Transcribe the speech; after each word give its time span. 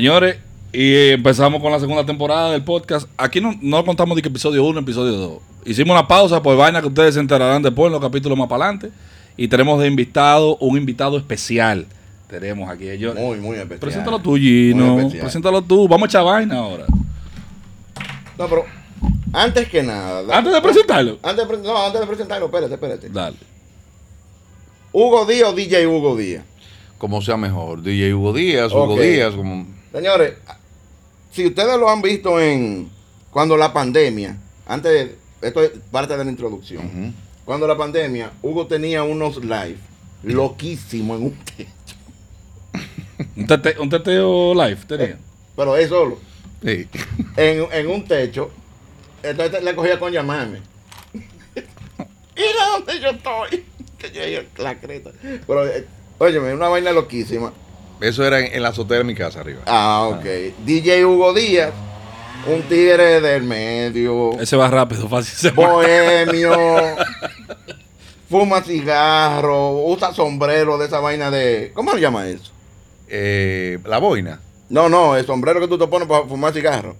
Señores, 0.00 0.36
y 0.74 1.08
empezamos 1.12 1.62
con 1.62 1.72
la 1.72 1.80
segunda 1.80 2.04
temporada 2.04 2.50
del 2.52 2.62
podcast. 2.62 3.08
Aquí 3.16 3.40
no, 3.40 3.54
no 3.62 3.82
contamos 3.82 4.14
de 4.14 4.20
que 4.20 4.28
episodio 4.28 4.62
1, 4.62 4.80
episodio 4.80 5.12
2. 5.12 5.38
Hicimos 5.64 5.94
una 5.96 6.06
pausa 6.06 6.42
por 6.42 6.54
vaina 6.54 6.82
que 6.82 6.88
ustedes 6.88 7.14
se 7.14 7.20
enterarán 7.20 7.62
después 7.62 7.86
en 7.86 7.92
los 7.92 8.00
capítulos 8.02 8.36
más 8.36 8.46
para 8.46 8.64
adelante. 8.66 8.90
Y 9.38 9.48
tenemos 9.48 9.80
de 9.80 9.86
invitado 9.86 10.58
un 10.58 10.76
invitado 10.76 11.16
especial. 11.16 11.86
Tenemos 12.28 12.68
aquí 12.68 12.90
ellos. 12.90 13.14
Muy, 13.14 13.38
muy 13.38 13.56
especial. 13.56 13.78
Preséntalo 13.80 14.18
tú, 14.18 14.36
Gino. 14.36 15.08
Preséntalo 15.18 15.62
tú. 15.62 15.88
Vamos 15.88 16.08
a 16.08 16.10
echar 16.10 16.24
vaina 16.26 16.56
ahora. 16.58 16.84
No, 18.36 18.46
pero 18.48 18.66
antes 19.32 19.66
que 19.70 19.82
nada. 19.82 20.24
da- 20.24 20.36
Antes 20.36 20.52
de 20.52 20.60
presentarlo. 20.60 21.18
Antes 21.22 21.48
de, 21.48 21.56
no, 21.56 21.86
antes 21.86 22.00
de 22.02 22.06
presentarlo, 22.06 22.44
espérate, 22.44 22.74
espérate. 22.74 23.08
Dale. 23.08 23.36
Hugo 24.92 25.24
Díaz 25.24 25.48
o 25.48 25.52
DJ 25.54 25.86
Hugo 25.86 26.14
Díaz. 26.18 26.44
como 26.98 27.22
sea 27.22 27.38
mejor. 27.38 27.82
DJ 27.82 28.12
Hugo 28.12 28.34
Díaz, 28.34 28.72
Hugo. 28.72 29.00
Díaz, 29.00 29.34
como... 29.34 29.74
Señores, 29.96 30.34
si 31.32 31.46
ustedes 31.46 31.78
lo 31.78 31.88
han 31.88 32.02
visto 32.02 32.38
en 32.38 32.90
cuando 33.30 33.56
la 33.56 33.72
pandemia, 33.72 34.36
antes 34.66 34.92
de, 34.92 35.16
esto 35.48 35.62
es 35.62 35.70
parte 35.90 36.14
de 36.18 36.22
la 36.22 36.30
introducción. 36.30 37.14
Cuando 37.46 37.66
la 37.66 37.78
pandemia, 37.78 38.30
Hugo 38.42 38.66
tenía 38.66 39.02
unos 39.04 39.38
live 39.42 39.78
loquísimos 40.22 41.18
en 41.18 41.26
un 41.28 41.36
techo. 41.44 41.96
Un, 43.36 43.46
tete- 43.46 43.78
un 43.80 43.88
teteo 43.88 44.52
live 44.54 44.76
tenía. 44.86 45.18
Pero 45.56 45.74
él 45.76 45.88
solo. 45.88 46.18
Sí. 46.62 46.86
En, 47.38 47.66
en 47.72 47.86
un 47.86 48.04
techo. 48.04 48.50
Entonces 49.22 49.62
le 49.62 49.74
cogía 49.74 49.98
con 49.98 50.12
llamarme. 50.12 50.60
Mira 51.14 52.66
dónde 52.74 53.00
yo 53.00 53.08
estoy. 53.08 53.64
Que 53.96 54.32
yo 54.32 54.62
la 54.62 54.78
creta. 54.78 55.12
Pero, 55.46 55.66
eh, 55.66 55.86
óyeme, 56.18 56.52
una 56.52 56.68
vaina 56.68 56.92
loquísima. 56.92 57.54
Eso 58.00 58.24
era 58.26 58.40
en, 58.40 58.54
en 58.54 58.62
la 58.62 58.68
azotea 58.68 58.98
de 58.98 59.04
mi 59.04 59.14
casa 59.14 59.40
arriba. 59.40 59.60
Ah, 59.66 60.08
ok. 60.12 60.24
DJ 60.64 61.04
Hugo 61.06 61.32
Díaz, 61.32 61.72
un 62.46 62.62
tigre 62.62 63.20
del 63.20 63.42
medio, 63.44 64.38
Ese 64.38 64.56
va 64.56 64.68
rápido, 64.68 65.08
fácil. 65.08 65.34
se 65.36 65.50
va. 65.50 65.66
bohemio, 65.72 66.52
fuma 68.30 68.60
cigarro, 68.62 69.72
usa 69.86 70.12
sombrero 70.12 70.78
de 70.78 70.86
esa 70.86 71.00
vaina 71.00 71.30
de. 71.30 71.70
¿Cómo 71.74 71.92
se 71.92 72.00
llama 72.00 72.26
eso? 72.28 72.52
Eh, 73.08 73.78
la 73.84 73.98
boina, 73.98 74.40
No, 74.68 74.88
no, 74.88 75.16
el 75.16 75.24
sombrero 75.24 75.60
que 75.60 75.68
tú 75.68 75.78
te 75.78 75.86
pones 75.86 76.08
para 76.08 76.24
fumar 76.26 76.52
cigarro. 76.52 76.96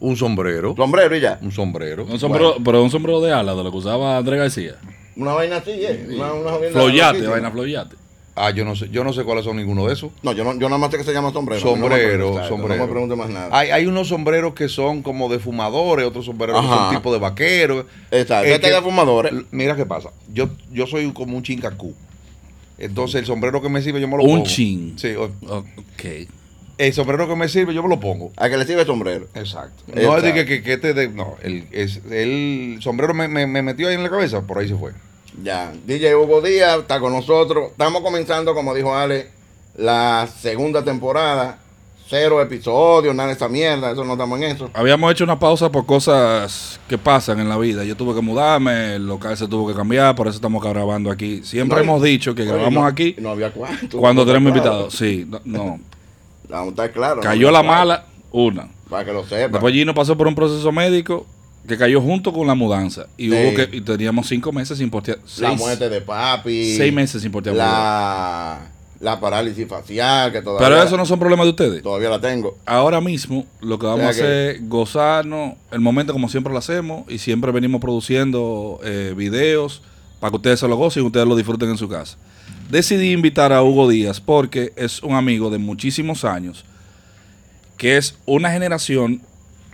un 0.00 0.16
sombrero, 0.16 0.74
Sombrero 0.76 1.16
y 1.16 1.20
ya. 1.20 1.38
un 1.42 1.52
sombrero. 1.52 2.04
Un 2.04 2.18
sombrero, 2.18 2.56
pero 2.64 2.82
un 2.82 2.90
sombrero 2.90 3.20
de 3.20 3.32
ala, 3.32 3.54
de 3.54 3.62
lo 3.64 3.70
que 3.70 3.76
usaba 3.76 4.16
Andrés 4.16 4.38
García. 4.38 4.76
Una 5.16 5.32
vaina 5.32 5.56
así, 5.56 5.72
¿eh? 5.72 6.06
Una, 6.14 6.32
una 6.32 6.50
vaina 6.52 6.70
Floyate, 6.72 7.26
vaina 7.26 7.50
floyate. 7.50 7.96
Ah, 8.34 8.50
yo 8.50 8.64
no 8.64 8.74
sé, 8.74 8.88
yo 8.90 9.04
no 9.04 9.12
sé 9.12 9.24
cuáles 9.24 9.44
son 9.44 9.58
ninguno 9.58 9.86
de 9.86 9.92
esos. 9.92 10.10
No, 10.22 10.32
yo 10.32 10.42
no, 10.42 10.52
yo 10.54 10.68
nada 10.68 10.78
más 10.78 10.90
sé 10.90 10.96
que 10.96 11.04
se 11.04 11.12
llama 11.12 11.32
sombrero. 11.32 11.60
Sombrero, 11.60 12.30
no 12.34 12.40
me 12.40 12.48
sombrero. 12.48 12.76
No 12.76 12.86
me 12.86 12.90
pregunte 12.92 13.14
más 13.16 13.28
nada. 13.28 13.48
Hay, 13.52 13.68
hay 13.70 13.86
unos 13.86 14.08
sombreros 14.08 14.54
que 14.54 14.68
son 14.68 15.02
como 15.02 15.28
de 15.28 15.38
fumadores, 15.38 16.06
otros 16.06 16.24
sombreros 16.24 16.60
que 16.62 16.66
son 16.66 16.94
tipo 16.94 17.12
de 17.12 17.18
vaqueros. 17.18 17.84
Exacto. 18.10 18.46
El 18.46 18.54
Este 18.54 18.70
de 18.72 18.80
fumadores. 18.80 19.32
Mira 19.50 19.76
qué 19.76 19.84
pasa. 19.84 20.10
Yo, 20.32 20.48
yo 20.72 20.86
soy 20.86 21.12
como 21.12 21.36
un 21.36 21.42
chincacú. 21.42 21.94
Entonces 22.78 23.20
el 23.20 23.26
sombrero 23.26 23.60
que 23.60 23.68
me 23.68 23.82
sirve 23.82 24.00
yo 24.00 24.08
me 24.08 24.16
lo 24.16 24.22
Un 24.24 24.30
pongo. 24.40 24.46
chin. 24.46 24.94
Sí, 24.98 25.14
Ok. 25.14 26.28
el 26.78 26.92
sombrero 26.94 27.28
que 27.28 27.36
me 27.36 27.48
sirve 27.48 27.74
yo 27.74 27.82
me 27.82 27.88
lo 27.90 28.00
pongo. 28.00 28.32
A 28.36 28.48
que 28.48 28.56
le 28.56 28.64
sirve 28.66 28.84
sombrero. 28.86 29.26
Exacto. 29.34 29.82
No 29.94 30.16
es 30.16 30.22
de 30.22 30.32
que, 30.32 30.46
que, 30.46 30.62
que 30.62 30.72
este 30.72 30.94
de, 30.94 31.08
no, 31.08 31.36
el, 31.42 31.66
es, 31.70 32.00
el 32.10 32.78
sombrero 32.80 33.12
me, 33.14 33.28
me, 33.28 33.46
me 33.46 33.60
metió 33.62 33.88
ahí 33.88 33.94
en 33.94 34.02
la 34.02 34.08
cabeza, 34.10 34.40
por 34.46 34.58
ahí 34.58 34.68
se 34.68 34.74
fue. 34.74 34.92
Ya, 35.42 35.72
DJ 35.86 36.14
Hugo 36.16 36.40
Díaz 36.40 36.80
está 36.80 37.00
con 37.00 37.12
nosotros. 37.12 37.70
Estamos 37.70 38.02
comenzando, 38.02 38.54
como 38.54 38.74
dijo 38.74 38.94
Ale, 38.94 39.28
la 39.76 40.28
segunda 40.40 40.82
temporada. 40.84 41.58
Cero 42.08 42.42
episodios, 42.42 43.14
nada 43.14 43.28
de 43.28 43.34
esa 43.36 43.48
mierda, 43.48 43.90
eso 43.92 44.04
no 44.04 44.12
estamos 44.12 44.38
en 44.38 44.44
eso. 44.54 44.68
Habíamos 44.74 45.10
hecho 45.12 45.24
una 45.24 45.38
pausa 45.38 45.72
por 45.72 45.86
cosas 45.86 46.78
que 46.86 46.98
pasan 46.98 47.40
en 47.40 47.48
la 47.48 47.56
vida. 47.56 47.84
Yo 47.84 47.96
tuve 47.96 48.14
que 48.14 48.20
mudarme, 48.20 48.96
el 48.96 49.06
local 49.06 49.34
se 49.34 49.48
tuvo 49.48 49.66
que 49.68 49.74
cambiar, 49.74 50.14
por 50.14 50.26
eso 50.28 50.36
estamos 50.36 50.62
grabando 50.62 51.10
aquí. 51.10 51.42
Siempre 51.42 51.78
No, 51.78 51.84
hemos 51.84 52.02
dicho 52.02 52.34
que 52.34 52.42
Oye, 52.42 52.50
grabamos 52.52 52.82
no- 52.82 52.86
aquí 52.86 53.14
No 53.18 53.30
había 53.30 53.50
cuarto. 53.50 53.96
cuando 53.98 54.26
tenemos 54.26 54.50
invitados. 54.50 54.92
Sí, 54.94 55.26
no, 55.26 55.40
no. 55.46 55.80
Vamos 56.50 56.66
a 56.66 56.70
estar 56.70 56.92
claro. 56.92 57.22
Cayó 57.22 57.50
la 57.50 57.62
mala, 57.62 58.04
una. 58.30 58.68
Para 58.90 59.06
que 59.06 59.12
lo 59.14 59.24
sepa. 59.24 59.48
Después 59.52 59.72
Gino 59.72 59.94
pasó 59.94 60.14
por 60.14 60.26
un 60.26 60.34
proceso 60.34 60.70
médico 60.70 61.24
que 61.66 61.76
cayó 61.78 62.00
junto 62.00 62.32
con 62.32 62.46
la 62.46 62.54
mudanza. 62.54 63.06
Y 63.16 63.30
Sí. 63.30 63.34
hubo 63.36 63.54
que 63.54 63.68
y 63.76 63.80
teníamos 63.80 64.26
cinco 64.28 64.52
meses 64.52 64.78
sin 64.78 64.90
portear. 64.90 65.18
la 65.38 65.52
muerte 65.52 65.88
de 65.88 66.00
papi. 66.00 66.76
seis 66.76 66.92
meses 66.92 67.22
sin 67.22 67.30
portear. 67.30 67.54
La, 67.56 68.60
la 69.00 69.18
parálisis 69.20 69.66
facial, 69.68 70.30
que 70.32 70.42
todavía, 70.42 70.68
Pero 70.68 70.82
eso 70.82 70.96
no 70.96 71.04
son 71.06 71.18
problemas 71.18 71.46
de 71.46 71.50
ustedes. 71.50 71.82
todavía 71.82 72.08
la 72.10 72.20
tengo. 72.20 72.56
Ahora 72.66 73.00
mismo 73.00 73.46
lo 73.60 73.78
que 73.78 73.86
vamos 73.86 74.02
O 74.04 74.06
a 74.06 74.10
hacer 74.10 74.56
es 74.56 74.68
gozarnos 74.68 75.54
el 75.70 75.80
momento 75.80 76.12
como 76.12 76.28
siempre 76.28 76.52
lo 76.52 76.58
hacemos 76.58 77.04
y 77.08 77.18
siempre 77.18 77.50
venimos 77.52 77.80
produciendo 77.80 78.80
eh, 78.84 79.14
videos 79.16 79.82
para 80.20 80.30
que 80.30 80.36
ustedes 80.36 80.60
se 80.60 80.68
lo 80.68 80.76
gocen 80.76 81.02
y 81.02 81.06
ustedes 81.06 81.26
lo 81.26 81.34
disfruten 81.36 81.68
en 81.70 81.78
su 81.78 81.88
casa. 81.88 82.16
Decidí 82.70 83.12
invitar 83.12 83.52
a 83.52 83.62
Hugo 83.62 83.88
Díaz 83.88 84.20
porque 84.20 84.72
es 84.76 85.02
un 85.02 85.14
amigo 85.14 85.50
de 85.50 85.58
muchísimos 85.58 86.24
años, 86.24 86.64
que 87.76 87.96
es 87.96 88.16
una 88.24 88.50
generación 88.52 89.20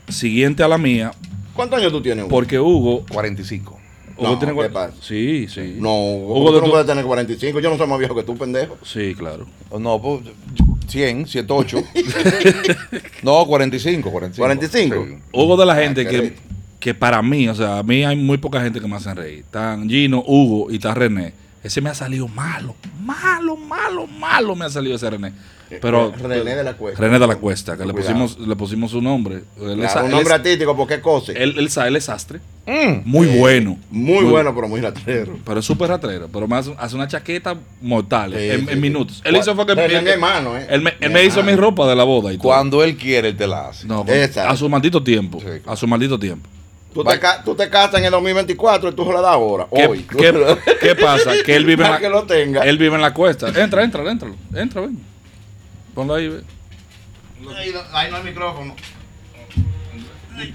siguiente 0.09 0.63
a 0.63 0.69
la 0.69 0.79
mía, 0.79 1.13
¿Cuántos 1.59 1.81
años 1.81 1.91
tú 1.91 2.01
tienes? 2.01 2.23
Hugo? 2.25 2.31
porque 2.31 2.57
Hugo... 2.61 3.05
45. 3.11 3.77
Hugo 4.17 4.29
No, 4.29 4.39
tiene 4.39 4.55
¿qué 4.55 4.69
pasa? 4.71 4.95
Sí, 5.03 5.49
sí. 5.49 5.75
No, 5.81 5.93
Hugo, 5.93 6.39
Hugo, 6.41 6.53
de 6.53 6.59
tú 6.59 6.61
no 6.61 6.65
tu- 6.67 6.71
puedes 6.71 6.87
tener 6.87 7.05
45. 7.05 7.59
Yo 7.59 7.69
no 7.71 7.77
soy 7.77 7.87
más 7.89 7.99
viejo 7.99 8.15
que 8.15 8.23
tú, 8.23 8.37
pendejo. 8.37 8.79
Sí, 8.85 9.13
claro. 9.17 9.45
No, 9.77 10.01
pues 10.01 10.21
100, 10.87 11.27
108. 11.27 11.83
no, 13.25 13.45
45, 13.47 14.09
45. 14.11 14.45
45. 14.45 15.07
Sí. 15.07 15.15
Hugo 15.33 15.57
de 15.57 15.67
la 15.67 15.73
Ah, 15.73 15.77
gente 15.83 16.05
qué 16.07 16.11
que, 16.23 16.37
que 16.81 16.95
para 16.95 17.21
mí, 17.23 17.49
o 17.49 17.55
sea, 17.57 17.79
a 17.79 17.83
mí 17.83 18.05
hay 18.05 18.17
muy 18.17 18.39
poca 18.39 18.61
gente 18.63 18.81
que 18.81 18.87
me 18.87 18.95
hacen 18.97 19.17
reír. 19.17 19.41
Están 19.41 19.89
Gino, 19.89 20.23
Hugo 20.27 20.71
y 20.71 20.77
está 20.77 20.95
René. 20.95 21.33
Ese 21.69 21.83
me 21.83 21.91
ha 21.91 21.95
salido 21.95 22.27
malo, 22.29 22.75
malo, 23.05 23.55
malo, 23.55 24.07
malo 24.07 24.57
me 24.57 24.65
ha 24.65 24.71
salido 24.71 24.97
ese 24.97 25.11
René. 25.11 25.35
Pero 25.83 26.11
René 26.17 26.57
de 26.57 26.65
la 26.65 26.73
Cuesta. 26.79 26.99
René 27.03 27.19
de 27.19 27.27
la 27.27 27.37
Cuesta, 27.37 27.77
que 27.77 27.85
le 27.85 27.93
pusimos, 27.93 28.39
le 28.39 28.57
pusimos 28.57 28.91
su 28.91 29.03
nombre. 29.03 29.43
Él, 29.61 29.85
es, 29.85 29.95
un 29.97 30.07
él 30.07 30.11
nombre 30.13 30.33
artístico, 30.33 30.75
porque 30.75 30.95
qué 30.97 31.01
cosa. 31.03 31.33
él- 31.33 31.57
él 31.59 31.69
él 31.87 31.97
es 31.97 32.05
sastre, 32.05 32.41
Mm. 32.67 33.03
muy 33.05 33.29
Eh, 33.29 33.39
bueno. 33.39 33.79
Muy, 33.91 34.25
bueno, 34.25 34.55
pero 34.55 34.67
muy 34.67 34.81
rastrero. 34.81 35.39
Pero 35.45 35.61
es 35.61 35.67
súper 35.67 35.91
ratrero. 35.91 36.27
Pero 36.33 36.49
me 36.49 36.57
hace, 36.57 36.75
hace 36.79 36.95
una 36.97 37.07
chaqueta 37.07 37.55
mortal 37.83 38.33
Sí, 38.33 38.39
en, 38.49 38.61
sí, 38.61 38.67
en 38.71 38.75
sí. 38.77 38.81
minutos. 38.81 39.21
Él 39.27 39.37
hizo 39.37 39.55
fue 39.55 39.67
que 39.67 39.75
mi 39.75 39.83
hermano, 40.09 40.57
¿eh? 40.57 40.67
Él 40.71 40.81
me, 40.81 40.95
él 41.01 41.09
Mi 41.11 41.15
me 41.17 41.25
hizo 41.27 41.43
mi 41.43 41.55
ropa 41.55 41.87
de 41.87 41.95
la 41.97 42.05
boda 42.05 42.33
y 42.33 42.37
todo. 42.39 42.45
Cuando 42.45 42.83
él 42.83 42.97
quiere, 42.97 43.29
él 43.29 43.37
te 43.37 43.47
la 43.47 43.69
hace. 43.69 43.87
No, 43.87 44.07
a 44.47 44.57
su 44.57 44.71
maldito 44.71 45.03
tiempo. 45.03 45.39
A 45.67 45.77
su 45.77 45.87
maldito 45.87 46.19
tiempo. 46.19 46.49
Tú 46.95 47.05
te, 47.05 47.21
tú 47.45 47.55
te 47.55 47.69
casas 47.69 48.01
en 48.01 48.07
el 48.07 48.11
2024 48.11 48.89
y 48.91 48.93
tú 48.95 49.05
se 49.05 49.13
la 49.13 49.21
das 49.21 49.33
ahora. 49.33 49.67
¿Qué, 49.73 49.87
Hoy. 49.87 50.03
qué- 50.05 50.59
qué 50.81 50.95
pasa? 50.97 51.33
Que 51.45 51.55
él 51.55 51.65
vive 51.67 51.85
en 51.87 51.91
la, 51.93 51.99
que 52.01 52.09
lo 52.09 52.25
tenga. 52.25 52.63
Él 52.63 52.79
vive 52.79 52.95
en 52.97 53.03
la 53.03 53.13
cuesta. 53.15 53.49
Entra, 53.49 53.85
entra, 53.85 54.11
entra. 54.11 54.31
Entra, 54.55 54.81
ven. 54.81 54.99
Ponlo 55.95 56.15
ahí, 56.15 56.29
ve. 56.29 56.43
Ahí 57.57 57.71
no, 57.73 57.81
ahí 57.93 58.11
no 58.11 58.17
hay 58.17 58.23
micrófono. 58.25 58.75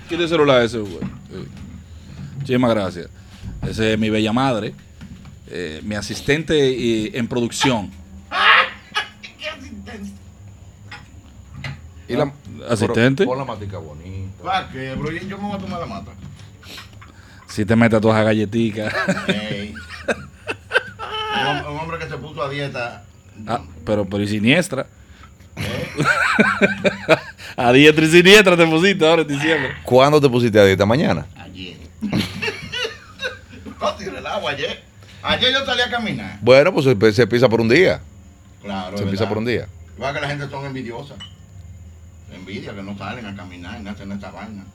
¿Quién 0.08 0.22
el 0.22 0.30
celular 0.30 0.62
ese, 0.64 0.80
güey? 0.80 0.94
Sí. 1.00 1.48
Muchísimas 2.38 2.70
gracias. 2.72 3.08
Ese 3.68 3.94
es 3.94 4.00
mi 4.00 4.10
bella 4.10 4.34
madre. 4.34 4.74
eh, 5.48 5.82
mi 5.84 5.96
asistente 5.96 6.56
eh, 6.58 7.12
en 7.14 7.28
producción. 7.28 7.92
Y 12.08 12.16
la, 12.16 12.32
Asistente. 12.70 13.24
Pero 13.24 13.30
Pon 13.30 13.38
la 13.40 13.46
matica 13.46 13.78
bonita. 13.78 14.23
¿Para 14.44 14.70
qué, 14.70 14.94
bro? 14.96 15.12
Yo 15.12 15.38
me 15.38 15.48
voy 15.48 15.56
a 15.56 15.60
tomar 15.60 15.80
la 15.80 15.86
mata. 15.86 16.12
Si 17.48 17.66
te 17.66 17.76
metes 17.76 18.02
todas 18.02 18.18
las 18.18 18.26
galletitas. 18.26 18.94
Ey. 19.28 19.74
un, 20.08 21.48
hom- 21.48 21.72
un 21.72 21.80
hombre 21.80 22.00
que 22.00 22.08
se 22.08 22.18
puso 22.18 22.44
a 22.44 22.50
dieta. 22.50 23.04
Ah, 23.48 23.62
pero, 23.86 24.06
pero 24.06 24.24
y 24.24 24.28
siniestra. 24.28 24.86
a 27.56 27.72
diestra 27.72 28.06
y 28.06 28.10
siniestra 28.10 28.58
te 28.58 28.66
pusiste 28.66 29.08
ahora 29.08 29.22
en 29.22 29.28
diciembre. 29.28 29.72
¿Cuándo 29.84 30.20
te 30.20 30.30
pusiste 30.30 30.60
a 30.60 30.66
dieta? 30.66 30.86
Mañana. 30.86 31.26
Ayer. 31.38 31.78
no 33.80 33.96
tiré 33.96 34.18
el 34.18 34.26
agua 34.28 34.52
ayer. 34.52 34.84
Ayer 35.22 35.54
yo 35.54 35.66
salí 35.66 35.82
a 35.82 35.90
caminar. 35.90 36.38
Bueno, 36.42 36.74
pues 36.74 36.86
se, 36.86 37.12
se 37.14 37.22
empieza 37.24 37.48
por 37.48 37.62
un 37.62 37.70
día. 37.70 38.02
Claro. 38.62 38.90
Se 38.90 38.96
es 38.96 39.02
empieza 39.02 39.24
verdad. 39.24 39.30
por 39.30 39.38
un 39.38 39.46
día. 39.46 39.68
Igual 39.96 40.14
que 40.16 40.22
la 40.22 40.28
gente 40.28 40.50
son 40.50 40.66
envidiosas. 40.66 41.18
Envidia 42.34 42.74
que 42.74 42.82
no 42.84 42.98
salen 42.98 43.26
a 43.26 43.36
caminar 43.36 43.82
y 43.84 43.88
hacen 43.88 44.12
esta 44.12 44.32
vaina. 44.32 44.66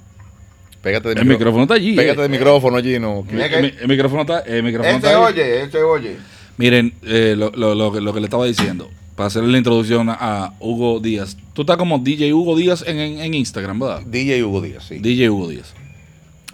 Pégate 0.83 1.09
del 1.11 1.19
El 1.19 1.25
micrófono 1.27 1.63
está 1.65 1.75
allí. 1.75 1.97
Pégate 1.97 2.19
eh. 2.21 2.23
del 2.23 2.31
micrófono, 2.31 2.79
Gino. 2.83 3.25
El, 3.31 3.41
el- 3.41 3.77
el 3.81 3.89
micrófono 3.89 4.23
está, 4.23 4.41
el 4.41 4.63
micrófono 4.63 4.95
Este 4.97 5.07
está 5.09 5.19
ahí. 5.19 5.33
oye, 5.33 5.63
este 5.63 5.83
oye. 5.83 6.17
Miren, 6.57 6.95
eh, 7.03 7.35
lo, 7.37 7.51
lo- 7.51 7.75
lo 7.75 7.93
que- 7.93 8.01
lo 8.01 8.13
que 8.15 8.21
le 8.21 8.27
estaba 8.27 8.45
diciendo, 8.47 8.89
para 9.17 9.27
hacerle 9.27 9.51
la 9.51 9.59
introducción 9.59 10.09
a, 10.09 10.15
a 10.21 10.55
Hugo 10.61 11.01
Díaz. 11.01 11.37
Tú 11.53 11.63
estás 11.63 11.77
como 11.77 11.99
DJ 11.99 12.33
Hugo 12.33 12.57
Díaz 12.57 12.85
en, 12.87 12.99
en- 12.99 13.19
en 13.21 13.35
Instagram, 13.35 13.79
¿verdad? 13.81 14.03
DJ 14.07 14.45
Hugo 14.45 14.61
Díaz, 14.61 14.85
sí. 14.89 14.99
DJ 14.99 15.31
Hugo 15.31 15.49
Díaz. 15.49 15.75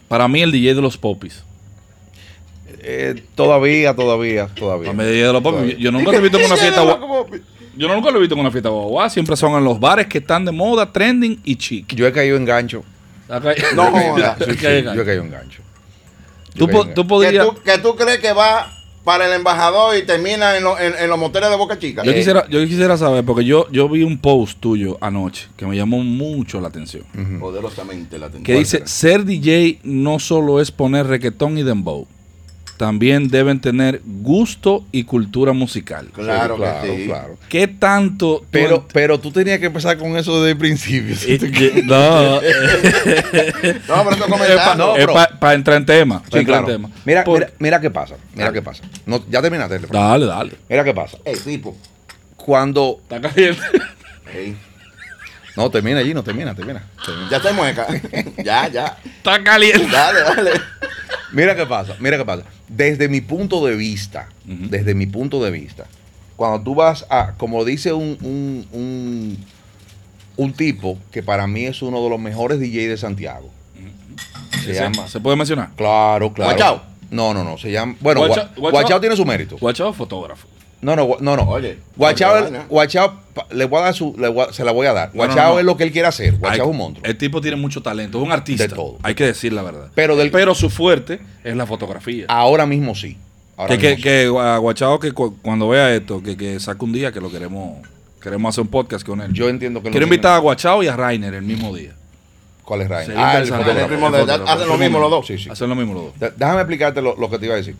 Para 0.09 0.27
mí 0.29 0.41
el 0.41 0.51
DJ 0.53 0.75
de 0.75 0.81
los 0.83 0.97
popis. 0.97 1.43
Eh, 2.87 3.23
todavía, 3.35 3.95
todavía, 3.95 4.47
todavía. 4.49 4.87
Para 4.93 4.97
mí 4.99 5.05
el 5.05 5.11
DJ 5.15 5.27
de 5.27 5.33
los 5.33 5.43
popis. 5.43 5.79
Yo 5.79 5.91
nunca 5.93 6.11
te 6.11 6.17
he 6.17 6.21
visto 6.21 6.39
en 6.39 6.47
una 6.47 6.57
fiesta. 6.57 6.83
Yo 7.77 7.89
nunca 7.89 8.11
lo 8.11 8.19
he 8.19 8.21
visto 8.21 8.35
en 8.35 8.41
una 8.41 8.51
fiesta 8.51 8.69
guagua. 8.71 9.09
Siempre 9.11 9.37
son 9.37 9.53
en 9.55 9.65
los 9.65 9.79
bares 9.81 10.07
que 10.07 10.19
están 10.19 10.45
de 10.45 10.53
moda, 10.53 10.93
trending 10.93 11.41
y 11.45 11.57
chic. 11.57 11.95
Yo 11.95 12.07
he 12.07 12.13
caído 12.13 12.37
en 12.37 12.45
gancho. 12.45 12.83
No. 13.29 13.41
Sí, 14.39 14.53
sí, 14.53 14.83
yo 14.83 15.03
he 15.03 15.05
caído 15.05 15.23
en 15.23 15.31
gancho. 15.31 15.63
Tú, 16.57 16.61
Yo 16.61 16.65
he 16.67 16.69
po- 16.69 16.79
caído 16.81 16.89
en 16.89 16.95
tú 16.95 17.03
Que 17.03 17.09
podrías. 17.09 17.47
tú, 17.47 17.55
que 17.63 17.79
tú 17.79 17.97
crees 17.97 18.19
que 18.19 18.33
va 18.33 18.71
para 19.03 19.27
el 19.27 19.33
embajador 19.35 19.97
y 19.99 20.03
termina 20.07 20.57
en, 20.57 20.65
lo- 20.65 20.79
en- 20.79 20.95
en 20.99 21.11
los 21.11 21.19
moteles 21.19 21.51
de 21.51 21.57
Boca 21.57 21.79
Chica. 21.79 22.03
Yo 22.05 22.13
Eh. 22.13 22.15
quisiera, 22.15 22.47
yo 22.49 22.61
quisiera 22.65 22.97
saber, 22.97 23.23
porque 23.25 23.45
yo, 23.45 23.67
yo 23.71 23.87
vi 23.89 24.03
un 24.03 24.19
post 24.19 24.61
tuyo 24.61 24.97
anoche 25.01 25.49
que 25.57 25.67
me 25.67 25.77
llamó 25.77 25.99
mucho 25.99 26.61
la 26.61 26.69
atención. 26.69 27.05
Poderosamente 27.41 28.19
la 28.19 28.27
atención. 28.27 28.45
Que 28.45 28.55
dice, 28.59 28.87
ser 28.87 29.25
DJ 29.25 29.81
no 29.85 30.19
solo 30.19 30.61
es 30.61 30.71
poner 30.71 31.07
reggaetón 31.07 31.59
y 31.59 31.63
dembow. 31.65 32.07
También 32.85 33.29
deben 33.29 33.61
tener 33.61 34.03
gusto 34.05 34.85
y 34.93 35.05
cultura 35.05 35.55
musical. 35.55 36.09
Claro, 36.13 36.57
Sí, 36.57 36.61
claro, 36.61 36.83
que 36.83 36.97
sí. 36.99 37.07
claro. 37.07 37.39
¿Qué 37.49 37.67
tanto? 37.67 38.41
tú 38.41 38.47
Pero, 38.51 38.77
ent- 38.83 38.91
pero 38.93 39.19
tú 39.19 39.31
tenías 39.33 39.59
que 39.59 39.65
empezar 39.67 39.97
con 39.97 40.15
eso 40.19 40.39
desde 40.43 40.51
el 40.53 40.59
principio. 40.59 41.17
Y- 41.27 41.33
y- 41.33 41.83
no, 41.87 42.35
No, 42.35 42.41
pero 42.43 44.11
estoy 44.11 44.53
es 44.99 45.07
no, 45.07 45.15
para 45.41 45.55
entrar 45.55 45.79
en 45.79 45.87
tema. 45.87 46.19
pa' 46.21 46.29
Sí, 46.31 46.39
entrar 46.41 46.41
en 46.41 46.65
claro. 46.65 46.67
tema. 46.67 46.91
Mira, 47.07 47.25
Por- 47.25 47.39
mira, 47.39 47.51
mira 47.59 47.81
qué 47.81 47.91
pasa. 47.91 48.17
Mira 48.35 48.45
Dale. 48.49 48.59
qué 48.59 48.63
pasa. 48.63 48.85
No, 49.07 49.25
ya 49.31 49.41
terminaste. 49.41 49.77
Efraín. 49.77 49.93
Dale, 49.93 50.27
dale. 50.27 50.53
Mira 50.69 50.85
qué 50.85 50.93
pasa. 50.93 51.17
Ey, 51.25 51.37
tipo. 51.37 51.75
Cuando. 52.37 52.99
Está 53.03 53.19
caliente. 53.23 53.63
Ey, 54.35 54.57
No, 55.57 55.71
termina 55.71 56.01
allí, 56.01 56.13
no 56.13 56.23
termina, 56.23 56.55
termina. 56.55 56.83
termina. 57.03 57.31
ya 57.31 57.41
te 57.41 57.51
mueca. 57.55 57.87
ya, 58.45 58.69
ya. 58.69 58.99
Está 59.05 59.43
caliente. 59.43 59.87
Dale, 59.91 60.21
dale. 60.21 60.51
Mira 61.35 61.55
qué 61.57 61.67
pasa, 61.67 61.97
mira 62.01 62.17
qué 62.17 62.25
pasa. 62.25 62.45
Desde 62.69 63.09
mi 63.09 63.21
punto 63.21 63.65
de 63.67 63.77
vista, 63.77 64.29
desde 64.45 64.95
mi 64.95 65.07
punto 65.07 65.43
de 65.43 65.51
vista, 65.51 65.85
cuando 66.37 66.61
tú 66.63 66.75
vas 66.75 67.07
a, 67.11 67.33
como 67.37 67.65
dice 67.65 67.93
un, 67.93 68.17
un, 68.23 68.67
un, 68.73 69.39
un 70.37 70.53
tipo 70.53 70.99
que 71.13 71.23
para 71.23 71.47
mí 71.47 71.65
es 71.67 71.83
uno 71.83 72.03
de 72.03 72.11
los 72.11 72.19
mejores 72.21 72.59
DJ 72.61 72.89
de 72.89 72.97
Santiago. 72.97 73.51
Se 74.65 74.73
¿Se, 74.73 74.81
llama. 74.81 75.09
¿Se 75.09 75.21
puede 75.21 75.37
mencionar? 75.37 75.71
Claro, 75.77 76.33
claro. 76.33 76.51
Guachao. 76.53 76.83
No, 77.11 77.35
no, 77.35 77.45
no. 77.45 77.59
Se 77.59 77.71
llama. 77.71 77.95
Bueno, 78.01 78.23
Guachao- 78.23 78.49
Gua- 78.55 78.57
Guachao- 78.57 78.71
Guachao 78.71 79.01
tiene 79.01 79.15
su 79.17 79.25
mérito. 79.27 79.59
Guachao 79.59 79.93
fotógrafo. 79.93 80.49
No, 80.85 80.95
no, 80.95 81.17
no, 81.21 81.37
no. 81.37 81.43
Oye, 81.49 81.79
Guachao. 81.97 82.47
Guachao, 82.69 83.15
le 83.51 83.65
voy 83.65 83.81
a 83.81 83.85
dar 83.85 83.95
su, 83.95 84.15
le 84.19 84.29
voy 84.29 84.47
a- 84.49 84.53
se 84.53 84.65
la 84.65 84.73
voy 84.73 84.87
a 84.87 84.93
dar. 84.93 85.09
No, 85.15 85.23
no, 85.25 85.27
Guachao 85.33 85.55
no. 85.55 85.59
es 85.61 85.65
lo 85.65 85.77
que 85.77 85.85
él 85.85 85.93
quiere 85.93 86.07
hacer. 86.09 86.33
Guachao 86.37 86.53
Hay- 86.53 86.61
es 86.61 86.67
un 86.67 86.77
monstruo. 86.77 87.07
El 87.09 87.17
tipo 87.17 87.41
tiene 87.41 87.57
mucho 87.57 87.83
talento, 87.83 88.19
es 88.19 88.25
un 88.25 88.33
artista. 88.33 88.65
De 88.69 88.75
todo. 88.75 88.99
Hay 89.03 89.15
que 89.15 89.25
decir 89.25 89.53
la 89.53 89.63
verdad. 89.63 89.89
Pero 89.95 90.15
del- 90.17 90.31
Pero 90.31 90.55
su 90.55 90.71
fuerte 90.71 91.21
es 91.43 91.57
la 91.57 91.67
fotografía. 91.67 92.27
Ahora 92.29 92.67
mismo 92.67 92.95
sí. 92.95 93.17
Ahora 93.57 93.75
que, 93.77 93.81
que, 93.81 93.89
mismo 93.89 93.97
sí. 93.97 94.03
que 94.03 94.25
a 94.49 94.59
Guachao 94.59 94.99
que 95.01 95.13
cu- 95.13 95.37
cuando 95.41 95.69
vea 95.69 95.95
esto, 95.95 96.23
que, 96.23 96.37
que 96.37 96.61
saque 96.61 96.85
un 96.85 96.93
día 96.93 97.11
que 97.13 97.21
lo 97.21 97.31
queremos 97.31 97.79
queremos 98.21 98.55
hacer 98.55 98.63
un 98.63 98.69
podcast 98.69 99.07
con 99.07 99.21
él. 99.21 99.33
Yo 99.33 99.49
entiendo 99.49 99.81
que 99.81 99.91
Quiero 99.91 100.07
tiene- 100.07 100.15
invitar 100.17 100.35
a 100.35 100.39
Guachao 100.39 100.83
y 100.83 100.89
a 100.89 100.97
Rainer 100.97 101.35
el 101.35 101.43
mismo 101.43 101.75
día. 101.75 101.93
¿Cuál 102.65 102.81
es? 102.81 102.89
Sería 102.89 103.31
Ah, 103.31 103.37
el 103.39 103.43
hacen 103.43 103.59
lo 104.69 104.79
mismo 104.79 104.99
los 104.99 105.11
dos. 105.11 105.27
Sí, 105.27 105.37
sí. 105.39 105.51
Hacer 105.51 105.69
lo 105.69 105.75
mismo 105.75 105.93
los 105.93 106.05
dos. 106.19 106.33
Déjame 106.37 106.61
explicarte 106.61 107.03
lo, 107.03 107.15
lo 107.17 107.29
que 107.29 107.39
te 107.39 107.45
iba 107.47 107.55
a 107.55 107.59
decir. 107.59 107.77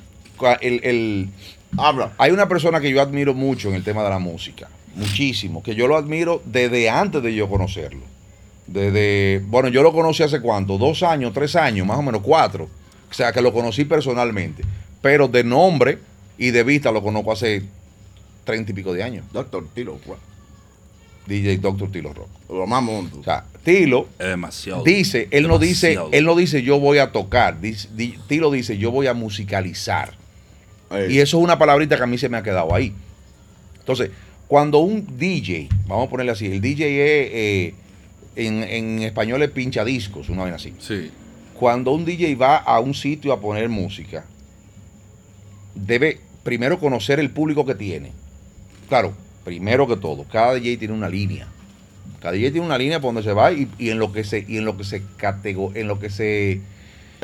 El- 0.61 1.29
Habla. 1.77 2.13
hay 2.19 2.31
una 2.33 2.49
persona 2.49 2.81
que 2.81 2.91
yo 2.91 3.01
admiro 3.01 3.35
mucho 3.35 3.69
en 3.69 3.75
el 3.75 3.85
tema 3.85 4.03
de 4.05 4.11
la 4.11 4.19
música, 4.19 4.69
muchísimo, 4.95 5.63
que 5.63 5.75
yo 5.75 5.87
lo 5.87 5.97
admiro 5.97 6.43
desde 6.45 6.89
antes 6.91 7.23
de 7.23 7.35
yo 7.35 7.49
conocerlo. 7.49 8.03
Desde, 8.67 9.43
bueno, 9.47 9.69
yo 9.69 9.83
lo 9.83 9.93
conocí 9.93 10.23
hace 10.23 10.41
cuánto, 10.41 10.79
dos 10.79 11.03
años, 11.03 11.33
tres 11.35 11.55
años, 11.57 11.87
más 11.87 11.99
o 11.99 12.03
menos 12.03 12.23
cuatro. 12.23 12.69
O 13.11 13.15
sea, 13.15 13.31
que 13.33 13.43
lo 13.43 13.53
conocí 13.53 13.85
personalmente. 13.85 14.65
Pero 15.03 15.29
de 15.29 15.45
nombre 15.45 15.99
y 16.39 16.51
de 16.51 16.65
vista 16.65 16.91
lo 16.91 17.03
conozco 17.03 17.33
hace 17.33 17.63
treinta 18.45 18.73
y 18.73 18.75
pico 18.75 18.93
de 18.93 19.03
años. 19.03 19.25
Doctor 19.33 19.67
Tilo, 19.75 19.99
pues, 20.07 20.19
DJ 21.27 21.59
Dr. 21.59 21.91
Tilo 21.93 22.13
Rock. 22.15 22.29
lo 22.49 22.67
más. 22.67 22.83
O 22.89 23.23
sea, 23.23 23.45
Tilo 23.63 24.09
Es 24.19 24.27
demasiado. 24.29 24.83
dice, 24.83 25.29
él 25.31 25.47
no 25.49 25.59
dice, 25.59 25.99
él 26.13 26.25
no 26.25 26.35
dice 26.35 26.63
yo 26.63 26.79
voy 26.81 26.99
a 26.99 27.13
tocar, 27.13 27.61
dice- 27.61 27.89
di- 27.95 28.19
Tilo 28.29 28.51
dice 28.51 28.77
yo 28.79 28.91
voy 28.91 29.07
a 29.07 29.15
musicalizar. 29.15 30.15
Y 31.09 31.19
eso 31.19 31.39
es 31.39 31.45
una 31.45 31.59
palabrita 31.59 31.97
que 31.97 32.03
a 32.03 32.07
mí 32.07 32.19
se 32.19 32.29
me 32.29 32.37
ha 32.37 32.43
quedado 32.43 32.75
ahí. 32.75 32.95
Entonces, 33.79 34.11
cuando 34.47 34.79
un 34.79 35.19
DJ, 35.19 35.69
vamos 35.87 36.07
a 36.07 36.11
ponerle 36.11 36.33
así, 36.33 36.47
el 36.47 36.61
DJ 36.61 36.85
es, 36.87 37.31
eh, 37.33 37.75
en, 38.37 38.63
en 38.63 39.03
español 39.03 39.43
es 39.43 39.51
pinchadiscos, 39.51 40.29
una 40.29 40.45
vez 40.45 40.55
así. 40.55 40.75
Sí. 40.79 41.11
Cuando 41.59 41.93
un 41.93 42.05
DJ 42.05 42.35
va 42.37 42.57
a 42.57 42.81
un 42.81 42.95
sitio 42.95 43.33
a 43.33 43.41
poner 43.41 43.69
música, 43.69 44.25
debe 45.75 46.21
primero 46.43 46.79
conocer 46.79 47.21
el 47.21 47.31
público 47.31 47.65
que 47.65 47.75
tiene. 47.75 48.13
Claro, 48.89 49.15
primero 49.45 49.87
que 49.87 49.97
todo, 49.97 50.25
cada 50.25 50.55
DJ 50.55 50.77
tiene 50.77 50.95
una 50.95 51.09
línea. 51.09 51.49
Cada 52.21 52.35
DJ 52.35 52.53
tiene 52.53 52.67
una 52.67 52.79
línea 52.79 53.01
por 53.01 53.09
donde 53.09 53.23
se 53.23 53.35
va 53.35 53.53
y, 53.53 53.69
y 53.79 53.91
en 53.91 53.99
lo 53.99 54.13
que 54.13 54.25
se 54.25 54.45
y 54.47 54.57
en 54.57 54.65
lo 54.65 54.77
que 54.77 54.85
se 54.85 55.03
catego, 55.17 55.73
en 55.75 55.89
lo 55.89 55.99
que 55.99 56.11
se, 56.11 56.61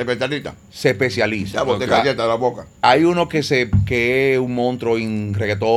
Especialista. 0.01 0.55
se 0.71 0.91
especializa. 0.91 1.65
Ya 1.65 1.79
sea, 1.79 1.87
galleta 1.87 2.23
de 2.23 2.29
la 2.29 2.35
boca. 2.35 2.67
hay 2.83 3.05
uno 3.05 3.29
que 3.29 3.43
se 3.43 3.71
que 3.87 4.35
es 4.35 4.39
un 4.41 4.55
monstruo 4.55 4.97
en 4.99 5.35
reggaetón, 5.35 5.69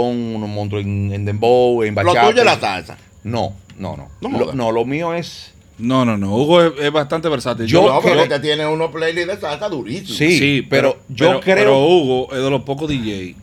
un 0.43 0.53
monstruo 0.53 0.81
en, 0.81 1.11
en 1.13 1.25
dembow, 1.25 1.83
en 1.83 1.95
Lo 1.95 2.03
bachata. 2.03 2.27
tuyo 2.29 2.39
es 2.39 2.45
la 2.45 2.59
salsa. 2.59 2.97
No, 3.23 3.53
no, 3.77 3.97
no. 3.97 4.09
No 4.21 4.39
lo, 4.39 4.53
no, 4.53 4.71
lo 4.71 4.85
mío 4.85 5.13
es 5.13 5.53
No, 5.77 6.05
no, 6.05 6.17
no. 6.17 6.35
Hugo 6.35 6.61
es, 6.61 6.73
es 6.79 6.91
bastante 6.91 7.27
versátil. 7.29 7.65
Yo 7.65 7.87
no, 7.87 7.99
creo- 8.01 8.21
este 8.23 8.39
tiene 8.39 8.65
unos 8.67 8.91
playlists 8.91 9.27
de 9.35 9.39
salsa 9.41 9.69
durísimos. 9.69 10.15
Sí, 10.17 10.65
pero 10.69 10.97
yo 11.09 11.27
pero- 11.27 11.39
creo- 11.41 11.55
Pero 11.57 11.85
Hugo 11.87 12.27
es 12.35 12.43
de 12.43 12.49
los 12.49 12.61
pocos 12.63 12.89
DJ 12.89 13.35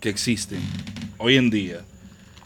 que 0.00 0.08
existen 0.08 0.60
hoy 1.18 1.36
en 1.36 1.48
día 1.50 1.78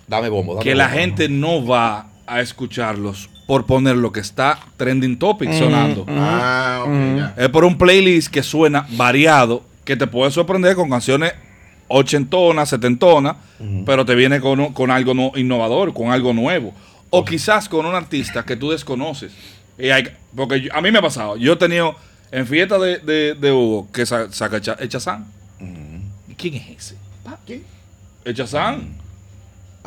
dame 0.07 0.29
bombo, 0.29 0.55
dame 0.55 0.63
que 0.65 0.75
la 0.75 0.89
gente 0.91 1.29
no 1.29 1.65
va 1.67 2.09
a 2.27 2.41
escucharlos 2.41 3.31
por 3.47 3.65
poner 3.67 3.97
lo 3.97 4.11
que 4.13 4.21
está 4.21 4.59
trending 4.77 5.19
topic 5.19 5.53
sonando. 5.53 6.05
Ah, 6.09 6.83
ok, 6.85 7.17
ya. 7.17 7.35
Es 7.37 7.49
por 7.51 7.65
un 7.65 7.79
playlist 7.79 8.29
que 8.29 8.43
suena 8.43 8.87
variado, 8.91 9.63
que 9.85 9.97
te 9.97 10.07
puede 10.07 10.31
sorprender 10.33 10.75
con 10.75 10.91
canciones 10.91 11.33
ochentonas, 11.89 12.69
setentonas, 12.69 13.37
pero 13.85 14.05
te 14.05 14.15
viene 14.15 14.41
con, 14.41 14.73
con 14.73 14.91
algo 14.91 15.15
no- 15.15 15.33
innovador, 15.37 15.93
con 15.95 16.11
algo 16.11 16.33
nuevo. 16.33 16.75
O 17.11 17.25
quizás 17.25 17.69
con 17.69 17.87
un 17.87 17.95
artista 17.95 18.45
que 18.45 18.57
tú 18.57 18.71
desconoces. 18.71 19.33
Y 19.79 19.91
hay- 19.91 20.09
porque 20.35 20.63
yo- 20.63 20.75
a 20.75 20.81
mí 20.81 20.91
me 20.91 20.99
ha 20.99 21.03
pasado. 21.03 21.37
Yo 21.37 21.53
he 21.53 21.57
tenido 21.57 21.95
en 22.33 22.47
fiesta 22.47 22.79
de, 22.79 22.99
de- 22.99 23.35
de 23.35 23.53
Hugo 23.53 23.87
que 23.93 24.05
sa- 24.05 24.33
saca 24.33 24.57
Echa- 24.59 24.77
Echazán. 24.81 25.27
¿Y 26.29 26.35
quién 26.35 26.55
es 26.55 26.69
ese? 26.71 26.97
¿Quién? 27.47 27.63
Echazán. 28.25 28.89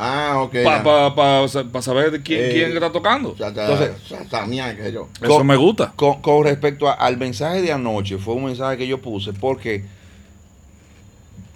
Ah, 0.02 0.42
ok. 0.44 0.56
Para 0.64 0.82
pa, 0.84 1.14
pa- 1.16 1.46
pa 1.72 1.82
saber 1.82 2.22
quién, 2.24 2.42
Eh, 2.42 2.50
quién 2.54 2.72
está 2.72 2.90
tocando. 2.92 3.36
Entonces- 3.38 3.92
salsa 4.08 4.46
mía, 4.46 4.74
que 4.76 4.92
yo. 4.94 5.10
Eso 5.22 5.28
con- 5.38 5.46
me 5.48 5.58
gusta. 5.58 5.92
Con, 5.96 6.22
con 6.22 6.46
respecto 6.46 6.88
a- 6.88 6.94
al 6.94 7.18
mensaje 7.18 7.62
de 7.62 7.74
anoche, 7.74 8.18
fue 8.18 8.34
un 8.36 8.46
mensaje 8.46 8.78
que 8.78 8.88
yo 8.88 9.02
puse 9.02 9.34
porque 9.34 9.84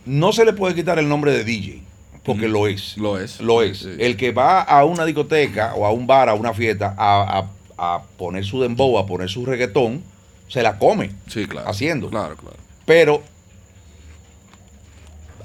no 0.05 0.33
se 0.33 0.45
le 0.45 0.53
puede 0.53 0.75
quitar 0.75 1.00
el 1.00 1.07
nombre 1.07 1.31
de 1.31 1.43
DJ, 1.43 1.81
porque 2.23 2.47
lo 2.47 2.67
es. 2.67 2.97
Lo 2.97 3.17
es. 3.19 3.39
Lo 3.39 3.62
es. 3.62 3.79
Sí. 3.79 3.89
El 3.97 4.17
que 4.17 4.31
va 4.31 4.62
a 4.62 4.83
una 4.83 5.05
discoteca 5.05 5.73
o 5.75 5.85
a 5.85 5.91
un 5.91 6.05
bar, 6.05 6.27
a 6.29 6.33
una 6.33 6.53
fiesta, 6.53 6.93
a, 6.97 7.39
a- 7.39 7.50
a 7.95 8.01
poner 8.17 8.43
su 8.45 8.62
dembow, 8.62 8.97
a 8.97 9.05
poner 9.05 9.29
su 9.29 9.45
reggaetón, 9.45 10.03
se 10.50 10.62
la 10.62 10.77
come 10.77 11.12
Sí, 11.27 11.45
claro. 11.47 11.69
haciendo. 11.69 12.09
Claro, 12.09 12.35
claro. 12.35 12.57
Pero 12.85 13.23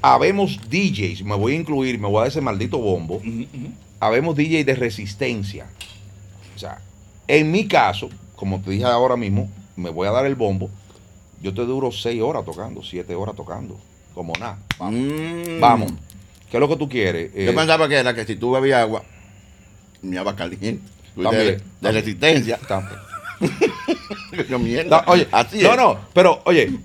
habemos 0.03 0.59
DJs, 0.71 1.23
me 1.25 1.35
voy 1.37 1.53
a 1.53 1.57
incluir, 1.57 1.99
me 1.99 2.07
voy 2.09 2.17
a 2.17 2.21
dar 2.21 2.29
ese 2.29 2.41
maldito 2.41 2.79
bombo, 2.79 3.21
habemos 4.01 4.37
DJs 4.37 4.67
de 4.67 4.75
resistencia. 4.75 5.67
O 6.55 6.59
sea, 6.59 6.81
en 7.27 7.51
mi 7.51 7.67
caso, 7.69 8.09
como 8.37 8.61
te 8.61 8.71
dije 8.71 8.85
ahora 8.85 9.17
mismo, 9.17 9.49
me 9.77 9.91
voy 9.91 10.09
a 10.09 10.11
dar 10.13 10.27
el 10.27 10.35
bombo. 10.35 10.71
Yo 11.41 11.55
te 11.55 11.63
duro 11.63 11.93
seis 11.93 12.21
horas 12.21 12.45
tocando, 12.45 12.83
siete 12.83 13.15
horas 13.15 13.37
tocando, 13.37 13.79
como 14.15 14.33
nada. 14.35 14.59
Vamos. 14.79 15.01
Mm. 15.01 15.61
Vamos. 15.61 15.93
¿Qué 16.51 16.57
es 16.57 16.61
lo 16.61 16.69
que 16.69 16.77
tú 16.77 16.89
quieres? 16.89 17.33
Yo 17.35 17.51
Eh, 17.51 17.53
pensaba 17.53 17.89
que 17.89 17.95
era 17.97 18.15
que 18.15 18.25
si 18.25 18.35
tú 18.37 18.51
bebías 18.53 18.81
agua, 18.81 19.03
mi 20.03 20.17
agua 20.17 20.35
caliente. 20.35 20.81
También, 21.15 21.45
de, 21.47 21.53
de 21.53 21.59
también. 21.81 22.05
resistencia. 22.05 22.59
tam- 22.69 22.89
Yo, 24.49 24.59
mierda. 24.59 25.03
No, 25.07 25.13
oye, 25.13 25.27
así 25.33 25.59
no, 25.63 25.71
es. 25.73 25.77
no, 25.77 25.99
pero 26.13 26.43
oye, 26.45 26.71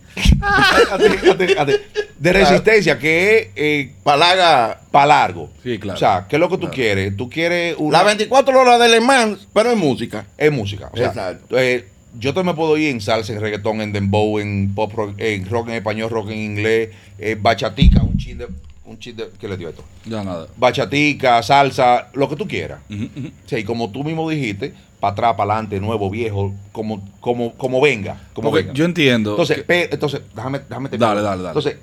de 2.20 2.34
resistencia, 2.34 2.98
que 2.98 3.38
es 3.38 3.48
eh, 3.56 3.92
Palaga, 4.04 4.80
para 4.92 5.06
largo. 5.08 5.50
Sí, 5.64 5.78
claro. 5.80 5.96
O 5.96 6.00
sea, 6.00 6.26
¿qué 6.30 6.36
es 6.36 6.40
lo 6.40 6.50
que 6.50 6.56
tú 6.56 6.62
Claro. 6.62 6.74
quieres? 6.76 7.18
Tú 7.18 7.30
quieres 7.30 7.76
una... 7.78 8.00
las 8.00 8.06
24 8.08 8.60
horas 8.60 8.80
de 8.80 8.90
Le 8.90 9.02
Mans, 9.02 9.48
pero 9.54 9.72
en 9.72 9.80
música. 9.80 10.26
Es 10.38 10.52
música. 10.52 10.90
O 10.92 10.98
sea, 10.98 11.08
Exacto. 11.08 11.60
eh, 11.60 11.88
yo 12.20 12.34
me 12.44 12.54
puedo 12.54 12.78
ir 12.78 12.90
en 12.90 13.02
salsa, 13.02 13.34
en 13.34 13.42
reggaetón, 13.42 13.82
en 13.82 13.92
dembow, 13.92 14.40
en 14.40 14.74
pop 14.76 14.94
rock, 14.94 15.16
en 15.18 15.50
rock 15.50 15.70
en 15.70 15.76
español, 15.76 16.10
rock 16.10 16.30
en 16.30 16.38
inglés, 16.40 16.90
eh, 17.18 17.36
bachatica, 17.40 18.04
un 18.04 18.18
chin 18.18 18.38
de, 18.38 18.48
un 18.86 19.00
chin 19.00 19.16
de, 19.16 19.30
¿qué 19.40 19.48
le 19.48 19.58
dio 19.58 19.70
esto? 19.70 19.84
Ya 20.06 20.24
nada. 20.24 20.48
Bachatica, 20.58 21.42
salsa, 21.42 22.10
lo 22.14 22.30
que 22.30 22.36
tú 22.36 22.48
quieras. 22.48 22.80
O 22.90 23.48
sea, 23.50 23.60
y 23.60 23.64
como 23.64 23.92
tú 23.92 24.04
mismo 24.04 24.30
dijiste, 24.30 24.74
para 25.04 25.12
atrás, 25.12 25.34
para 25.36 25.52
adelante, 25.56 25.82
nuevo, 25.82 26.10
viejo, 26.10 26.54
como, 26.72 27.04
como, 27.20 27.56
como 27.56 27.82
venga, 27.82 28.22
como 28.34 28.50
Porque 28.52 28.62
venga. 28.64 28.74
yo 28.74 28.86
entiendo. 28.86 29.32
entonces, 29.32 29.58
que- 29.58 29.64
pe- 29.64 29.90
entonces, 29.94 30.22
déjame, 30.34 30.60
déjame 30.60 30.88
terminar. 30.88 31.10
Dale, 31.16 31.22
dale, 31.22 31.44
dale. 31.44 31.50
Entonces, 31.50 31.76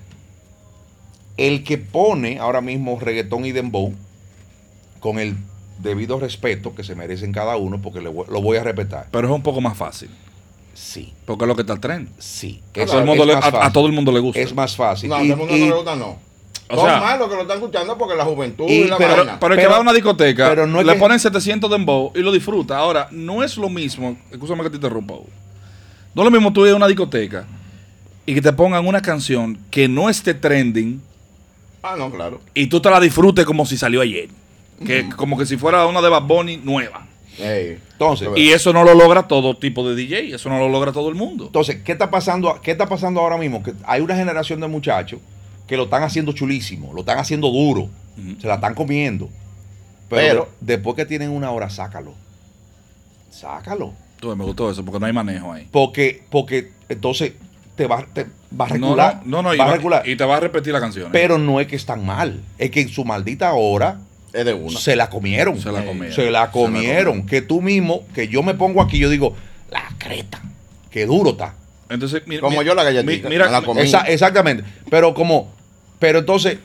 el 1.36 1.62
que 1.62 1.76
pone 1.76 2.38
ahora 2.38 2.62
mismo 2.62 2.98
reggaetón 2.98 3.44
y 3.44 3.52
dembow, 3.52 3.92
con 5.00 5.18
el 5.18 5.36
debido 5.82 6.18
respeto 6.18 6.74
que 6.74 6.82
se 6.82 6.94
merecen 6.94 7.30
cada 7.32 7.58
uno, 7.58 7.82
porque 7.82 8.00
le 8.00 8.08
voy- 8.08 8.24
lo 8.30 8.40
voy 8.40 8.56
a 8.56 8.64
respetar. 8.64 9.08
Pero 9.10 9.28
es 9.28 9.34
un 9.34 9.42
poco 9.42 9.60
más 9.60 9.76
fácil. 9.76 10.08
Sí, 10.72 11.12
Porque 11.26 11.44
es 11.44 11.48
lo 11.48 11.56
que 11.56 11.60
está 11.60 11.74
el 11.74 11.80
tren. 11.80 12.08
sí. 12.18 12.62
A 12.74 12.80
Es- 12.80 12.86
todo 12.86 13.00
el 13.00 13.04
mundo 13.04 13.24
es 13.24 13.28
le- 13.28 13.34
más 13.34 13.44
a- 13.52 13.70
todo 13.70 13.86
el 13.86 13.92
mundo 13.92 14.12
le 14.12 14.20
gusta. 14.20 14.40
Es 14.40 14.54
más 14.54 14.74
fácil. 14.76 15.10
No, 15.10 15.16
a 15.16 15.18
todo 15.18 15.28
el 15.32 15.36
mundo 15.36 15.54
y- 15.56 15.60
no 15.60 15.66
le 15.66 15.74
gusta, 15.74 15.94
no. 15.96 16.16
O 16.70 16.76
Son 16.76 16.84
sea- 16.86 17.00
malos 17.00 17.28
que 17.28 17.34
lo 17.34 17.42
están 17.42 17.56
escuchando 17.58 17.98
porque 17.98 18.14
la 18.16 18.24
juventud 18.24 18.66
y, 18.68 18.72
Y- 18.82 18.84
la 18.88 18.96
pero- 18.96 19.16
vaina. 19.16 19.40
Pero 19.40 19.54
el 19.54 19.58
que 19.58 19.62
Pero- 19.64 19.70
va 19.72 19.76
a 19.78 19.80
una 19.80 19.92
discoteca, 19.92 20.48
pero 20.48 20.66
no 20.66 20.80
es 20.80 20.86
le 20.86 20.92
que- 20.94 20.98
ponen 20.98 21.18
700 21.18 21.68
de 21.68 21.76
embo 21.76 22.12
y 22.14 22.20
lo 22.20 22.30
disfruta. 22.32 22.78
Ahora, 22.78 23.08
no 23.10 23.42
es 23.42 23.56
lo 23.56 23.68
mismo, 23.68 24.16
escúchame 24.30 24.62
que 24.62 24.70
te 24.70 24.76
interrumpa, 24.76 25.14
Hugo. 25.14 25.26
No 26.14 26.22
es 26.22 26.24
lo 26.24 26.30
mismo 26.30 26.52
tú 26.52 26.64
ir 26.66 26.72
a 26.72 26.76
una 26.76 26.86
discoteca 26.88 27.44
y 28.26 28.34
que 28.34 28.40
te 28.42 28.52
pongan 28.52 28.86
una 28.86 29.02
canción 29.02 29.58
que 29.70 29.88
no 29.88 30.08
esté 30.08 30.34
trending 30.34 31.00
Ah, 31.82 31.94
no, 31.98 32.10
claro. 32.10 32.40
y 32.54 32.66
tú 32.66 32.80
te 32.80 32.90
la 32.90 33.00
disfrutes 33.00 33.44
como 33.44 33.64
si 33.66 33.76
salió 33.76 34.00
ayer. 34.00 34.28
Que, 34.86 35.08
Como 35.10 35.36
que 35.36 35.44
si 35.46 35.56
fuera 35.58 35.86
una 35.86 36.00
de 36.00 36.08
Bad 36.08 36.22
Bunny 36.22 36.56
nueva. 36.58 37.06
Entonces, 37.38 38.28
Y 38.36 38.50
eso 38.50 38.72
no 38.72 38.84
lo 38.84 38.94
logra 38.94 39.26
todo 39.28 39.56
tipo 39.56 39.88
de 39.88 39.94
DJ, 39.94 40.34
eso 40.34 40.48
no 40.48 40.58
lo 40.58 40.68
logra 40.68 40.92
todo 40.92 41.08
el 41.08 41.14
mundo. 41.14 41.46
Entonces, 41.46 41.78
¿qué 41.84 41.92
está 41.92 42.10
pasando? 42.10 42.58
¿Qué 42.62 42.70
está 42.70 42.86
pasando 42.88 43.20
ahora 43.20 43.36
mismo? 43.36 43.62
Que 43.62 43.72
hay 43.84 44.00
una 44.00 44.14
generación 44.16 44.60
de 44.60 44.68
muchachos 44.68 45.20
que 45.70 45.76
lo 45.76 45.84
están 45.84 46.02
haciendo 46.02 46.32
chulísimo, 46.32 46.92
lo 46.92 47.00
están 47.00 47.18
haciendo 47.18 47.48
duro, 47.48 47.88
se 48.40 48.48
la 48.48 48.56
están 48.56 48.74
comiendo. 48.74 49.30
Pero, 50.08 50.20
Pero- 50.26 50.48
después 50.60 50.96
que 50.96 51.06
tienen 51.06 51.30
una 51.30 51.52
hora, 51.52 51.70
sácalo. 51.70 52.12
Sácalo. 53.30 53.94
Tú, 54.18 54.34
me 54.36 54.44
gustó 54.44 54.68
eso 54.70 54.84
porque 54.84 54.98
no 54.98 55.06
hay 55.06 55.12
manejo 55.12 55.52
ahí. 55.52 55.68
Porque, 55.70 56.24
porque 56.28 56.72
entonces 56.88 57.32
te 57.76 57.86
va, 57.86 58.04
te 58.12 58.24
va 58.58 58.64
a 58.66 58.68
No, 58.68 58.74
regular. 58.74 59.22
no, 59.24 59.42
no, 59.42 59.42
no, 59.50 59.54
y, 59.54 59.58
va 59.58 59.64
a 59.64 59.68
va- 59.68 59.74
regular. 59.76 60.08
y 60.08 60.16
te 60.16 60.24
va 60.24 60.36
a 60.36 60.40
repetir 60.40 60.72
la 60.72 60.80
canción. 60.80 61.06
¿eh? 61.06 61.10
Pero 61.12 61.38
no 61.38 61.60
es 61.60 61.66
que 61.68 61.76
están 61.76 62.04
mal. 62.04 62.40
Es 62.58 62.70
que 62.72 62.80
en 62.80 62.88
su 62.88 63.04
maldita 63.04 63.52
hora 63.54 64.00
Es 64.32 64.44
de 64.44 64.52
una. 64.52 64.78
se 64.78 64.96
la 64.96 65.08
comieron. 65.08 65.60
Se 65.60 65.70
la 65.70 65.84
comieron. 65.84 66.12
Se 66.16 66.30
la 66.32 66.50
comieron. 66.50 67.26
Que 67.26 67.40
tú 67.42 67.62
mismo, 67.62 68.02
que 68.12 68.26
yo 68.26 68.42
me 68.42 68.54
pongo 68.54 68.82
aquí, 68.82 68.98
yo 68.98 69.08
digo, 69.08 69.36
la 69.70 69.84
creta. 69.98 70.42
Qué 70.90 71.06
duro 71.06 71.30
está. 71.30 71.54
Entonces, 71.88 72.22
Como 72.40 72.62
yo 72.62 72.74
la 72.74 72.82
galletita, 72.84 73.28
mi- 73.28 73.34
Mira, 73.36 73.46
me 73.46 73.52
la 73.52 73.62
comí. 73.62 73.80
Esa- 73.82 74.02
exactamente. 74.02 74.64
Pero 74.90 75.14
como, 75.14 75.52
pero 76.00 76.18
entonces, 76.18 76.58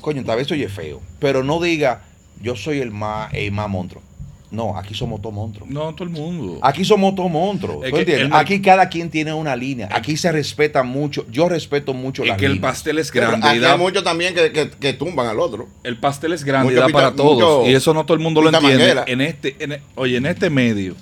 coño, 0.00 0.22
tal 0.24 0.36
vez 0.36 0.50
oye 0.52 0.68
feo, 0.68 1.00
pero 1.18 1.42
no 1.42 1.60
diga, 1.60 2.02
yo 2.40 2.56
soy 2.56 2.78
el 2.80 2.90
más, 2.90 3.32
el 3.34 3.50
más 3.52 3.68
monstruo. 3.68 4.02
No, 4.50 4.78
aquí 4.78 4.94
somos 4.94 5.20
todos 5.20 5.34
monstruos. 5.34 5.68
no, 5.68 5.92
todo 5.96 6.04
el 6.04 6.10
mundo. 6.10 6.60
Aquí 6.62 6.84
somos 6.84 7.16
todos 7.16 7.28
monstruos. 7.28 7.78
¿tú 7.80 7.96
entiendes? 7.96 8.26
el 8.26 8.34
Aquí 8.34 8.62
cada 8.62 8.88
quien 8.88 9.10
tiene 9.10 9.32
una 9.34 9.56
línea. 9.56 9.88
Aquí 9.90 10.16
se 10.16 10.30
respeta 10.30 10.84
mucho. 10.84 11.26
Yo 11.28 11.48
respeto 11.48 11.92
mucho 11.92 12.24
la 12.24 12.36
que 12.36 12.46
el 12.46 12.52
línea. 12.52 12.68
pastel 12.70 12.98
es 13.00 13.10
Pero 13.10 13.26
grande 13.30 13.48
y 13.48 13.50
aquí 13.50 13.58
da, 13.58 13.72
hay 13.72 13.78
muchos 13.78 14.04
también 14.04 14.32
que, 14.32 14.52
que, 14.52 14.70
que 14.70 14.92
tumban 14.92 15.26
al 15.26 15.40
otro. 15.40 15.66
el 15.82 15.96
pastel 15.98 16.34
es 16.34 16.44
grande 16.44 16.72
y 16.72 16.76
da 16.76 16.86
pita- 16.86 16.92
para 16.98 17.16
todos. 17.16 17.34
mucho 17.62 17.68
Y 17.68 17.74
eso 17.74 17.92
no 17.94 18.04
todo 18.06 18.14
el 18.16 18.22
mundo 18.22 18.42
lo 18.42 18.50
entiende. 18.50 18.76
manguera. 18.78 19.04
En 19.08 19.22
este, 19.22 19.56
en 19.58 19.80
oye, 19.96 20.18
en 20.18 20.26
este 20.26 20.48
medio, 20.50 20.94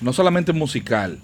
no 0.00 0.12
solamente 0.12 0.52
musical, 0.52 1.18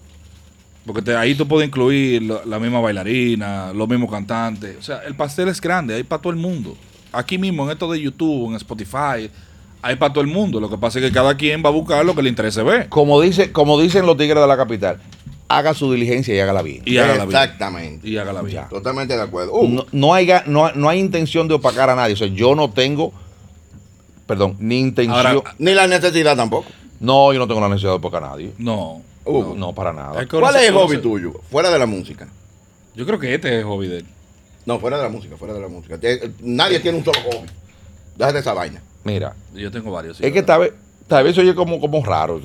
porque 0.86 1.02
te- 1.02 1.16
ahí 1.16 1.34
tú 1.34 1.46
puedes 1.48 1.66
incluir 1.68 2.22
lo- 2.22 2.44
la 2.44 2.58
misma 2.58 2.80
bailarina, 2.80 3.72
los 3.72 3.88
mismos 3.88 4.10
cantantes. 4.10 4.76
O 4.78 4.82
sea, 4.82 5.00
el 5.06 5.14
pastel 5.14 5.48
es 5.48 5.60
grande, 5.60 5.94
hay 5.94 6.02
para 6.02 6.20
todo 6.22 6.32
el 6.32 6.38
mundo. 6.38 6.76
Aquí 7.12 7.38
mismo, 7.38 7.64
en 7.64 7.70
esto 7.70 7.90
de 7.90 8.00
YouTube, 8.00 8.50
en 8.50 8.56
Spotify, 8.56 9.30
hay 9.82 9.96
para 9.96 10.12
todo 10.12 10.22
el 10.22 10.30
mundo. 10.30 10.60
Lo 10.60 10.68
que 10.68 10.76
pasa 10.78 10.98
es 10.98 11.04
que 11.04 11.12
cada 11.12 11.36
quien 11.36 11.62
va 11.64 11.68
a 11.68 11.72
buscar 11.72 12.04
lo 12.04 12.14
que 12.14 12.22
le 12.22 12.28
interese 12.28 12.62
ver. 12.62 12.88
Como, 12.88 13.20
dice, 13.20 13.52
como 13.52 13.80
dicen 13.80 14.04
los 14.06 14.16
tigres 14.16 14.40
de 14.42 14.46
la 14.48 14.56
capital, 14.56 14.98
haga 15.48 15.74
su 15.74 15.92
diligencia 15.92 16.34
y 16.34 16.40
hágala 16.40 16.62
bien. 16.62 16.82
Y 16.86 16.96
hágala 16.98 17.24
bien. 17.26 17.28
Exactamente. 17.38 18.08
Y 18.08 18.16
hágala 18.16 18.42
bien. 18.42 18.54
Ya. 18.62 18.68
Totalmente 18.68 19.14
de 19.16 19.22
acuerdo. 19.22 19.52
Uh, 19.52 19.68
no, 19.68 19.86
no 19.92 20.12
hay, 20.14 20.28
no, 20.46 20.72
no 20.72 20.88
hay 20.88 20.98
intención 20.98 21.46
de 21.48 21.54
opacar 21.54 21.88
a 21.90 21.94
nadie. 21.94 22.14
O 22.14 22.16
sea, 22.16 22.26
yo 22.26 22.54
no 22.56 22.70
tengo, 22.70 23.12
perdón, 24.26 24.56
ni 24.58 24.80
intención. 24.80 25.16
Ahora, 25.26 25.54
Ni 25.58 25.72
la 25.74 25.86
necesidad 25.86 26.36
tampoco. 26.36 26.66
no, 27.00 27.32
yo 27.32 27.38
no 27.38 27.46
tengo 27.46 27.60
la 27.60 27.68
necesidad 27.68 27.90
de 27.92 27.96
opacar 27.96 28.24
a 28.24 28.30
nadie. 28.30 28.52
No. 28.58 29.02
Hugo. 29.24 29.54
No, 29.56 29.74
para 29.74 29.92
nada. 29.92 30.26
¿Cuál 30.26 30.56
es 30.56 30.68
el 30.68 30.74
hobby 30.74 30.98
tuyo? 30.98 31.32
Fuera 31.50 31.70
de 31.70 31.78
la 31.78 31.86
música. 31.86 32.28
Yo 32.94 33.06
creo 33.06 33.18
que 33.18 33.34
este 33.34 33.48
es 33.48 33.54
el 33.60 33.64
hobby 33.64 33.88
de 33.88 33.98
él. 33.98 34.06
No, 34.66 34.78
fuera 34.78 34.96
de 34.98 35.02
la 35.04 35.08
música, 35.08 35.36
fuera 35.36 35.54
de 35.54 35.60
la 35.60 35.68
música. 35.68 35.98
Nadie 36.40 36.80
tiene 36.80 36.98
un 36.98 37.04
solo 37.04 37.18
hobby. 37.24 37.48
Déjate 38.16 38.38
esa 38.38 38.52
vaina. 38.54 38.80
Mira, 39.04 39.34
Yo 39.54 39.70
tengo 39.70 39.90
varios. 39.90 40.16
sí, 40.18 40.24
es 40.26 40.32
que 40.32 40.42
tal 40.42 40.60
vez, 40.60 40.72
tal 41.06 41.24
vez 41.24 41.36
oye 41.38 41.54
como, 41.54 41.78
como 41.80 42.02
raro. 42.04 42.40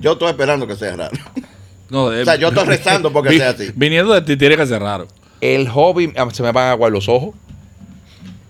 Yo 0.00 0.12
estoy 0.12 0.28
esperando 0.30 0.66
que 0.66 0.76
sea 0.76 0.96
raro. 0.96 1.16
No, 1.90 2.08
de- 2.08 2.22
O 2.22 2.24
sea, 2.24 2.36
yo 2.36 2.48
estoy 2.48 2.64
rezando 2.64 3.12
porque 3.12 3.28
Vi- 3.28 3.36
sea 3.38 3.50
así. 3.50 3.70
Viniendo 3.76 4.14
de 4.14 4.22
ti 4.22 4.36
tiene 4.38 4.56
que 4.56 4.66
ser 4.66 4.80
raro. 4.80 5.06
El 5.42 5.68
hobby, 5.68 6.12
ah, 6.16 6.26
se 6.32 6.42
me 6.42 6.50
van 6.50 6.68
a 6.68 6.70
aguar 6.72 6.90
los 6.90 7.08
ojos. 7.10 7.34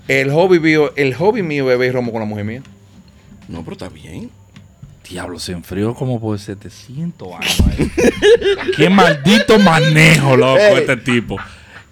El 0.06 0.30
hobby 0.32 0.60
mío, 0.60 0.92
el 0.96 1.14
hobby 1.14 1.42
mío 1.42 1.64
es 1.64 1.68
beber 1.78 1.94
romo 1.94 2.12
con 2.12 2.20
la 2.20 2.26
mujer 2.26 2.44
mía. 2.44 2.62
No, 3.48 3.62
pero 3.64 3.72
está 3.72 3.88
bien. 3.88 4.30
Diablo, 5.08 5.38
se 5.38 5.52
enfrió 5.52 5.94
como 5.94 6.20
por 6.20 6.38
700 6.38 7.28
años. 7.34 7.62
eh. 7.78 7.90
Qué 8.76 8.88
maldito 8.88 9.58
manejo, 9.58 10.36
loco, 10.36 10.58
Ey. 10.58 10.78
este 10.78 10.96
tipo. 10.96 11.36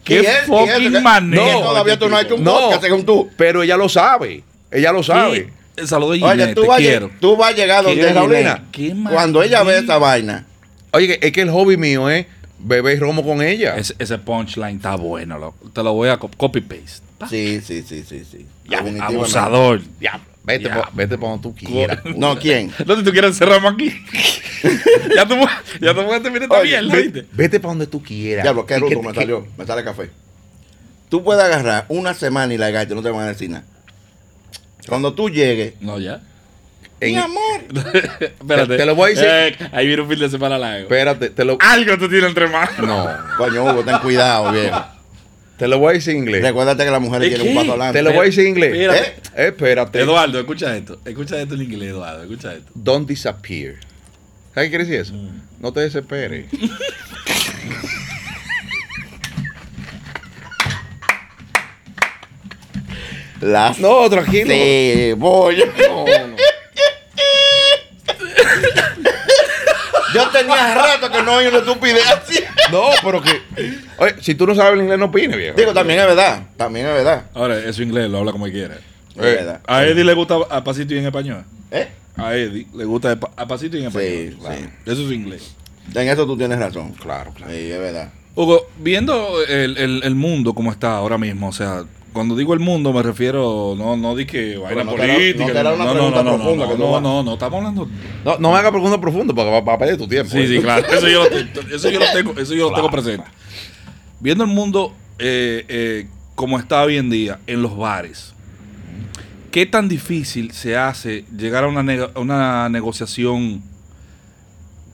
¿Y 0.00 0.04
Qué 0.04 0.24
fucking 0.46 1.02
manejo. 1.02 1.44
No, 1.44 1.60
todavía 1.60 1.92
este 1.94 2.04
tú 2.06 2.10
no 2.10 2.16
has 2.16 2.24
hecho 2.24 2.34
un 2.36 2.44
podcast 2.44 2.82
según 2.82 3.04
tú. 3.04 3.30
pero 3.36 3.62
ella 3.62 3.76
lo 3.76 3.88
sabe. 3.88 4.42
Ella 4.70 4.92
lo 4.92 5.02
sabe. 5.02 5.52
Y- 5.76 5.86
Saludos, 5.86 6.18
Oye, 6.22 6.32
Ginette, 6.32 6.54
tú 6.54 6.62
te 6.62 6.68
vas, 6.68 6.78
quiero. 6.78 7.10
tú 7.20 7.36
vas 7.36 7.52
a 7.52 7.56
llegar 7.56 7.82
donde. 7.84 8.60
Qué 8.72 8.94
Cuando 9.10 9.42
ella 9.42 9.62
ve 9.62 9.78
esa 9.78 9.98
vaina, 9.98 10.44
Oye, 10.92 11.18
es 11.22 11.32
que 11.32 11.40
el 11.42 11.50
hobby 11.50 11.76
mío 11.78 12.10
es 12.10 12.26
beber 12.58 12.98
romo 13.00 13.22
con 13.24 13.40
ella. 13.42 13.76
Ese, 13.76 13.94
ese 13.98 14.18
punchline 14.18 14.76
está 14.76 14.96
bueno, 14.96 15.38
loco. 15.38 15.70
Te 15.72 15.82
lo 15.82 15.94
voy 15.94 16.10
a 16.10 16.18
co- 16.18 16.30
copy-paste. 16.36 17.02
sí, 17.30 17.60
sí, 17.62 17.82
sí, 17.82 18.04
sí, 18.06 18.22
sí. 18.30 18.46
Ya, 18.68 18.84
abusador. 19.00 19.80
Ya, 20.00 20.20
vete, 20.44 20.64
Ya. 20.64 20.74
pa- 20.82 20.90
vete 20.92 21.16
para 21.18 21.30
donde 21.36 21.42
tú 21.42 21.54
quieras. 21.54 21.98
No, 22.16 22.38
¿quién? 22.38 22.72
¿Dónde 22.84 23.04
tú 23.04 23.10
quieres 23.12 23.36
cerrarme 23.36 23.68
aquí? 23.68 23.90
ya 25.16 25.26
tú 25.26 25.34
ya 25.80 25.94
tú 25.94 26.04
puedes 26.04 26.22
terminar 26.22 26.42
esta 26.44 26.58
Oye, 26.58 26.80
mierda, 26.82 26.96
¿viste? 26.96 27.26
vete 27.32 27.60
para 27.60 27.70
donde 27.70 27.86
tú 27.86 28.02
quieras. 28.02 28.42
Diablo, 28.44 28.64
qué 28.66 28.76
Y 28.76 28.80
que- 28.88 28.94
rudo 28.94 29.02
me 29.02 29.14
salió. 29.14 29.46
Me 29.56 29.66
sale 29.66 29.84
café. 29.84 30.10
Tú 31.08 31.22
puedes 31.22 31.42
agarrar 31.42 31.84
una 31.88 32.14
semana 32.14 32.54
y 32.54 32.58
la 32.58 32.70
y 32.70 32.86
no 32.86 33.02
te 33.02 33.10
van 33.10 33.24
a 33.24 33.28
decir 33.28 33.50
nada. 33.50 33.64
Cuando 34.88 35.12
tú 35.14 35.28
llegues, 35.28 35.74
No, 35.80 35.98
ya. 35.98 36.20
en- 37.00 37.12
mi 37.12 37.18
amor. 37.18 37.60
Espérate. 38.20 38.68
Te- 38.68 38.76
te 38.78 38.86
lo 38.86 38.94
voy 38.94 39.12
a 39.12 39.14
decir. 39.14 39.26
Eh, 39.28 39.68
ahí 39.72 39.86
viene 39.86 40.02
un 40.02 40.08
fin 40.08 40.18
de 40.18 40.30
semana 40.30 40.58
largo. 40.58 40.82
Espérate, 40.84 41.30
te 41.30 41.44
lo, 41.44 41.58
Algo 41.60 41.98
tú 41.98 42.08
tienes 42.08 42.28
entre 42.28 42.48
manos. 42.48 42.78
no, 42.78 43.08
Coño, 43.36 43.64
Hugo, 43.64 43.84
ten 43.84 43.98
cuidado, 43.98 44.52
viejo. 44.52 44.84
Te 45.62 45.68
lo 45.68 45.78
voy 45.78 45.90
a 45.90 45.92
decir 45.92 46.16
en 46.16 46.24
inglés. 46.24 46.42
Recuérdate 46.42 46.84
que 46.84 46.90
las 46.90 47.00
mujeres 47.00 47.30
¿De 47.30 47.36
quieren 47.36 47.56
un 47.56 47.62
paso 47.62 47.70
adelante. 47.70 47.96
Te 48.00 48.02
lo 48.02 48.10
voy 48.10 48.22
a 48.22 48.24
decir 48.24 48.40
en 48.40 48.48
inglés. 48.48 48.72
Espérate. 48.74 49.08
¿Eh? 49.36 49.46
Espérate. 49.46 50.00
Eduardo, 50.00 50.40
escucha 50.40 50.76
esto. 50.76 51.00
Escucha 51.04 51.40
esto 51.40 51.54
en 51.54 51.62
inglés, 51.62 51.90
Eduardo. 51.90 52.22
Escucha 52.24 52.52
esto. 52.52 52.72
Don't 52.74 53.06
disappear. 53.08 53.74
¿Sabes 54.54 54.66
qué 54.66 54.68
quiere 54.70 54.84
decir 54.86 55.00
eso? 55.00 55.14
No 55.60 55.72
te 55.72 55.78
desesperes. 55.82 56.46
Las 63.40 63.78
No, 63.78 64.10
tranquilo. 64.10 64.48
cebolla. 64.48 65.66
No, 65.78 66.04
no. 66.06 66.36
Yo 70.14 70.28
tenía 70.28 70.74
rato 70.74 71.10
que 71.10 71.22
no 71.22 71.34
oí 71.36 71.46
una 71.46 71.58
estupidez. 71.58 72.02
No, 72.70 72.82
pero 73.04 73.20
que. 73.22 73.30
Oye, 73.98 74.14
si 74.20 74.34
tú 74.34 74.46
no 74.46 74.54
sabes 74.54 74.74
el 74.74 74.80
inglés, 74.82 74.98
no 74.98 75.06
opines, 75.06 75.36
viejo. 75.36 75.56
Digo, 75.56 75.72
también 75.74 75.98
es 76.00 76.06
verdad. 76.06 76.42
También 76.56 76.86
es 76.86 76.92
verdad. 76.94 77.24
Ahora, 77.34 77.58
eso 77.58 77.82
inglés 77.82 78.08
lo 78.10 78.18
habla 78.18 78.32
como 78.32 78.46
quiera. 78.46 78.76
Es 79.14 79.16
verdad. 79.20 79.60
A 79.66 79.84
Eddie 79.84 80.04
le 80.04 80.14
gusta 80.14 80.36
a 80.48 80.64
pasito 80.64 80.94
y 80.94 80.98
en 80.98 81.06
español. 81.06 81.44
¿Eh? 81.70 81.88
A 82.16 82.34
Eddie 82.34 82.66
le 82.74 82.84
gusta 82.84 83.18
a 83.36 83.46
pasito 83.46 83.76
y 83.76 83.80
en 83.80 83.86
español. 83.88 84.10
Sí, 84.30 84.36
Claro. 84.40 84.56
sí. 84.56 84.90
Eso 84.90 85.06
es 85.06 85.12
inglés. 85.12 85.54
En 85.94 86.08
eso 86.08 86.24
tú 86.26 86.36
tienes 86.36 86.58
razón. 86.58 86.92
Claro, 86.92 87.32
claro. 87.34 87.52
Sí, 87.52 87.70
es 87.70 87.78
verdad. 87.78 88.10
Hugo, 88.34 88.66
viendo 88.78 89.42
el, 89.46 89.76
el- 89.76 90.02
el 90.04 90.14
mundo 90.14 90.54
como 90.54 90.70
está 90.70 90.96
ahora 90.96 91.18
mismo, 91.18 91.48
o 91.48 91.52
sea, 91.52 91.84
cuando 92.12 92.36
digo 92.36 92.52
el 92.54 92.60
mundo 92.60 92.92
me 92.92 93.02
refiero, 93.02 93.74
no, 93.76 93.96
no 93.96 94.14
di 94.14 94.26
que 94.26 94.58
vaina 94.58 94.84
no 94.84 94.94
te 94.94 95.04
era- 95.04 95.14
política. 95.14 95.46
no 95.46 95.52
te 95.52 95.58
era 95.58 95.72
una 95.72 95.84
no, 95.84 95.86
no, 95.86 95.92
pregunta 95.94 96.22
no, 96.22 96.30
no, 96.30 96.36
profunda 96.38 96.66
no, 96.66 96.76
no, 96.76 96.90
vas. 96.92 97.02
no, 97.02 97.22
no, 97.22 97.32
estamos 97.34 97.58
hablando. 97.58 97.88
No, 98.24 98.38
no 98.38 98.52
me 98.52 98.58
hagas 98.58 98.70
preguntas 98.70 98.98
profundas 99.00 99.34
porque 99.34 99.50
va, 99.50 99.72
a 99.74 99.78
perder 99.78 99.96
tu 99.96 100.06
tiempo. 100.08 100.30
Sí, 100.30 100.38
¿eh? 100.40 100.46
sí, 100.48 100.58
claro. 100.60 100.86
Eso 100.86 101.08
yo 101.08 101.24
lo, 101.24 101.74
eso 101.76 101.90
yo 101.90 102.00
lo 102.00 102.06
tengo, 102.12 102.32
eso 102.38 102.54
yo 102.54 102.68
lo 102.70 102.74
tengo 102.76 102.90
presente. 102.90 103.26
Viendo 104.20 104.44
el 104.44 104.50
mundo 104.50 104.92
eh, 105.18 105.64
eh, 105.68 106.06
como 106.34 106.58
está 106.58 106.82
hoy 106.82 106.96
en 106.98 107.10
día 107.10 107.38
en 107.46 107.62
los 107.62 107.76
bares, 107.76 108.34
¿qué 109.50 109.66
tan 109.66 109.88
difícil 109.88 110.52
se 110.52 110.76
hace 110.76 111.24
llegar 111.36 111.64
a 111.64 111.68
una, 111.68 112.08
una 112.16 112.68
negociación 112.68 113.62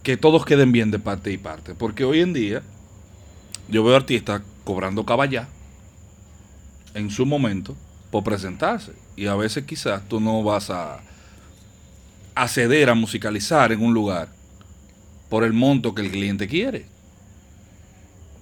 que 0.03 0.17
todos 0.17 0.45
queden 0.45 0.73
bien 0.73 0.91
de 0.91 0.99
parte 0.99 1.33
y 1.33 1.39
parte? 1.39 1.75
Porque 1.75 2.05
hoy 2.05 2.21
en 2.21 2.33
día 2.33 2.63
yo 3.69 3.83
veo 3.85 3.97
artistas 3.97 4.43
cobrando 4.65 5.05
caballá 5.05 5.49
en 6.95 7.11
su 7.11 7.27
momento 7.27 7.77
por 8.11 8.25
presentarse. 8.25 8.93
Y 9.17 9.27
a 9.27 9.35
veces 9.35 9.65
quizás 9.65 10.03
tú 10.09 10.21
no 10.21 10.43
vas 10.43 10.71
a 10.71 11.01
acceder 12.35 12.89
a 12.89 12.95
musicalizar 12.95 13.73
en 13.73 13.83
un 13.83 13.93
lugar 13.93 14.29
por 15.29 15.45
el 15.45 15.53
monto 15.53 15.95
que 15.95 16.03
el 16.03 16.11
cliente 16.11 16.47
quiere. 16.49 16.87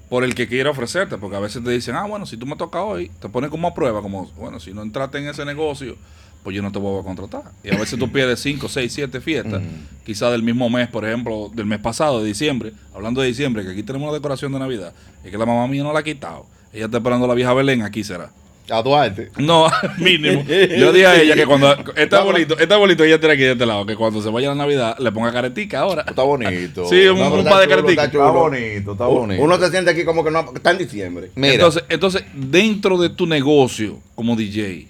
por 0.09 0.23
el 0.23 0.37
que 0.37 0.47
quiera 0.47 0.71
ofrecerte, 0.71 1.19
porque 1.19 1.37
a 1.37 1.41
veces 1.41 1.65
te 1.65 1.71
dicen, 1.71 1.97
ah, 1.97 2.05
bueno, 2.05 2.27
si 2.27 2.37
tú 2.37 2.47
me 2.47 2.55
toca 2.55 2.81
hoy, 2.81 3.11
te 3.21 3.29
ponen 3.29 3.51
como 3.51 3.67
a 3.67 3.75
prueba, 3.75 4.03
como, 4.03 4.27
bueno, 4.37 4.61
si 4.61 4.73
no 4.73 4.83
entraste 4.83 5.19
en 5.19 5.29
ese 5.29 5.45
negocio, 5.45 5.97
pues 6.45 6.55
yo 6.55 6.63
no 6.63 6.71
te 6.71 6.79
voy 6.79 7.01
a 7.01 7.03
contratar. 7.03 7.51
Y 7.65 7.75
a 7.75 7.77
veces 7.77 7.99
tú 7.99 8.09
pierdes 8.13 8.39
5, 8.39 8.69
6, 8.69 8.93
7 8.93 9.21
fiestas, 9.21 9.63
quizás 10.05 10.31
del 10.31 10.45
mismo 10.45 10.71
mes, 10.71 10.87
por 10.89 11.05
ejemplo, 11.05 11.51
del 11.53 11.67
mes 11.67 11.81
pasado, 11.81 12.21
de 12.23 12.29
diciembre, 12.29 12.73
hablando 12.95 13.21
de 13.21 13.27
diciembre, 13.27 13.65
que 13.65 13.73
aquí 13.73 13.83
tenemos 13.83 14.07
la 14.07 14.15
decoración 14.15 14.53
de 14.53 14.61
Navidad, 14.61 14.93
y 15.25 15.31
que 15.33 15.37
la 15.37 15.45
mamá 15.45 15.67
mía 15.67 15.83
no 15.83 15.93
la 15.93 15.99
ha 15.99 16.05
quitado. 16.05 16.47
Ella 16.77 16.85
está 16.87 16.99
esperando 16.99 17.27
la 17.27 17.35
vieja 17.35 17.53
Belén, 17.55 17.83
aquí 17.83 18.05
será. 18.05 18.31
A 18.69 18.83
Duarte. 18.83 19.31
No, 19.39 19.69
mínimo. 19.99 20.43
Yo 20.77 20.93
dije 20.93 21.07
a 21.07 21.21
ella 21.21 21.35
que 21.37 21.47
cuando 21.47 21.73
está 21.97 22.23
bonito, 22.23 22.59
está 22.59 22.77
bonito 22.77 23.05
ella 23.05 23.19
tiene 23.21 23.35
aquí 23.35 23.43
de 23.45 23.53
este 23.53 23.65
lado, 23.65 23.87
que 23.87 23.95
cuando 23.95 24.21
se 24.21 24.29
vaya 24.29 24.49
la 24.49 24.57
Navidad 24.57 24.99
le 24.99 25.13
ponga 25.13 25.33
caretica 25.33 25.81
ahora. 25.81 26.05
Está 26.09 26.23
bonito. 26.23 26.85
Sí, 26.89 27.07
un, 27.07 27.21
un 27.23 27.45
par 27.45 27.61
de 27.61 27.69
careticas. 27.69 28.07
está 28.07 28.31
bonito, 28.31 28.93
está 28.93 29.07
bonito. 29.07 29.41
Uno 29.43 29.57
se 29.59 29.71
siente 29.71 29.93
aquí 29.93 30.05
como 30.05 30.25
que 30.25 30.33
no 30.33 30.53
está 30.55 30.73
en 30.73 30.79
diciembre. 30.79 31.31
Mira, 31.37 31.55
Entonces, 31.55 31.85
entonces, 31.89 32.25
dentro 32.35 32.99
de 32.99 33.09
tu 33.11 33.27
negocio 33.27 34.01
como 34.17 34.35
DJ, 34.35 34.89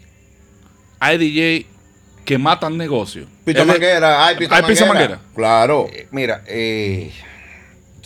hay 0.99 1.19
DJ 1.19 1.67
que 2.25 2.39
matan 2.39 2.79
negocio. 2.79 3.27
Pizza 3.45 3.65
manguera, 3.67 4.27
hay 4.27 4.37
pizza 4.37 4.57
¿Hay 4.57 4.63
pizza 4.63 4.87
manguera. 4.87 5.17
manguera? 5.17 5.21
Claro. 5.35 5.87
eh, 5.93 6.09
mira, 6.11 6.43
eh, 6.47 7.13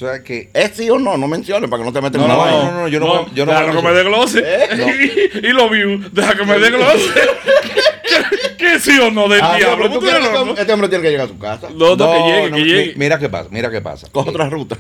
tú 0.00 0.06
sabes 0.06 0.22
que 0.22 0.48
¿Es 0.54 0.72
sí 0.76 0.88
o 0.90 0.98
no? 0.98 1.16
No 1.18 1.28
menciones 1.28 1.68
para 1.70 1.82
que 1.82 1.86
no 1.86 1.92
te 1.92 2.00
metas 2.00 2.18
No, 2.20 2.24
en 2.26 2.30
una 2.32 2.34
no, 2.34 2.40
vaina. 2.56 2.70
no, 2.72 2.80
no, 2.80 2.88
yo 2.88 2.98
no 3.00 3.06
voy- 3.06 3.26
yo 3.34 3.44
no 3.46 3.52
deja 3.52 3.64
voy 3.66 3.70
a 3.70 3.76
que 3.76 3.86
me 3.86 3.92
dé 3.92 4.02
glose. 4.04 4.44
y, 5.42 5.46
y 5.46 5.52
los 5.52 5.70
views, 5.70 6.12
deja 6.14 6.34
que 6.34 6.44
me 6.44 6.58
dé 6.58 6.70
glose. 6.70 7.04
¿Qué, 8.08 8.56
qué 8.56 8.80
sí 8.80 8.98
o 8.98 9.10
no 9.10 9.28
del 9.28 9.40
Ah, 9.42 9.50
no, 9.52 9.56
diablo? 9.58 9.76
pero 9.76 9.88
tú 9.88 9.94
¿Tú 9.94 10.00
quieres 10.00 10.20
eres 10.20 10.30
que 10.30 10.44
loco? 10.46 10.58
este 10.60 10.72
hombre 10.72 10.88
tiene 10.88 11.02
que 11.04 11.10
llegar 11.10 11.26
a 11.26 11.28
su 11.28 11.38
casa. 11.38 11.68
No, 11.74 11.94
no, 11.96 12.12
que 12.12 12.18
llegue, 12.18 12.50
no, 12.50 12.56
que 12.56 12.64
llegue. 12.64 12.94
Mira 12.96 13.18
qué 13.18 13.28
pasa, 13.28 13.48
mira 13.52 13.70
qué 13.70 13.80
pasa. 13.82 14.08
Coge 14.10 14.30
Eh, 14.30 14.32
otra 14.32 14.48
ruta. 14.48 14.78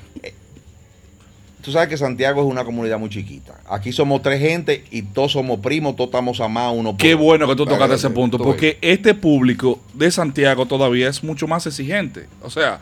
Tú 1.62 1.70
sabes 1.72 1.88
que 1.90 1.98
Santiago 1.98 2.40
es 2.40 2.46
una 2.48 2.64
comunidad 2.64 2.98
muy 2.98 3.10
chiquita. 3.10 3.60
Aquí 3.68 3.92
somos 3.92 4.22
tres 4.22 4.40
gente 4.40 4.84
y 4.90 5.02
todos 5.02 5.32
somos 5.32 5.60
primos, 5.60 5.94
todos 5.94 6.08
estamos 6.08 6.40
amados 6.40 6.74
uno 6.78 6.92
por 6.92 6.98
Qué 6.98 7.12
bueno 7.14 7.46
que 7.46 7.54
tú 7.54 7.66
tocaste 7.66 7.96
ese 7.96 8.08
que- 8.08 8.14
punto, 8.14 8.38
porque 8.38 8.78
este 8.80 9.12
público 9.12 9.78
de 9.92 10.10
Santiago 10.10 10.64
todavía 10.64 11.10
es 11.10 11.22
mucho 11.22 11.46
más 11.46 11.66
exigente. 11.66 12.26
O 12.42 12.48
sea, 12.48 12.80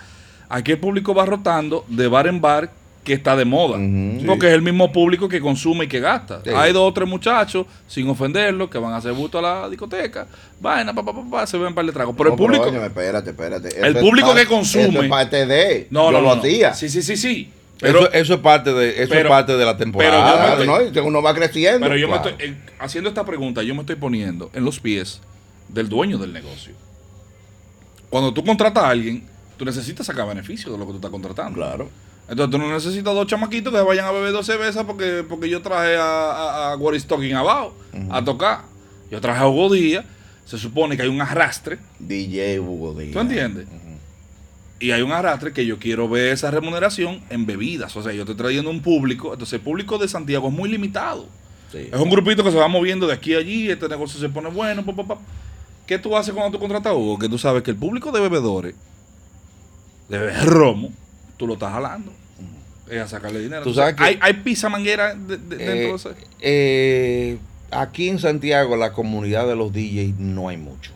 aquí 0.49 0.73
el 0.73 0.79
público 0.79 1.15
va 1.15 1.27
rotando 1.27 1.85
de 1.89 2.09
bar 2.09 2.27
en 2.27 2.41
bar 2.41 2.71
que 3.05 3.15
está 3.15 3.35
de 3.37 3.47
moda. 3.47 3.79
Porque 4.27 4.49
es 4.49 4.53
el 4.53 4.61
mismo 4.61 4.93
público 4.93 5.29
que 5.31 5.41
consume 5.41 5.87
y 5.87 5.89
que 5.89 5.99
gasta. 5.99 6.43
Sí. 6.45 6.51
Hay 6.55 6.75
dos 6.75 6.91
o 6.91 6.93
tres 6.93 7.09
muchachos, 7.09 7.65
sin 7.87 8.07
ofenderlos, 8.11 8.69
que 8.69 8.77
van 8.77 8.93
a 8.93 8.97
hacer 8.99 9.13
busto 9.13 9.39
a 9.39 9.43
la 9.43 9.69
discoteca. 9.71 10.27
Vaina, 10.61 10.93
pa, 10.95 11.03
pa, 11.03 11.15
pa, 11.15 11.23
pa, 11.31 11.47
se 11.47 11.57
ven 11.57 11.69
un 11.69 11.75
par 11.75 11.87
de 11.87 11.93
tragos. 11.93 12.15
Pero 12.19 12.29
No, 12.31 12.35
el 12.35 12.39
público. 12.39 12.65
óyeme, 12.65 12.85
espérate, 12.87 13.31
espérate. 13.31 13.69
El 13.81 13.97
Eso 13.97 14.01
público 14.01 14.29
parte- 14.29 14.43
que 14.43 14.49
consume. 14.49 14.89
Eso 14.91 15.03
es 15.05 15.09
parte 15.09 15.47
de. 15.47 15.87
no, 15.91 16.07
Yo 16.07 16.13
no, 16.13 16.21
lo 16.21 16.35
no. 16.35 16.41
hacía. 16.43 16.75
Sí, 16.75 16.91
sí, 16.91 17.01
sí, 17.01 17.17
sí. 17.17 17.51
Pero, 17.81 18.01
eso, 18.01 18.13
eso 18.13 18.35
es 18.35 18.41
parte 18.41 18.75
de, 18.75 18.91
eso 19.03 19.09
pero- 19.09 19.29
es 19.29 19.29
parte 19.29 19.53
de 19.57 19.65
la 19.65 19.73
pero 19.77 19.85
temporada. 19.85 20.31
yo 20.31 20.37
Claro, 20.37 20.61
me- 20.61 20.67
¿no? 20.67 20.83
Y 20.83 20.93
que 20.93 21.01
uno 21.01 21.23
va 21.23 21.33
creciendo. 21.35 21.81
pero 21.87 21.97
yo 21.97 22.09
Claro. 22.09 22.25
me 22.25 22.31
estoy. 22.31 22.47
en- 22.49 22.63
haciendo 22.79 23.09
esta 23.09 23.25
pregunta, 23.25 23.63
yo 23.63 23.75
me 23.75 23.81
estoy 23.81 23.97
poniendo 23.97 24.51
en 24.53 24.65
los 24.67 24.81
pies 24.81 25.21
del 25.69 25.89
dueño 25.89 26.19
del 26.19 26.33
negocio. 26.35 26.75
Cuando 28.11 28.35
tú 28.35 28.45
contratas 28.45 28.85
a 28.85 28.89
alguien, 28.91 29.25
tú 29.59 29.65
necesitas 29.65 30.07
sacar 30.07 30.27
beneficio 30.27 30.73
de 30.73 30.79
lo 30.79 30.87
que 30.87 30.93
tú 30.93 30.97
estás 30.97 31.11
contratando. 31.11 31.57
Claro. 31.57 31.91
Entonces 32.29 32.51
tú 32.51 32.59
no 32.59 32.73
necesitas 32.73 33.15
dos 33.15 33.27
chamaquitos 33.27 33.73
que 33.73 33.81
vayan 33.81 34.07
a 34.07 34.13
beber 34.13 34.33
dos 34.33 34.47
cervezas 34.47 34.85
porque, 34.85 35.25
porque 35.29 35.49
yo 35.49 35.61
traje 35.61 35.97
a, 35.97 36.03
a, 36.03 36.73
a 36.73 36.77
What 36.77 36.95
is 36.95 37.07
Talking 37.07 37.35
abajo 37.35 37.75
a 38.11 38.25
tocar. 38.25 38.63
Yo 39.11 39.21
traje 39.21 39.41
a 39.41 39.49
Hugo 39.49 39.73
Díaz. 39.73 40.05
Se 40.45 40.57
supone 40.59 40.97
que 40.97 41.03
hay 41.03 41.09
un 41.09 41.21
arrastre. 41.21 41.79
DJ 41.99 42.61
Hugo 42.61 42.95
Díaz. 42.95 43.13
¿Tú 43.13 43.21
entiendes? 43.21 43.67
Y 44.81 44.93
hay 44.93 45.03
un 45.03 45.11
arrastre 45.11 45.53
que 45.53 45.67
yo 45.67 45.79
quiero 45.79 46.09
ver 46.09 46.33
esa 46.33 46.51
remuneración 46.51 47.21
en 47.31 47.47
bebidas. 47.47 47.97
O 47.97 48.03
sea, 48.03 48.13
yo 48.13 48.23
estoy 48.23 48.37
trayendo 48.37 48.71
un 48.71 48.81
público. 48.81 49.33
Entonces 49.33 49.55
el 49.55 49.61
público 49.61 49.99
de 49.99 50.07
Santiago 50.07 50.49
es 50.49 50.55
muy 50.55 50.69
limitado. 50.69 51.27
Sí. 51.73 51.89
Es 51.93 52.01
un 52.01 52.09
grupito 52.09 52.45
que 52.45 52.51
se 52.51 52.57
va 52.57 52.69
moviendo 52.69 53.07
de 53.07 53.15
aquí 53.15 53.35
a 53.35 53.39
allí. 53.39 53.71
Este 53.71 53.89
negocio 53.89 54.21
se 54.21 54.29
pone 54.29 54.49
bueno. 54.51 54.85
pa, 54.85 54.95
pa, 54.95 55.05
pa. 55.07 55.19
¿Qué 55.87 55.99
tú 55.99 56.15
haces 56.17 56.35
cuando 56.35 56.53
tú 56.53 56.61
contratas 56.61 56.93
a 56.93 56.95
Hugo? 56.95 57.19
Que 57.19 57.29
tú 57.29 57.39
sabes 57.39 57.63
que 57.63 57.71
el 57.71 57.77
público 57.77 58.13
de 58.13 58.21
bebedores, 58.21 58.75
de 60.09 60.19
beber 60.19 60.45
romo, 60.45 60.91
tú 61.37 61.47
lo 61.47 61.55
estás 61.55 61.73
jalando. 61.73 62.13
Es 62.91 63.01
a 63.03 63.09
sacarle 63.09 63.41
dinero. 63.41 63.63
Tú 63.65 63.75
sabes 63.75 63.91
Entonces, 63.93 64.17
que- 64.17 64.25
hay, 64.25 64.35
hay 64.35 64.43
pizza 64.43 64.69
manguera 64.71 65.15
de- 65.15 65.37
de- 65.37 65.57
dentro 65.57 65.75
de 65.75 65.85
Eh, 65.91 65.95
ese. 65.95 66.09
eh, 66.41 67.39
aquí 67.71 68.09
en 68.09 68.19
Santiago, 68.19 68.77
la 68.77 68.93
comunidad 68.93 69.47
de 69.47 69.57
los 69.57 69.73
DJs 69.73 70.19
no 70.19 70.49
hay 70.49 70.57
mucho. 70.57 70.93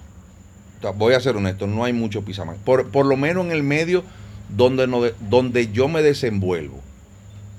Voy 0.97 1.15
a 1.15 1.21
ser 1.21 1.37
honesto, 1.37 1.67
no 1.67 1.85
hay 1.85 1.93
mucho 1.93 2.23
pizaman. 2.25 2.57
Por, 2.65 2.91
por 2.91 3.07
lo 3.07 3.17
menos 3.17 3.45
en 3.45 3.53
el 3.53 3.63
medio 3.63 4.03
donde, 4.49 4.87
no 4.87 5.03
de- 5.03 5.15
donde 5.29 5.71
yo 5.71 5.87
me 5.89 6.03
desenvuelvo. 6.03 6.81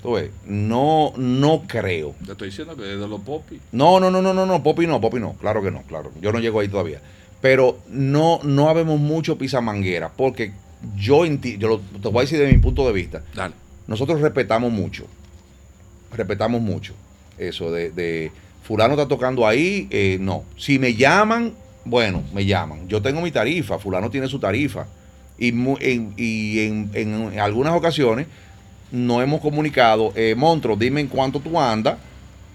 Ves, 0.04 0.32
no, 0.46 1.14
no 1.16 1.64
creo. 1.66 2.14
Te 2.26 2.34
estoy 2.34 2.50
diciendo 2.50 2.76
que 2.76 2.92
es 2.94 3.00
de 3.00 3.08
los 3.08 3.22
popis. 3.22 3.62
No, 3.72 4.02
no, 4.02 4.12
no, 4.12 4.22
no, 4.22 4.34
no, 4.34 4.46
no, 4.46 4.62
Popi 4.62 4.86
no, 4.86 5.00
Popi 5.00 5.20
no, 5.20 5.34
claro 5.34 5.64
que 5.64 5.72
no, 5.72 5.84
claro. 5.84 6.12
Yo 6.20 6.34
no 6.34 6.40
llego 6.40 6.60
ahí 6.60 6.68
todavía. 6.68 7.00
Pero 7.40 7.78
no, 7.88 8.42
no 8.44 8.68
habemos 8.68 9.00
mucho 9.00 9.38
pizamanguera, 9.38 10.12
porque 10.12 10.52
yo, 10.98 11.26
yo 11.26 11.68
lo- 11.68 11.80
te 11.80 12.08
voy 12.10 12.20
a 12.20 12.22
decir 12.22 12.40
de 12.40 12.52
mi 12.52 12.58
punto 12.60 12.86
de 12.88 12.94
vista, 12.94 13.22
Dale. 13.36 13.54
nosotros 13.88 14.20
respetamos 14.22 14.72
mucho, 14.72 15.06
respetamos 16.16 16.62
mucho 16.62 16.94
eso 17.38 17.72
de, 17.72 17.90
de 17.92 18.32
fulano 18.64 18.94
está 18.94 19.08
tocando 19.08 19.48
ahí, 19.48 19.88
eh, 19.90 20.18
no. 20.22 20.44
Si 20.58 20.78
me 20.80 20.94
llaman, 20.94 21.54
bueno, 21.84 22.22
me 22.34 22.46
llaman. 22.46 22.88
Yo 22.88 23.02
tengo 23.02 23.22
mi 23.22 23.32
tarifa, 23.32 23.80
fulano 23.80 24.10
tiene 24.10 24.28
su 24.28 24.40
tarifa. 24.40 24.86
Y, 25.40 25.50
en, 25.50 26.14
y 26.16 26.60
en, 26.60 26.92
en 26.94 27.40
algunas 27.40 27.74
ocasiones 27.74 28.28
no 28.92 29.22
hemos 29.22 29.42
comunicado, 29.42 30.14
eh, 30.16 30.36
Montro, 30.38 30.76
dime 30.76 31.02
en 31.02 31.08
cuánto 31.08 31.40
tú 31.40 31.60
andas, 31.60 31.98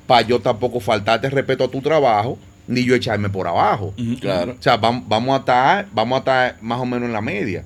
para 0.07 0.27
yo 0.27 0.41
tampoco 0.41 0.79
faltarte 0.81 1.29
respeto 1.29 1.65
a 1.65 1.69
tu 1.69 1.83
trabajo, 1.83 2.39
ni 2.69 2.85
yo 2.85 2.95
echarme 2.95 3.29
por 3.29 3.47
abajo. 3.49 3.93
Claro. 4.21 4.55
O 4.59 4.63
sea, 4.63 4.81
vam- 4.81 5.03
vamos 5.09 5.35
a 5.35 5.39
estar, 5.41 5.89
vamos 5.93 6.17
a 6.17 6.19
estar 6.21 6.57
más 6.63 6.81
o 6.81 6.87
menos 6.87 7.07
en 7.09 7.13
la 7.13 7.21
media. 7.21 7.65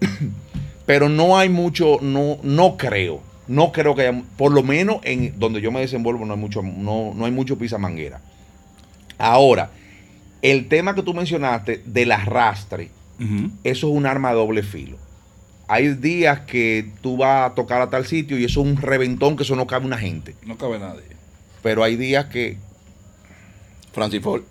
Pero 0.86 1.08
no 1.08 1.38
hay 1.38 1.48
mucho, 1.48 1.98
no, 2.00 2.38
no 2.42 2.76
creo. 2.76 3.22
No 3.46 3.72
creo 3.72 3.94
que 3.94 4.02
haya, 4.02 4.22
por 4.36 4.52
lo 4.52 4.62
menos 4.62 4.98
en 5.02 5.38
donde 5.38 5.60
yo 5.60 5.72
me 5.72 5.80
desenvuelvo, 5.80 6.24
no 6.24 6.34
hay 6.34 6.38
mucho, 6.38 6.62
no, 6.62 7.12
no 7.14 7.24
hay 7.24 7.32
mucho 7.32 7.58
pizza 7.58 7.78
manguera. 7.78 8.20
Ahora, 9.18 9.70
el 10.42 10.68
tema 10.68 10.94
que 10.94 11.02
tú 11.02 11.12
mencionaste 11.14 11.82
del 11.84 12.12
arrastre, 12.12 12.90
Ujú. 13.18 13.50
eso 13.64 13.88
es 13.88 13.94
un 13.94 14.06
arma 14.06 14.30
de 14.30 14.36
doble 14.36 14.62
filo. 14.62 14.96
Hay 15.68 15.94
días 15.94 16.40
que 16.40 16.90
tú 17.02 17.16
vas 17.16 17.50
a 17.50 17.54
tocar 17.54 17.80
a 17.82 17.90
tal 17.90 18.06
sitio 18.06 18.38
y 18.38 18.44
eso 18.44 18.60
es 18.60 18.66
un 18.66 18.76
reventón 18.76 19.36
que 19.36 19.42
eso 19.44 19.54
no 19.54 19.66
cabe 19.66 19.86
una 19.86 19.98
gente. 19.98 20.34
No 20.44 20.56
cabe 20.56 20.78
nadie. 20.78 21.02
Pero 21.62 21.84
hay 21.84 21.96
días 21.96 22.26
que. 22.26 22.56
Francis 23.92 24.22
Ford. 24.22 24.42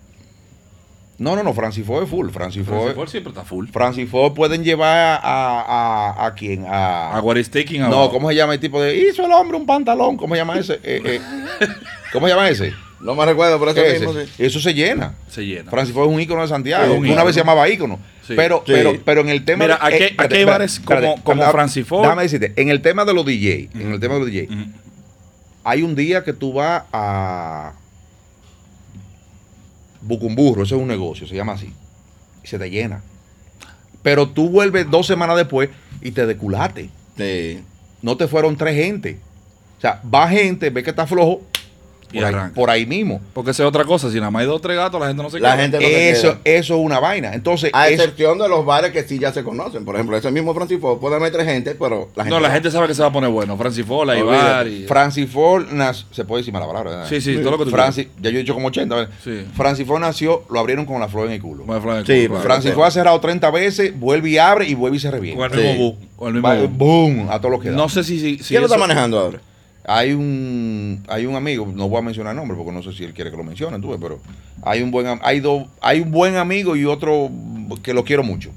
No, 1.20 1.36
no, 1.36 1.44
no, 1.44 1.54
Francis 1.54 1.86
Ford 1.86 2.04
es 2.04 2.10
full. 2.10 2.30
Francis 2.30 2.66
Ford. 2.66 2.86
ese 2.88 2.94
Ford 2.96 3.10
siempre 3.10 3.30
está 3.32 3.44
full. 3.44 3.68
Francis 3.68 4.10
Ford 4.10 4.34
pueden 4.34 4.64
llevar 4.64 5.20
a, 5.22 6.16
a, 6.16 6.26
a 6.26 6.34
quién? 6.34 6.66
A, 6.66 7.18
A 7.18 7.22
what 7.22 7.36
is 7.36 7.50
taking 7.50 7.82
no. 7.82 8.10
¿cómo 8.10 8.30
se 8.30 8.36
llama 8.36 8.54
el 8.54 8.60
tipo 8.60 8.82
de 8.82 8.96
hizo 8.96 9.26
el 9.26 9.32
hombre 9.34 9.58
un 9.58 9.66
pantalón? 9.66 10.16
¿Cómo 10.18 10.34
se 10.34 10.40
llama 10.40 10.58
ese? 10.58 10.76
Eh, 10.84 11.02
eh, 11.04 11.20
¿Cómo 12.14 12.26
se 12.28 12.34
llama 12.34 12.50
ese? 12.50 12.74
No 13.02 13.16
me 13.16 13.26
recuerdo, 13.26 13.60
pero 13.60 13.74
¿Qué 13.74 13.82
ese 13.82 13.96
es 13.96 14.02
mismo 14.02 14.14
sí. 14.22 14.30
Eso 14.44 14.60
se 14.60 14.74
llena. 14.74 15.14
Se 15.30 15.46
llena. 15.46 15.70
Francis 15.72 15.94
Ford 15.94 16.10
es 16.10 16.14
un 16.16 16.20
ícono 16.22 16.42
de 16.42 16.48
Santiago. 16.50 16.86
Sí, 16.94 16.98
Una 17.00 17.08
ícono. 17.10 17.26
vez 17.26 17.36
se 17.36 17.42
llamaba 17.42 17.70
ícono. 17.70 18.00
Sí. 18.28 18.34
Pero, 18.36 18.64
Sí. 18.66 18.74
pero, 18.74 18.94
pero 19.06 19.22
en 19.22 19.30
el 19.30 19.46
tema. 19.46 19.66
Mira, 19.66 19.80
aquí- 19.82 19.96
espérate, 19.96 20.24
aquí 20.24 20.36
hay 20.36 20.44
bares 20.46 20.80
como- 20.80 21.00
espérate, 21.00 21.22
como 21.24 21.44
Francis 21.52 21.86
Ford. 21.88 22.04
Déjame 22.04 22.24
decirte, 22.24 22.54
en 22.56 22.70
el 22.70 22.82
tema 22.82 23.06
de 23.06 23.14
los 23.14 23.26
DJ, 23.26 23.70
en 23.74 23.92
el 23.94 24.00
tema 24.00 24.16
de 24.16 24.20
los 24.22 24.30
DJ, 24.30 24.48
hay 25.64 25.82
un 25.82 25.96
día 25.96 26.24
que 26.24 26.34
tú 26.34 26.54
vas 26.54 26.84
a 26.92 27.74
Bucumburro, 30.02 30.64
eso 30.64 30.76
es 30.76 30.82
un 30.82 30.88
negocio, 30.88 31.28
se 31.28 31.36
llama 31.36 31.54
así, 31.54 31.74
y 32.44 32.48
se 32.48 32.58
te 32.58 32.70
llena. 32.70 33.02
Pero 34.02 34.30
tú 34.30 34.50
vuelves 34.50 34.90
dos 34.90 35.08
semanas 35.08 35.36
después 35.36 35.70
y 36.02 36.12
te 36.12 36.26
deculate. 36.26 36.90
Sí. 37.18 37.64
No 38.02 38.16
te 38.16 38.28
fueron 38.28 38.56
tres 38.56 38.76
gente. 38.76 39.20
O 39.78 39.82
sea, 39.82 40.02
va 40.14 40.28
gente, 40.28 40.70
ve 40.70 40.84
que 40.84 40.90
está 40.90 41.06
flojo, 41.06 41.42
por 42.18 42.26
ahí, 42.26 42.34
arranca. 42.34 42.54
por 42.56 42.70
ahí 42.70 42.86
mismo. 42.86 43.22
Porque 43.34 43.52
esa 43.52 43.64
es 43.64 43.68
otra 43.70 43.86
cosa. 43.86 44.10
Si 44.12 44.18
nada 44.18 44.32
más 44.32 44.42
hay 44.42 44.48
dos 44.48 44.58
o 44.58 44.60
tres 44.60 44.76
gatos, 44.78 45.00
la 45.00 45.08
gente 45.08 45.24
no 45.24 45.30
se 45.30 45.40
La 45.40 45.54
queda. 45.54 45.62
gente 45.64 45.78
no 45.78 45.84
se 45.86 46.10
Eso, 46.10 46.22
queda. 46.30 46.40
eso 46.44 46.76
es 46.76 46.82
una 46.86 47.00
vaina. 47.00 47.34
Entonces, 47.34 47.70
A 47.74 47.88
eso- 47.90 48.02
excepción 48.04 48.38
de 48.38 48.50
los 48.50 48.66
bares 48.66 48.92
que 48.92 49.04
sí 49.04 49.20
ya 49.20 49.32
se 49.32 49.44
conocen. 49.44 49.86
Por 49.86 49.96
ejemplo, 49.96 50.18
ese 50.18 50.32
mismo 50.32 50.54
Francis 50.54 50.80
Ford 50.80 51.00
puede 51.00 51.20
meter 51.20 51.46
gente, 51.46 51.76
pero 51.76 52.10
la 52.16 52.24
gente. 52.24 52.36
No, 52.36 52.40
la 52.42 52.52
gente 52.52 52.72
sabe 52.72 52.88
que 52.88 52.94
se 52.96 53.02
va 53.02 53.08
a 53.10 53.12
poner 53.12 53.30
bueno. 53.30 53.56
Francis 53.58 53.86
Fola, 53.86 54.14
Olvídate. 54.14 54.38
Ibar 54.38 54.68
y... 54.68 54.86
Francis 54.88 55.30
Ford 55.30 55.66
nació, 55.72 56.06
se 56.12 56.26
puede 56.26 56.42
decir 56.42 56.54
mala 56.54 56.68
palabra, 56.68 56.90
¿verdad? 56.92 57.06
Sí, 57.10 57.22
sí, 57.22 57.38
todo 57.38 57.52
lo 57.52 57.58
que 57.58 57.66
tú 57.66 57.72
Francis, 57.72 58.08
ya 58.22 58.30
yo 58.30 58.38
he 58.38 58.42
dicho 58.42 58.54
como 58.54 58.68
80. 58.68 58.96
¿verdad? 58.96 59.12
Sí. 59.24 59.46
Francis 59.56 59.86
Ford 59.88 60.02
nació, 60.02 60.44
lo 60.50 60.60
abrieron 60.60 60.86
con 60.86 61.00
la 61.00 61.08
flor 61.08 61.28
en 61.28 61.34
el 61.34 61.42
culo. 61.42 61.64
Bueno, 61.66 61.82
Fran- 61.82 62.06
Sí, 62.06 62.28
claro. 62.28 62.42
Francis 62.44 62.74
Ford 62.74 62.86
ha 62.88 62.92
cerrado 62.92 63.20
30 63.20 63.52
veces, 63.52 63.98
vuelve 64.00 64.30
y 64.30 64.38
abre 64.38 64.68
y 64.68 64.74
vuelve 64.74 64.98
y 64.98 65.00
se 65.00 65.10
Con 65.10 65.16
revienta. 65.20 65.46
el 65.46 65.52
mismo 65.52 65.70
Sí. 65.74 65.78
bu. 65.80 66.10
Con 66.16 66.36
el 66.36 66.42
mismo 66.42 66.68
boom, 66.70 67.28
a 67.30 67.40
todo 67.40 67.52
lo 67.52 67.60
que 67.60 67.70
da. 67.70 67.76
No 67.78 67.88
sé 67.88 68.04
si... 68.04 68.20
si, 68.20 68.38
si 68.40 68.44
¿Quién 68.50 68.62
lo 68.62 68.68
está 68.68 68.78
manejando 68.78 69.18
ahora? 69.20 69.40
Hay 69.92 70.14
un 70.14 71.04
hay 71.08 71.26
un 71.26 71.36
amigo, 71.36 71.68
no 71.74 71.90
voy 71.90 71.98
a 71.98 72.02
mencionar 72.04 72.34
el 72.34 72.38
nombre 72.38 72.56
porque 72.56 72.72
no 72.72 72.84
sé 72.84 72.94
si 72.94 73.04
él 73.04 73.14
quiere 73.14 73.32
que 73.32 73.38
lo 73.38 73.44
mencione, 73.44 73.80
tú 73.80 73.90
ves, 73.90 73.98
pero 74.00 74.20
hay 74.62 74.84
un 74.84 74.92
buen 74.92 75.08
am- 75.08 75.20
hay 75.24 75.40
dos 75.40 75.64
hay 75.82 76.02
un 76.02 76.12
buen 76.12 76.36
amigo 76.36 76.76
y 76.76 76.86
otro 76.86 77.32
que 77.82 77.94
lo 77.96 78.04
quiero 78.04 78.22
mucho. 78.22 78.52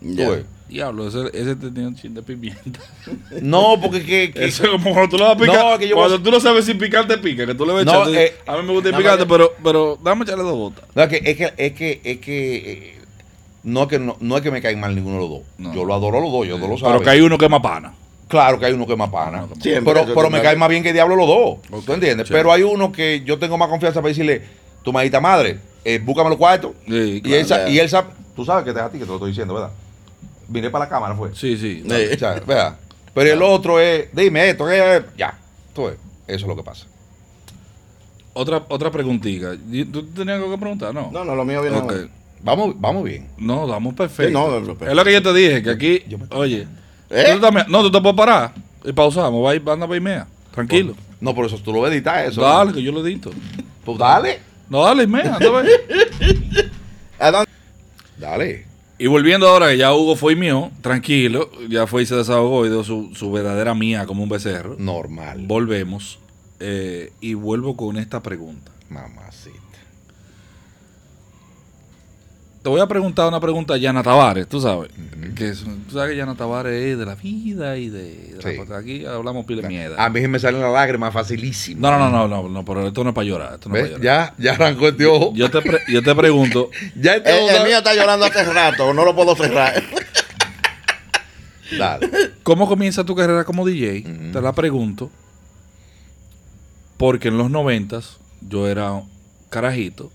Ya. 0.00 0.30
ves. 0.30 0.44
Diablo, 0.70 1.06
ese, 1.06 1.18
ese 1.34 1.54
tenía 1.56 1.86
un 1.88 1.94
chin 1.94 2.14
de 2.14 2.22
pimienta. 2.22 2.80
No, 3.42 3.78
porque 3.82 4.02
que, 4.02 4.32
que- 4.32 4.44
Eso 4.46 4.64
es 4.64 4.70
como 4.70 4.94
cuando 4.94 5.10
tú 5.10 5.18
le 5.18 5.24
vas 5.24 5.34
a 5.34 5.38
picar. 5.38 5.62
No, 5.72 5.78
que 5.78 5.86
yo 5.88 5.94
cuando 5.96 6.16
voy 6.16 6.24
tú 6.24 6.30
no 6.30 6.40
sabes 6.40 6.64
si 6.64 6.72
picante 6.72 7.18
pica, 7.18 7.44
que 7.44 7.54
tú 7.54 7.66
le 7.66 7.74
vas 7.74 7.82
a 7.82 7.84
No, 7.84 7.90
echar. 7.92 8.04
tú 8.04 8.10
dices, 8.12 8.30
eh, 8.30 8.34
a 8.46 8.56
mí 8.56 8.62
me 8.62 8.72
gusta 8.72 8.88
el 8.88 8.92
nada 8.92 9.02
picante, 9.04 9.26
pero, 9.26 9.52
pero 9.62 9.98
dame 10.02 10.24
echarle 10.24 10.44
dos 10.44 10.56
botas. 10.56 10.84
no, 10.94 11.02
es 11.02 11.08
que 11.10 11.16
es 11.30 11.36
que 11.36 11.52
es 11.58 11.72
que, 11.74 12.00
es 12.02 12.18
que 12.18 12.56
eh, 12.72 12.94
no 13.64 13.82
es 13.82 13.88
que 13.88 13.98
no, 13.98 14.16
no 14.20 14.36
es 14.38 14.42
que 14.42 14.50
me 14.50 14.62
caigan 14.62 14.80
mal 14.80 14.94
ninguno 14.94 15.16
de 15.16 15.20
los 15.20 15.30
dos. 15.30 15.42
No. 15.58 15.74
Yo 15.74 15.84
lo 15.84 15.92
adoro 15.92 16.16
a 16.16 16.20
los 16.22 16.32
dos, 16.32 16.46
yo 16.48 16.56
no 16.56 16.66
lo 16.66 16.78
saben. 16.78 16.94
Pero 16.94 17.04
que 17.04 17.10
hay 17.10 17.20
uno 17.20 17.36
que 17.36 17.44
es 17.44 17.50
más 17.50 17.60
pana. 17.60 17.92
Claro 18.32 18.58
que 18.58 18.64
hay 18.64 18.72
uno 18.72 18.86
que 18.86 18.92
es 18.92 18.98
más 18.98 19.10
pana. 19.10 19.46
Siempre, 19.60 19.92
pero 19.92 20.14
pero 20.14 20.30
me 20.30 20.40
cae. 20.40 20.56
más 20.56 20.70
bien 20.70 20.82
que 20.82 20.90
diablo 20.90 21.16
los 21.16 21.26
dos. 21.26 21.84
¿Tú 21.84 21.92
entiendes? 21.92 22.26
Sí. 22.26 22.32
Pero 22.32 22.50
hay 22.50 22.62
uno 22.62 22.90
que 22.90 23.20
yo 23.26 23.38
tengo 23.38 23.58
más 23.58 23.68
confianza 23.68 24.00
para 24.00 24.08
decirle, 24.08 24.40
tu 24.82 24.90
madita 24.90 25.20
madre, 25.20 25.58
eh, 25.84 26.00
búscame 26.02 26.30
los 26.30 26.38
cuartos. 26.38 26.72
Sí, 26.86 27.20
y, 27.22 27.34
él, 27.34 27.46
y 27.68 27.78
él 27.78 27.90
sabe, 27.90 28.08
tú 28.34 28.42
sabes 28.42 28.64
que 28.64 28.72
te 28.72 28.78
es 28.78 28.86
a 28.86 28.88
ti 28.88 28.96
que 28.96 29.04
te 29.04 29.10
lo 29.10 29.16
estoy 29.16 29.32
diciendo, 29.32 29.52
¿verdad? 29.52 29.70
Vine 30.48 30.70
para 30.70 30.86
la 30.86 30.88
cámara, 30.88 31.14
fue. 31.14 31.34
Sí, 31.34 31.58
sí. 31.58 31.84
Sí. 31.86 32.14
O 32.14 32.18
sea, 32.18 32.32
¿verdad? 32.32 32.76
Pero 33.12 33.32
el 33.34 33.42
otro 33.42 33.78
es, 33.78 34.08
dime 34.14 34.48
esto, 34.48 34.64
¿qué? 34.64 35.02
ya. 35.14 35.38
Tú 35.74 35.88
ves, 35.88 35.96
eso 36.26 36.46
es 36.46 36.48
lo 36.48 36.56
que 36.56 36.62
pasa. 36.62 36.86
Otra, 38.32 38.64
otra 38.70 38.90
preguntita. 38.90 39.54
¿Y 39.70 39.84
¿Tú 39.84 40.06
tenías 40.06 40.38
algo 40.38 40.52
que 40.52 40.58
preguntar? 40.58 40.94
No. 40.94 41.10
No, 41.12 41.22
no, 41.22 41.34
lo 41.34 41.44
mío 41.44 41.60
viene. 41.60 41.76
Ok. 41.76 41.92
Vamos, 42.40 42.76
vamos 42.78 43.04
bien. 43.04 43.28
No, 43.36 43.66
damos 43.66 43.92
perfecto. 43.92 44.26
Sí, 44.26 44.32
no, 44.32 44.58
no, 44.58 44.66
perfecto. 44.66 44.88
Es 44.88 44.96
lo 44.96 45.04
que 45.04 45.12
yo 45.12 45.22
te 45.22 45.34
dije, 45.34 45.62
que 45.62 45.70
aquí, 45.70 46.02
oye, 46.30 46.66
¿Eh? 47.12 47.32
tú 47.34 47.40
también- 47.40 47.66
no, 47.68 47.82
tú 47.82 47.90
te 47.90 48.00
puedes 48.00 48.16
parar 48.16 48.52
y 48.84 48.92
pausamos, 48.92 49.44
va 49.44 49.50
a 49.50 49.54
ir, 49.54 49.62
anda 49.68 49.86
para 49.86 49.96
y 49.98 50.52
tranquilo. 50.52 50.94
No, 51.20 51.34
por 51.34 51.46
eso 51.46 51.56
tú 51.58 51.72
lo 51.72 51.86
editas 51.86 52.28
eso. 52.28 52.40
Dale, 52.40 52.72
que 52.72 52.82
yo 52.82 52.90
lo 52.90 53.06
edito. 53.06 53.30
Pues 53.84 53.98
dale. 53.98 54.40
No, 54.68 54.82
dale 54.84 55.04
y 55.04 55.06
mea, 55.06 55.36
anda. 57.18 57.42
Dale. 58.18 58.66
Y 58.98 59.06
volviendo 59.08 59.48
ahora, 59.48 59.68
que 59.70 59.78
ya 59.78 59.92
Hugo 59.94 60.14
fue 60.16 60.34
y 60.34 60.36
mío, 60.36 60.70
tranquilo, 60.80 61.50
ya 61.68 61.86
fue 61.86 62.02
y 62.02 62.06
se 62.06 62.14
desahogó 62.14 62.66
y 62.66 62.68
dio 62.68 62.84
su, 62.84 63.10
su 63.14 63.32
verdadera 63.32 63.74
mía 63.74 64.06
como 64.06 64.22
un 64.22 64.28
becerro. 64.28 64.76
Normal. 64.78 65.44
Volvemos 65.46 66.18
eh, 66.60 67.12
y 67.20 67.34
vuelvo 67.34 67.76
con 67.76 67.96
esta 67.96 68.22
pregunta. 68.22 68.70
Mamacita. 68.88 69.58
Te 72.62 72.68
voy 72.68 72.80
a 72.80 72.86
preguntar 72.86 73.26
una 73.26 73.40
pregunta 73.40 73.74
a 73.74 73.76
Yana 73.76 74.04
Tavares, 74.04 74.46
tú 74.48 74.60
sabes. 74.60 74.88
que 75.34 75.48
es- 75.48 75.64
tú 75.64 75.94
sabes 75.94 76.10
que 76.10 76.16
Yana 76.16 76.36
Tavares 76.36 76.72
es 76.72 76.96
de 76.98 77.04
la 77.06 77.16
vida 77.16 77.76
y 77.76 77.88
de, 77.88 78.02
de 78.36 78.56
la 78.56 78.64
Sí. 78.64 78.72
Aquí 78.72 79.04
hablamos 79.04 79.44
pile 79.46 79.62
de 79.62 79.68
mierda. 79.68 80.04
A 80.04 80.08
mí 80.10 80.20
me 80.28 80.38
salen 80.38 80.60
las 80.60 80.72
lágrimas 80.72 81.12
facilísimo. 81.12 81.80
No, 81.80 81.90
no, 81.90 82.08
no, 82.08 82.28
no, 82.28 82.42
no, 82.42 82.48
no, 82.48 82.64
pero 82.64 82.86
esto 82.86 83.02
no 83.02 83.10
es 83.10 83.14
para 83.16 83.24
llorar. 83.26 83.54
Esto 83.54 83.68
no 83.68 83.74
es 83.76 83.82
¿Ves? 83.82 83.92
para 83.92 84.04
llorar. 84.04 84.34
Ya, 84.38 84.44
ya 84.44 84.52
arrancó 84.52 84.86
este 84.88 85.06
ojo. 85.06 85.32
Yo 85.34 85.50
te, 85.50 85.60
pre- 85.60 85.82
yo 85.88 86.02
te 86.02 86.14
pregunto, 86.14 86.70
Ya 86.96 87.14
este 87.16 87.30
El, 87.36 87.48
el 87.56 87.64
mío 87.64 87.78
está 87.78 87.94
llorando 87.94 88.26
hace 88.26 88.44
rato, 88.44 88.94
no 88.94 89.04
lo 89.04 89.14
puedo 89.16 89.34
cerrar. 89.34 89.82
Dale. 91.78 92.10
¿cómo 92.42 92.68
comienza 92.68 93.02
tu 93.04 93.14
carrera 93.16 93.44
como 93.44 93.66
DJ? 93.66 94.02
Te 94.32 94.40
la 94.40 94.52
pregunto. 94.52 95.10
Porque 96.98 97.28
en 97.28 97.38
los 97.38 97.50
noventas 97.50 98.18
yo 98.40 98.68
era 98.68 99.02
carajito. 99.50 100.12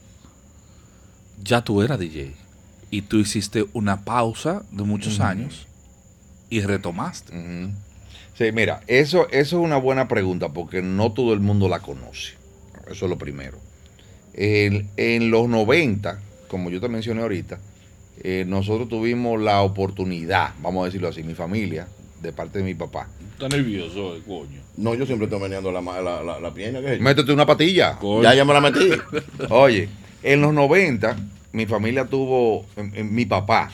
Ya 1.44 1.62
tú 1.62 1.82
eras 1.82 2.00
DJ. 2.00 2.34
Y 2.90 3.02
tú 3.04 3.18
hiciste 3.18 3.66
una 3.74 4.04
pausa 4.06 4.64
de 4.72 4.84
muchos 4.84 5.20
años 5.20 5.68
y 6.50 6.62
retomaste. 6.62 7.34
Sí, 8.38 8.52
mira, 8.54 8.82
eso, 8.88 9.28
eso 9.30 9.58
es 9.58 9.64
una 9.66 9.78
buena 9.78 10.08
pregunta 10.08 10.50
porque 10.50 10.82
no 10.82 11.12
todo 11.12 11.34
el 11.34 11.40
mundo 11.40 11.68
la 11.68 11.80
conoce. 11.80 12.34
Eso 12.90 13.06
es 13.06 13.10
lo 13.10 13.18
primero. 13.18 13.58
En, 14.34 14.88
en 14.96 15.32
los 15.32 15.50
90, 15.50 16.20
como 16.48 16.70
yo 16.70 16.80
te 16.80 16.88
mencioné 16.88 17.22
ahorita, 17.24 17.60
eh, 18.24 18.46
nosotros 18.48 18.88
tuvimos 18.88 19.42
la 19.42 19.62
oportunidad, 19.62 20.54
vamos 20.62 20.84
a 20.84 20.86
decirlo 20.86 21.08
así, 21.10 21.24
mi 21.24 21.34
familia, 21.34 21.88
de 22.22 22.32
parte 22.32 22.60
de 22.60 22.66
mi 22.66 22.74
papá. 22.74 23.08
Está 23.34 23.50
nervioso, 23.50 24.16
eh, 24.16 24.22
coño. 24.26 24.62
No, 24.78 24.96
yo 24.96 25.06
siempre 25.06 25.26
estoy 25.26 25.40
meneando 25.40 25.72
la, 25.72 25.82
la, 25.82 26.24
la, 26.24 26.40
la 26.40 26.54
pierna. 26.54 26.80
Métete 27.00 27.32
una 27.32 27.46
patilla. 27.46 27.98
Coño. 27.98 28.24
Ya, 28.24 28.34
ya 28.34 28.46
me 28.46 28.54
la 28.54 28.62
metí. 28.62 28.90
Oye, 29.50 29.90
en 30.24 30.42
los 30.42 30.54
90, 30.54 31.16
mi 31.54 31.66
familia 31.66 32.06
tuvo, 32.06 32.66
em, 32.76 32.92
em, 32.96 33.10
mi 33.14 33.26
papá 33.26 33.72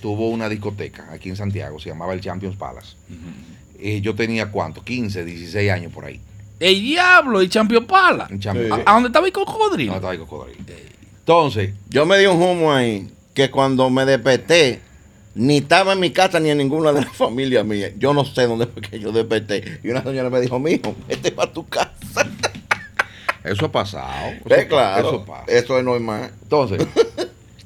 tuvo 0.00 0.30
una 0.30 0.48
discoteca 0.48 1.08
aquí 1.12 1.30
en 1.30 1.36
Santiago, 1.36 1.78
se 1.78 1.88
llamaba 1.90 2.12
el 2.12 2.20
Champions 2.20 2.56
Palace. 2.56 2.96
Eh, 3.78 4.00
yo 4.00 4.14
tenía 4.14 4.50
cuánto, 4.50 4.82
15, 4.82 5.24
16 5.24 5.70
años 5.70 5.92
por 5.92 6.04
ahí. 6.04 6.20
El 6.60 6.80
diablo. 6.80 7.40
En 7.42 7.48
Champions 7.50 7.84
Sí. 7.86 7.94
¿A, 7.94 7.98
Palace. 7.98 8.82
a 8.86 8.92
dónde 8.92 9.08
estaba 9.08 9.26
el 9.26 9.32
cocodrilo? 9.32 9.90
No, 9.92 9.96
estaba 9.96 10.12
ahí 10.12 10.18
cocodrilo. 10.18 10.60
Entonces, 11.18 11.74
Yo 11.88 12.04
me 12.06 12.18
di 12.18 12.26
un 12.26 12.40
humo 12.40 12.72
ahí 12.72 13.08
que 13.32 13.50
cuando 13.50 13.88
me 13.90 14.04
desperté, 14.04 14.80
ni 15.34 15.58
estaba 15.58 15.94
en 15.94 16.00
mi 16.00 16.10
casa 16.10 16.38
ni 16.38 16.50
en 16.50 16.58
ninguna 16.58 16.92
de 16.92 17.00
las 17.02 17.16
familias 17.16 17.64
mías. 17.64 17.92
Yo 17.98 18.14
no 18.14 18.24
sé 18.24 18.46
dónde 18.46 18.66
fue 18.66 18.82
que 18.82 19.00
yo 19.00 19.10
desperté. 19.10 19.80
Y 19.82 19.88
una 19.88 20.02
señora 20.02 20.30
me 20.30 20.40
dijo, 20.40 20.58
mijo, 20.58 20.94
vete 21.08 21.32
para 21.32 21.52
tu 21.52 21.66
casa. 21.66 21.90
eso 23.44 23.66
ha 23.66 23.72
pasado. 23.72 24.32
Eso, 24.46 24.68
claro, 24.68 25.08
eso 25.08 25.24
pasa. 25.24 25.44
eso 25.48 25.78
es 25.78 25.84
normal. 25.84 26.30
Entonces, 26.42 26.86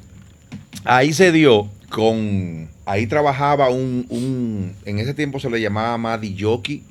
ahí 0.85 1.13
se 1.13 1.31
dio 1.33 1.69
con. 1.89 2.69
Ahí 2.85 3.07
trabajaba 3.07 3.71
un, 3.71 4.07
un. 4.09 4.75
En 4.85 4.99
ese 4.99 5.15
tiempo 5.15 5.39
se 5.39 5.49
le 5.49 5.61
llamaba 5.61 5.97
más 5.97 6.21
DJ. 6.21 6.83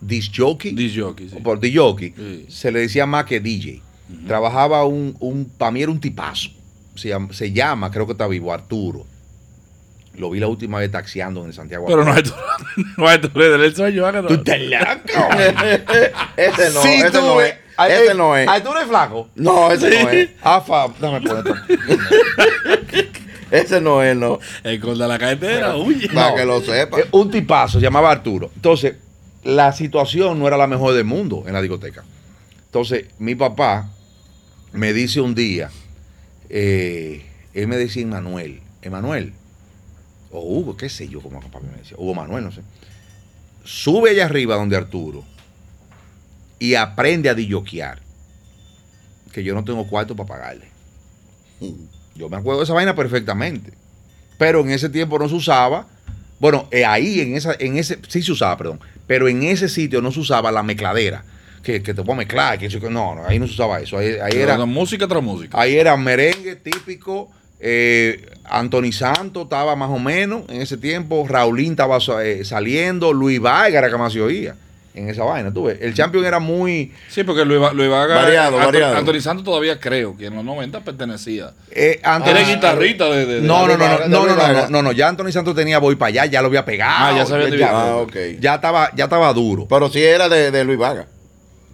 Disc 0.00 0.32
jockey. 0.36 0.72
Disc 0.72 1.00
jockey, 1.00 1.30
sí. 1.30 1.36
Por 1.36 1.58
DJ. 1.58 2.12
Sí. 2.16 2.46
Se 2.48 2.70
le 2.70 2.80
decía 2.80 3.06
más 3.06 3.24
que 3.24 3.40
DJ. 3.40 3.80
Trabajaba 4.26 4.84
un. 4.84 5.16
un 5.20 5.46
para 5.46 5.70
mí 5.70 5.82
era 5.82 5.90
un 5.90 6.00
tipazo. 6.00 6.50
Se 6.94 7.08
llama, 7.08 7.32
se 7.32 7.50
llama, 7.50 7.90
creo 7.90 8.06
que 8.06 8.12
está 8.12 8.26
vivo, 8.26 8.52
Arturo. 8.52 9.06
Lo 10.16 10.30
vi 10.30 10.38
la 10.38 10.46
última 10.46 10.78
vez 10.78 10.90
taxiando 10.90 11.40
en 11.40 11.48
el 11.48 11.54
Santiago. 11.54 11.86
Pero 11.86 12.04
no 12.04 12.12
hay 12.12 12.22
tu, 12.22 12.32
no 12.98 13.08
hay 13.08 13.18
tu 13.18 13.28
del 13.38 13.74
sueño. 13.74 14.02
¿verdad? 14.02 14.24
¿Tú 14.28 14.34
estás 14.34 14.60
loco? 14.60 15.28
ese 16.36 16.72
no, 16.72 16.82
Sí, 16.82 16.88
ese 16.94 17.10
tú, 17.10 17.20
no 17.20 17.40
es. 17.40 17.63
Ay, 17.76 17.92
Ese 17.92 18.14
no 18.14 18.36
es. 18.36 18.48
Arturo 18.48 18.80
es 18.80 18.86
flaco. 18.86 19.28
No, 19.34 19.70
ese 19.72 19.90
no 20.02 20.10
es. 20.10 20.30
Afa, 20.42 20.88
dame 21.00 21.20
poner 21.20 21.54
Ese 23.50 23.80
no 23.80 24.02
es, 24.02 24.16
no. 24.16 24.38
El 24.62 24.80
gol 24.80 24.98
de 24.98 25.06
la 25.06 25.18
carretera, 25.18 25.76
huye. 25.76 26.08
Para 26.08 26.30
No. 26.30 26.36
que 26.36 26.44
lo 26.44 26.60
sepa. 26.60 27.00
Eh, 27.00 27.06
Un 27.12 27.30
tipazo, 27.30 27.78
se 27.78 27.84
llamaba 27.84 28.10
Arturo. 28.10 28.50
Entonces, 28.56 28.96
la 29.44 29.72
situación 29.72 30.38
no 30.38 30.48
era 30.48 30.56
la 30.56 30.66
mejor 30.66 30.94
del 30.94 31.04
mundo 31.04 31.44
en 31.46 31.52
la 31.52 31.60
discoteca. 31.62 32.02
Entonces, 32.66 33.06
mi 33.18 33.34
papá 33.34 33.88
me 34.72 34.92
dice 34.92 35.20
un 35.20 35.34
día, 35.34 35.70
eh, 36.48 37.24
él 37.52 37.68
me 37.68 37.76
decía 37.76 38.02
Emanuel, 38.02 38.60
Emanuel, 38.82 39.32
o 40.32 40.40
Hugo, 40.40 40.76
qué 40.76 40.88
sé 40.88 41.06
yo, 41.08 41.20
como 41.20 41.40
papá 41.40 41.60
me 41.60 41.78
decía, 41.78 41.96
Hugo 41.98 42.14
Manuel, 42.14 42.42
no 42.44 42.50
sé. 42.50 42.62
Sube 43.62 44.10
allá 44.10 44.24
arriba 44.24 44.56
donde 44.56 44.76
Arturo 44.76 45.22
y 46.64 46.74
aprende 46.76 47.28
a 47.28 47.34
dilloquear. 47.34 47.98
Que 49.32 49.44
yo 49.44 49.54
no 49.54 49.64
tengo 49.64 49.86
cuarto 49.86 50.16
para 50.16 50.28
pagarle. 50.28 50.66
Yo 52.14 52.30
me 52.30 52.38
acuerdo 52.38 52.60
de 52.60 52.64
esa 52.64 52.72
vaina 52.72 52.94
perfectamente. 52.94 53.72
Pero 54.38 54.60
en 54.60 54.70
ese 54.70 54.88
tiempo 54.88 55.18
no 55.18 55.28
se 55.28 55.34
usaba. 55.34 55.86
Bueno, 56.40 56.66
eh, 56.70 56.86
ahí 56.86 57.20
en 57.20 57.36
esa, 57.36 57.54
en 57.58 57.76
ese, 57.76 57.98
sí 58.08 58.22
se 58.22 58.32
usaba, 58.32 58.56
perdón. 58.56 58.80
Pero 59.06 59.28
en 59.28 59.42
ese 59.42 59.68
sitio 59.68 60.00
no 60.00 60.10
se 60.10 60.20
usaba 60.20 60.50
la 60.50 60.62
mezcladera. 60.62 61.22
Que, 61.62 61.82
que 61.82 61.92
te 61.94 62.02
puedo 62.02 62.16
mezclar, 62.16 62.58
que 62.58 62.68
no, 62.90 63.14
no, 63.14 63.26
ahí 63.26 63.38
no 63.38 63.46
se 63.46 63.52
usaba 63.52 63.80
eso. 63.80 63.98
Ahí, 63.98 64.16
ahí 64.22 64.36
era, 64.38 64.56
música 64.64 65.06
tras 65.06 65.22
música. 65.22 65.58
ahí 65.60 65.76
era 65.76 65.96
merengue 65.96 66.56
típico. 66.56 67.30
eh, 67.60 68.26
Anthony 68.44 68.92
Santos 68.92 69.44
estaba 69.44 69.74
más 69.76 69.90
o 69.90 69.98
menos 69.98 70.44
en 70.48 70.62
ese 70.62 70.76
tiempo. 70.78 71.26
Raulín 71.28 71.72
estaba 71.72 71.98
eh, 72.22 72.44
saliendo. 72.44 73.12
Luis 73.12 73.40
Vargas 73.40 73.78
era 73.78 73.90
que 73.90 73.96
más 73.98 74.12
se 74.12 74.20
oía 74.20 74.56
en 74.94 75.08
esa 75.10 75.24
vaina. 75.24 75.52
Tú 75.52 75.64
ves, 75.64 75.78
el 75.80 75.92
champion 75.92 76.24
era 76.24 76.38
muy. 76.38 76.92
Sí, 77.08 77.24
porque 77.24 77.44
Luis, 77.44 77.60
Va- 77.60 77.72
Luis 77.72 77.90
Vaga. 77.90 78.14
Variado, 78.14 78.56
Anto- 78.56 78.66
variado. 78.66 78.96
Anthony 78.96 79.20
Santos 79.20 79.44
todavía 79.44 79.78
creo 79.80 80.16
que 80.16 80.26
en 80.26 80.36
los 80.36 80.44
90 80.44 80.80
pertenecía. 80.80 81.52
eh, 81.70 82.00
Anthony- 82.02 82.30
Era 82.30 82.42
guitarrista 82.42 83.04
de. 83.06 83.26
de- 83.26 83.40
de- 83.40 83.46
No, 83.46 83.66
no, 83.66 83.76
no, 83.76 83.88
no, 83.88 84.08
no, 84.08 84.26
no, 84.26 84.36
no, 84.36 84.68
no, 84.68 84.82
no, 84.82 84.92
ya 84.92 85.08
Anthony 85.08 85.32
Santos 85.32 85.54
tenía 85.54 85.78
voy 85.78 85.96
para 85.96 86.08
allá, 86.10 86.26
ya 86.26 86.40
lo 86.40 86.46
había 86.48 86.64
pegado. 86.64 86.92
Ah, 86.96 87.16
ya 87.16 87.26
sabía 87.26 87.46
ya, 87.46 87.50
dividir. 87.50 87.68
Ah, 87.70 87.96
ok. 87.96 88.16
ya 88.40 88.54
estaba, 88.54 88.90
ya 88.94 89.04
estaba 89.04 89.32
duro. 89.32 89.66
Pero 89.68 89.88
sí 89.90 90.02
era 90.02 90.28
de, 90.28 90.50
de 90.50 90.64
Luis 90.64 90.78
Vaga. 90.78 91.06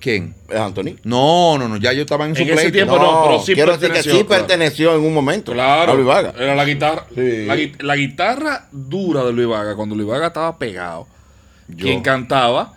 ¿Quién? 0.01 0.35
Es 0.49 0.59
Anthony. 0.59 0.97
No, 1.05 1.59
no, 1.59 1.69
no, 1.69 1.77
ya 1.77 1.93
yo 1.93 2.01
estaba 2.01 2.25
en 2.25 2.35
su 2.35 2.41
En 2.41 2.49
ese 2.49 2.57
pleito. 2.57 2.73
tiempo 2.73 2.99
no, 2.99 3.23
pero 3.27 3.39
sí 3.43 3.53
quiero 3.53 3.73
decir 3.73 3.89
que 3.89 3.95
perteneció, 3.97 4.13
sí 4.19 4.25
claro. 4.25 4.47
perteneció 4.47 4.95
en 4.97 5.01
un 5.05 5.13
momento 5.13 5.53
Claro. 5.53 5.93
a 5.93 5.95
Luis 5.95 6.07
Vaga. 6.07 6.33
Era 6.39 6.55
la 6.55 6.65
guitarra. 6.65 7.05
Sí. 7.15 7.45
La, 7.45 7.55
la 7.81 7.97
guitarra 7.97 8.67
dura 8.73 9.25
de 9.25 9.33
Luis 9.35 9.47
Vaga, 9.47 9.77
cuando 9.77 9.95
Luis 9.95 10.09
Vaga 10.09 10.29
estaba 10.29 10.57
pegado. 10.57 11.07
Yo- 11.69 11.85
Quien 11.85 12.01
cantaba 12.01 12.73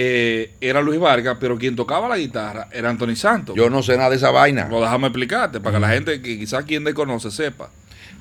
eh, 0.00 0.52
era 0.60 0.80
Luis 0.80 1.00
Vargas, 1.00 1.38
pero 1.40 1.58
quien 1.58 1.74
tocaba 1.74 2.06
la 2.08 2.16
guitarra 2.16 2.68
era 2.70 2.88
Anthony 2.88 3.16
Santos. 3.16 3.56
Yo 3.56 3.68
no 3.68 3.82
sé 3.82 3.96
nada 3.96 4.10
de 4.10 4.16
esa 4.16 4.30
vaina. 4.30 4.68
Lo 4.68 4.80
déjame 4.80 5.08
explicarte, 5.08 5.58
para 5.58 5.74
que 5.74 5.80
la 5.80 5.88
gente 5.88 6.22
que 6.22 6.38
quizás 6.38 6.64
quien 6.64 6.84
desconoce 6.84 7.32
sepa. 7.32 7.68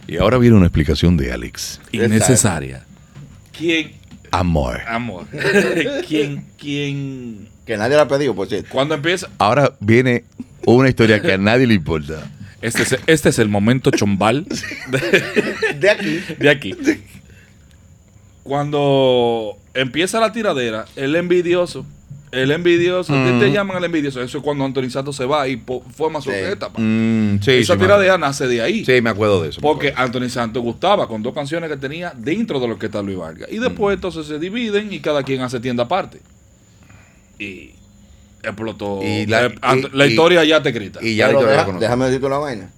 Y 0.08 0.18
ahora 0.18 0.40
viene 0.40 0.56
una 0.56 0.66
explicación 0.66 1.18
de 1.18 1.32
Alex. 1.32 1.80
Innecesaria. 1.92 2.84
¿Quién? 3.56 3.92
Amor. 4.32 4.82
Amor. 4.88 5.28
¿Quién? 6.08 6.46
¿Quién? 6.58 7.48
Que 7.64 7.78
nadie 7.78 7.96
la 7.96 8.04
ha 8.04 8.08
pedido, 8.08 8.34
por 8.34 8.48
cierto. 8.48 8.70
Cuando 8.72 8.96
empieza? 8.96 9.30
Ahora 9.38 9.72
viene 9.80 10.24
una 10.66 10.90
historia 10.90 11.22
que 11.22 11.34
a 11.34 11.38
nadie 11.38 11.68
le 11.68 11.76
importa. 11.76 12.28
Este 12.60 12.82
es, 12.82 12.98
este 13.06 13.30
es 13.30 13.38
el 13.38 13.50
momento 13.50 13.92
chombal 13.92 14.46
de, 14.90 15.74
De 15.80 15.90
aquí. 15.92 16.24
de 16.40 16.50
aquí. 16.50 16.76
Cuando 18.48 19.58
empieza 19.74 20.20
la 20.20 20.32
tiradera, 20.32 20.86
el 20.96 21.16
envidioso, 21.16 21.86
el 22.32 22.52
envidioso, 22.52 23.14
¿qué 23.14 23.32
Mm. 23.34 23.40
te 23.40 23.52
llaman 23.52 23.78
el 23.78 23.86
envidioso? 23.86 24.22
Eso 24.22 24.38
es 24.40 24.44
cuando 24.44 24.66
Anthony 24.66 24.90
Santos 24.90 25.16
se 25.16 25.26
va 25.26 25.48
y 25.48 25.62
forma 25.96 26.20
su 26.22 26.30
Sí. 26.30 26.36
etapa. 26.38 26.80
Mm, 26.80 27.40
sí, 27.42 27.52
Esa 27.52 27.74
sí, 27.74 27.80
tiradera 27.80 28.18
nace 28.18 28.48
de 28.48 28.62
ahí. 28.62 28.84
Sí, 28.86 29.02
me 29.02 29.10
acuerdo 29.10 29.42
de 29.44 29.50
eso. 29.50 29.62
Porque 29.62 29.90
acuerdo. 29.90 30.06
Anthony 30.20 30.30
Santos 30.30 30.62
gustaba 30.64 31.08
con 31.08 31.24
dos 31.24 31.34
canciones 31.34 31.70
que 31.70 31.78
tenía 31.78 32.14
dentro 32.16 32.60
de 32.60 32.68
lo 32.68 32.78
que 32.80 32.88
está 32.88 33.02
Luis 33.02 33.18
Vargas. 33.18 33.50
Y 33.52 33.60
Mm. 33.60 33.64
después 33.64 33.96
entonces 33.96 34.26
se 34.28 34.40
dividen 34.40 34.92
y 34.92 35.00
cada 35.00 35.24
quien 35.24 35.42
hace 35.42 35.60
tienda 35.60 35.84
aparte. 35.84 36.20
Y 37.40 37.72
explotó. 38.44 39.02
Y 39.04 39.26
la- 39.26 39.46
Eh, 39.46 39.56
Ant- 39.62 39.90
y- 39.94 39.98
la 39.98 40.06
y- 40.06 40.10
historia 40.10 40.44
ya 40.44 40.62
te 40.62 40.72
grita. 40.72 41.00
y 41.02 41.16
ya 41.16 41.28
deja- 41.28 41.64
conozco. 41.66 41.80
déjame 41.80 42.06
decirte 42.06 42.26
una 42.28 42.38
vaina. 42.40 42.72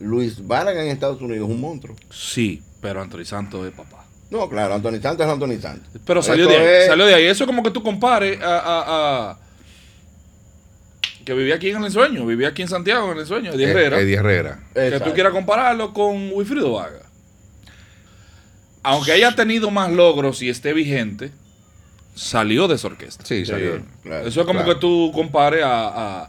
Luis 0.00 0.46
Vargas 0.46 0.76
en 0.76 0.88
Estados 0.88 1.20
Unidos 1.20 1.48
es 1.48 1.54
un 1.54 1.60
monstruo. 1.60 1.96
Sí, 2.10 2.62
pero 2.80 3.00
Anthony 3.02 3.24
Santos 3.24 3.66
es 3.66 3.72
papá. 3.72 3.97
No, 4.30 4.48
claro, 4.48 4.74
Anthony 4.74 5.00
Santos 5.00 5.26
es 5.26 5.32
Anthony 5.32 5.60
Santos. 5.60 5.88
Pero 6.04 6.22
salió 6.22 6.46
de 6.48 6.56
ahí. 6.56 6.66
es- 6.82 6.86
Salió 6.86 7.06
de 7.06 7.14
ahí. 7.14 7.24
Eso 7.24 7.44
es 7.44 7.48
como 7.48 7.62
que 7.62 7.70
tú 7.70 7.82
compares 7.82 8.40
a, 8.42 8.58
a- 8.58 9.30
a- 9.30 9.38
que 11.24 11.34
vivía 11.34 11.56
aquí 11.56 11.70
en 11.70 11.78
el 11.78 11.84
ensueño, 11.86 12.24
vivía 12.26 12.48
aquí 12.48 12.62
en 12.62 12.68
Santiago 12.68 13.06
en 13.06 13.12
el 13.14 13.20
ensueño, 13.20 13.52
Eddie 13.52 13.66
Eh, 13.66 13.70
Herrera. 13.70 14.00
Eddie 14.00 14.14
Herrera. 14.16 14.60
que 14.74 14.86
Exacto. 14.86 15.08
tú 15.08 15.14
quieras 15.14 15.32
compararlo 15.32 15.92
con 15.92 16.30
Wilfrido 16.32 16.72
Vaga. 16.72 17.00
Aunque 18.82 19.12
haya 19.12 19.34
tenido 19.34 19.70
más 19.70 19.90
logros 19.90 20.40
y 20.42 20.48
esté 20.48 20.72
vigente, 20.72 21.30
salió 22.14 22.68
de 22.68 22.76
esa 22.76 22.86
orquesta. 22.88 23.24
Sí, 23.26 23.40
Sí, 23.44 23.50
salió. 23.50 23.82
claro. 24.02 24.26
Eso 24.26 24.40
es 24.40 24.46
como 24.46 24.60
claro. 24.60 24.74
que 24.74 24.80
tú 24.80 25.10
compares 25.14 25.62
a, 25.64 26.28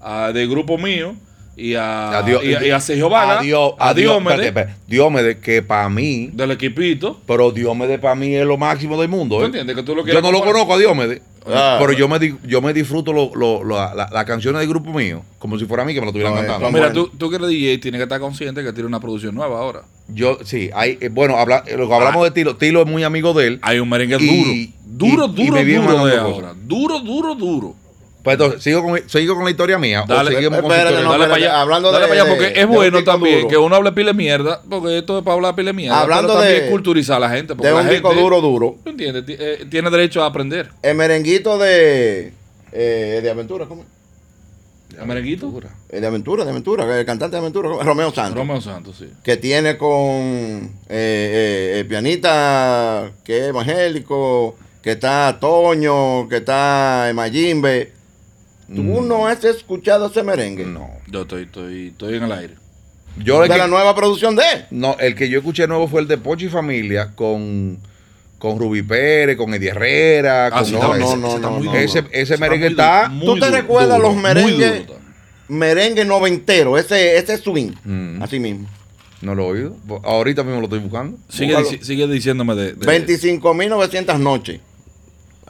a, 0.00 0.24
a 0.26 0.32
de 0.32 0.46
grupo 0.46 0.78
mío 0.78 1.14
y 1.56 1.74
a, 1.74 2.18
Adiós- 2.20 2.42
y 2.44 2.54
a, 2.54 2.66
y 2.66 2.70
a 2.70 2.80
Sergio 2.80 3.08
Vaga, 3.10 3.34
a 3.34 3.38
adiós, 3.40 3.74
Diomedes, 3.94 4.46
espérate, 4.46 4.48
espérate. 4.48 4.74
Diomedes, 4.86 5.36
que 5.38 5.62
para 5.62 5.88
mí, 5.88 6.30
del 6.32 6.50
equipito. 6.52 7.20
pero 7.26 7.50
Diomedes 7.50 7.98
para 8.00 8.14
mí 8.14 8.34
es 8.34 8.46
lo 8.46 8.56
máximo 8.56 8.98
del 9.00 9.08
mundo. 9.10 9.36
¿Tú 9.36 9.42
¿eh? 9.42 9.46
entiendes? 9.46 9.76
Que 9.76 9.82
tú 9.82 9.94
lo 9.94 10.06
Yo 10.06 10.20
no 10.22 10.32
lo 10.32 10.42
conozco 10.42 10.74
a 10.74 10.78
Diomedes, 10.78 11.20
Ah. 11.44 11.76
pero 11.80 11.92
yo 11.92 12.06
me, 12.08 12.18
di- 12.20 12.36
yo 12.46 12.62
me 12.62 12.72
disfruto 12.72 13.12
lo- 13.12 13.32
lo- 13.34 13.64
lo- 13.64 13.74
la- 13.94 14.08
las 14.12 14.24
canciones 14.24 14.60
del 14.60 14.68
grupo 14.68 14.92
mío 14.92 15.22
como 15.40 15.58
si 15.58 15.64
fuera 15.66 15.82
a 15.82 15.86
mí 15.86 15.92
que 15.92 16.00
me 16.00 16.06
lo 16.06 16.10
estuvieran 16.10 16.34
No, 16.34 16.40
eh, 16.40 16.46
cantando. 16.46 16.66
son 16.66 16.72
Mira, 16.74 16.86
Bueno. 16.92 17.04
tú, 17.10 17.16
tú 17.18 17.30
que 17.30 17.36
eres 17.36 17.48
DJ 17.48 17.78
tienes 17.78 17.98
que 17.98 18.04
estar 18.04 18.20
consciente 18.20 18.62
que 18.62 18.72
tiene 18.72 18.86
una 18.86 19.00
producción 19.00 19.34
nueva 19.34 19.58
ahora. 19.58 19.82
Yo, 20.08 20.38
sí, 20.44 20.70
hay, 20.72 20.98
eh, 21.00 21.08
bueno, 21.10 21.36
habla, 21.38 21.64
eh, 21.66 21.76
lo 21.76 21.88
que 21.88 21.94
hablamos 21.94 22.22
de 22.24 22.30
Tilo, 22.30 22.56
Tilo 22.56 22.82
es 22.82 22.86
muy 22.86 23.02
amigo 23.02 23.32
de 23.34 23.46
él. 23.48 23.58
Hay 23.62 23.78
un 23.80 23.88
merengue 23.88 24.18
Y- 24.20 24.72
duro. 24.84 25.26
Duro, 25.26 25.60
y- 25.60 25.64
duro, 25.74 25.82
duro 25.92 26.06
de 26.06 26.16
ahora. 26.16 26.54
Duro, 26.56 27.00
duro, 27.00 27.34
duro. 27.34 27.74
Pues 28.22 28.34
entonces, 28.34 28.62
¿sigo 28.62 28.82
con, 28.84 29.08
sigo 29.08 29.34
con 29.34 29.44
la 29.44 29.50
historia 29.50 29.78
mía? 29.78 30.04
Dale. 30.06 30.30
o 30.30 30.32
seguimos 30.34 30.60
con 30.60 30.70
Espérate, 30.70 30.90
historia? 30.94 31.04
no, 31.04 31.12
dale 31.12 31.24
para 31.24 31.34
allá. 31.36 31.60
hablando 31.60 31.90
dale 31.90 32.04
de- 32.04 32.08
para 32.08 32.22
allá, 32.22 32.30
porque 32.30 32.50
de 32.54 32.60
es 32.60 32.66
bueno 32.68 33.02
también 33.04 33.36
duro. 33.38 33.48
que 33.48 33.56
uno 33.56 33.74
hable 33.76 33.92
pile 33.92 34.14
mierda, 34.14 34.62
porque 34.70 34.98
esto 34.98 35.18
es 35.18 35.24
para 35.24 35.34
hablar 35.34 35.54
pile 35.56 35.72
mierda. 35.72 36.00
Hablando 36.00 36.28
pero 36.34 36.40
también 36.40 36.64
de- 36.64 36.70
culturizar 36.70 37.16
a 37.16 37.20
la 37.20 37.30
gente. 37.30 37.54
Porque 37.56 37.66
De 37.68 37.74
la 37.74 37.80
un 37.80 37.88
disco 37.88 38.08
gente, 38.10 38.22
duro, 38.22 38.40
duro. 38.40 38.76
¿tú 38.84 38.90
entiendes? 38.90 39.26
Ti- 39.26 39.36
eh, 39.38 39.66
tiene 39.68 39.90
derecho 39.90 40.22
a 40.22 40.26
aprender. 40.26 40.70
El 40.82 40.94
merenguito 40.94 41.58
de, 41.58 42.32
eh, 42.70 43.20
de 43.22 43.30
Aventura, 43.30 43.66
¿cómo? 43.66 43.84
¿El 44.96 45.06
merenguito? 45.06 45.52
Eh, 45.88 46.00
de 46.00 46.06
Aventura, 46.06 46.44
de 46.44 46.50
Aventura, 46.50 46.98
el 47.00 47.04
cantante 47.06 47.34
de 47.34 47.40
Aventura. 47.40 47.70
Romeo 47.82 48.12
Santos. 48.12 48.36
Romeo 48.38 48.60
Santos, 48.60 48.96
sí. 48.98 49.08
Que 49.24 49.36
tiene 49.38 49.76
con 49.78 49.90
eh, 49.90 50.70
eh, 50.88 51.76
el 51.80 51.86
pianista 51.86 53.10
que 53.24 53.38
es 53.38 53.44
evangélico, 53.48 54.54
que 54.82 54.92
está 54.92 55.38
Toño, 55.40 56.28
que 56.28 56.36
está 56.36 57.10
Mayimbe. 57.14 57.92
¿Tú 58.74 58.82
Mm. 58.82 59.08
no 59.08 59.26
has 59.26 59.42
escuchado 59.44 60.06
ese 60.06 60.22
merengue? 60.22 60.64
No. 60.64 60.88
Yo 61.08 61.22
estoy, 61.22 61.42
estoy, 61.44 61.88
estoy 61.88 62.16
en 62.16 62.22
el 62.24 62.32
aire. 62.32 62.54
Yo 63.18 63.42
el 63.42 63.48
De 63.48 63.54
que, 63.54 63.58
la 63.58 63.66
nueva 63.66 63.94
producción 63.94 64.34
de 64.36 64.42
él. 64.54 64.64
no, 64.70 64.96
el 64.98 65.14
que 65.14 65.28
yo 65.28 65.38
escuché 65.38 65.66
nuevo 65.66 65.86
fue 65.88 66.00
el 66.00 66.08
de 66.08 66.16
Pochi 66.18 66.48
Familia 66.48 67.12
con, 67.14 67.78
con 68.38 68.58
Rubí 68.58 68.82
Pérez, 68.82 69.36
con 69.36 69.52
Eddie 69.52 69.68
Herrera. 69.70 70.46
Ah, 70.46 70.50
con 70.50 70.64
sí, 70.66 70.72
no, 70.72 70.78
está- 70.78 70.96
no, 70.98 71.04
ese- 71.06 71.16
no, 71.18 71.38
no, 71.38 71.60
no. 71.60 71.74
Ese- 71.74 72.04
ese 72.10 72.34
Está 72.34 72.36
merengue 72.38 72.66
muy 72.70 72.72
está- 72.72 73.08
muy 73.10 73.26
¿Tú 73.26 73.34
te 73.34 73.46
duro, 73.46 73.56
recuerdas 73.58 73.96
duro, 73.98 74.08
los 74.08 74.16
merengues? 74.16 74.82
Merengue 75.48 76.04
noventero, 76.06 76.78
ese, 76.78 77.18
ese 77.18 77.36
swing. 77.36 77.72
Mm. 77.84 78.22
Así 78.22 78.40
mismo. 78.40 78.66
No 79.20 79.34
lo 79.34 79.42
he 79.44 79.50
oído. 79.60 79.76
Ahorita 80.04 80.42
mismo 80.42 80.60
lo 80.60 80.64
estoy 80.66 80.78
buscando. 80.80 81.18
Sigue 81.28 82.06
diciéndome 82.08 82.54
de... 82.54 82.72
de- 82.72 82.86
25.900 82.86 84.18
noches. 84.18 84.60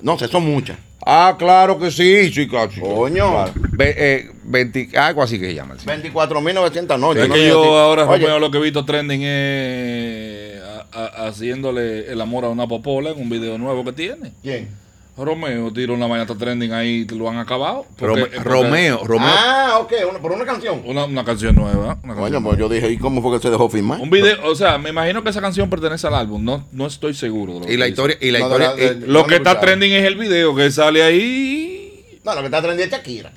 No 0.02 0.18
sé, 0.18 0.26
son 0.28 0.44
muchas. 0.44 0.76
Ah, 1.05 1.35
claro 1.38 1.79
que 1.79 1.91
sí, 1.91 2.33
sí, 2.33 2.47
claro. 2.49 2.71
Coño. 2.81 3.31
Claro. 3.33 3.53
Ve- 3.73 3.95
eh, 3.97 4.31
20 4.45 4.91
algo 4.97 5.23
así 5.23 5.38
que 5.38 5.47
se 5.47 5.55
llama. 5.55 5.75
sí. 5.79 5.87
24.900 5.87 6.99
noches. 6.99 7.23
Es 7.25 7.29
no 7.29 7.35
que 7.35 7.49
yo 7.49 7.61
así. 7.62 7.71
ahora, 7.73 8.05
Romeo, 8.05 8.38
lo 8.38 8.51
que 8.51 8.59
he 8.59 8.62
visto 8.62 8.85
trending 8.85 9.23
es 9.23 10.62
a- 10.62 10.87
a- 10.93 11.27
haciéndole 11.29 12.11
el 12.12 12.21
amor 12.21 12.45
a 12.45 12.49
una 12.49 12.67
popola 12.67 13.11
en 13.11 13.21
un 13.21 13.29
video 13.31 13.59
nuevo 13.59 13.85
que 13.85 13.93
tiene. 13.93 14.33
¿Quién? 14.43 14.69
Romeo 15.16 15.70
tiró 15.72 15.94
una 15.94 16.07
vaina 16.07 16.27
trending 16.27 16.72
ahí 16.72 17.07
y 17.09 17.14
lo 17.14 17.29
han 17.29 17.37
acabado. 17.38 17.85
Porque- 17.98 18.07
Rome- 18.07 18.22
porque 18.25 18.38
Romeo, 18.40 19.01
Romeo. 19.05 19.29
Ah, 19.31 19.79
ok, 19.81 19.92
una- 20.11 20.18
por 20.20 20.33
una 20.33 20.44
canción. 20.46 20.83
Una, 20.87 21.05
una 21.05 21.25
canción 21.25 21.55
nueva. 21.55 21.98
una 22.03 22.14
canción 22.14 22.42
pues 22.42 22.57
nueva. 22.57 22.59
yo 22.59 22.68
dije, 22.68 22.90
¿y 22.90 22.96
cómo 22.98 23.20
fue 23.20 23.37
que 23.37 23.42
se 23.42 23.51
dejó 23.51 23.68
filmar? 23.68 24.01
Un 24.01 24.09
video, 24.11 24.38
o 24.44 24.55
sea, 24.55 24.79
me 24.79 24.90
imagino 24.90 25.22
que 25.22 25.29
esa 25.31 25.40
canción 25.42 25.68
pertenece 25.68 26.07
al 26.07 26.14
álbum. 26.14 26.42
No, 26.44 26.64
no 26.72 26.87
estoy 26.87 27.12
seguro. 27.14 27.55
De 27.61 27.66
lo 27.66 27.72
y 27.72 27.77
la 27.77 27.88
historia, 27.88 28.16
y 28.20 28.31
la 28.31 28.38
No, 28.38 28.44
historia. 28.46 28.72
de 28.72 28.77
la- 28.77 28.83
y- 28.83 28.87
de- 28.88 28.94
dice. 28.96 29.07
Lo 29.09 29.27
que 29.27 29.37
está 29.37 29.61
trending 29.61 29.92
es 29.92 30.05
el 30.05 30.16
video 30.16 30.55
que 30.55 30.70
sale 30.70 31.03
ahí. 31.03 32.18
No, 32.25 32.35
lo 32.35 32.40
que 32.40 32.46
está 32.46 32.62
trendiendo 32.62 32.96
es 32.96 33.03
Shakira. 33.03 33.33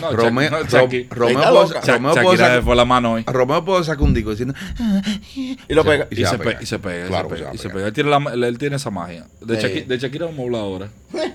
No, 0.00 0.12
Romeo, 0.12 0.50
no, 0.50 0.58
Romeo 1.10 2.14
Shakira 2.14 2.62
fue 2.62 2.76
la 2.76 2.84
mano 2.84 3.12
hoy. 3.14 3.24
Romeo 3.26 3.64
puede 3.64 3.84
sacar 3.84 4.02
un 4.02 4.14
disco 4.14 4.30
diciendo. 4.30 4.54
Y 5.36 5.56
lo 5.74 5.84
pega. 5.84 6.06
Y, 6.10 6.16
se 6.16 6.22
y 6.22 6.38
pega, 6.38 6.52
y 6.62 6.64
Claro 7.08 7.28
se 7.56 7.68
y 7.68 7.70
pega. 7.70 7.86
Él, 7.86 7.92
tiene 7.92 8.10
la- 8.10 8.46
él 8.48 8.58
tiene 8.58 8.76
esa 8.76 8.90
magia. 8.90 9.26
De, 9.40 9.60
Sí. 9.60 9.66
Shaki- 9.66 9.86
de 9.86 9.98
Shakira 9.98 10.26
vamos 10.26 10.40
a 10.40 10.42
hablar 10.44 10.60
ahora. 10.62 10.88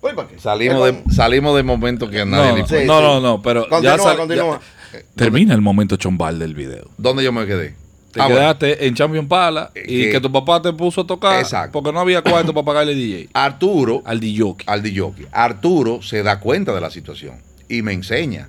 Para 0.00 0.28
qué. 0.28 0.38
Salimos 0.38 0.84
de, 0.86 1.02
salimos 1.12 1.54
de 1.56 1.62
momento 1.62 2.08
que 2.08 2.24
nadie 2.24 2.50
No, 2.50 2.54
le 2.56 2.62
no, 2.62 2.66
Sí, 2.68 2.74
no, 2.74 2.80
sí. 2.80 2.86
no, 3.04 3.20
no, 3.20 3.42
pero 3.42 3.68
Continúa, 3.68 3.96
ya, 3.96 4.02
sal- 4.02 4.16
continúa. 4.16 4.60
ya- 4.92 4.98
termina 5.14 5.54
el 5.54 5.60
momento 5.60 5.96
chombal 5.96 6.38
del 6.38 6.54
video. 6.54 6.88
¿Dónde 6.96 7.22
yo 7.22 7.32
me 7.32 7.46
quedé? 7.46 7.74
Te 8.10 8.20
Ah, 8.20 8.24
bueno. 8.24 8.40
quedaste 8.40 8.86
en 8.86 8.94
Champion 8.94 9.28
Pala 9.28 9.70
y 9.76 10.04
que- 10.06 10.10
que 10.12 10.20
tu 10.20 10.32
papá 10.32 10.60
te 10.62 10.72
puso 10.72 11.02
a 11.02 11.06
tocar 11.06 11.38
Exacto. 11.38 11.70
porque 11.72 11.92
no 11.92 12.00
había 12.00 12.22
cuarto 12.22 12.52
para 12.54 12.64
pagarle 12.64 12.94
DJ 12.96 13.28
Arturo, 13.34 14.02
al 14.04 14.18
DJ. 14.18 14.56
al 14.66 14.82
DJ. 14.82 15.12
Arturo 15.30 16.00
se 16.02 16.22
da 16.24 16.40
cuenta 16.40 16.72
de 16.74 16.80
la 16.80 16.90
situación 16.90 17.36
y 17.70 17.82
me 17.82 17.92
enseña. 17.92 18.48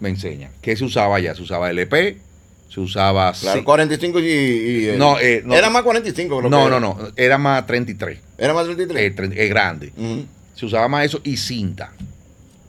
Me 0.00 0.08
enseña. 0.10 0.50
¿Qué 0.60 0.76
se 0.76 0.84
usaba 0.84 1.16
allá? 1.16 1.34
Se 1.34 1.42
usaba 1.42 1.70
LP, 1.70 2.18
se 2.68 2.80
usaba. 2.80 3.32
Claro, 3.32 3.58
sí. 3.60 3.64
45 3.64 4.20
y. 4.20 4.24
y, 4.24 4.88
eh, 4.88 4.94
No, 4.98 5.18
eh, 5.18 5.42
no. 5.44 5.54
Era 5.54 5.70
más 5.70 5.82
45, 5.84 6.38
creo 6.38 6.50
No, 6.50 6.64
que 6.64 6.70
no, 6.70 6.76
era. 6.76 6.80
no. 6.80 6.98
Era 7.16 7.38
más 7.38 7.64
33. 7.66 8.18
Era 8.36 8.52
más 8.52 8.64
33. 8.66 9.02
Eh, 9.02 9.14
tre- 9.16 9.32
eh, 9.38 9.48
grande. 9.48 9.92
Ujú. 9.96 10.26
Se 10.54 10.66
usaba 10.66 10.88
más 10.88 11.04
eso 11.06 11.20
y 11.24 11.36
cinta. 11.36 11.92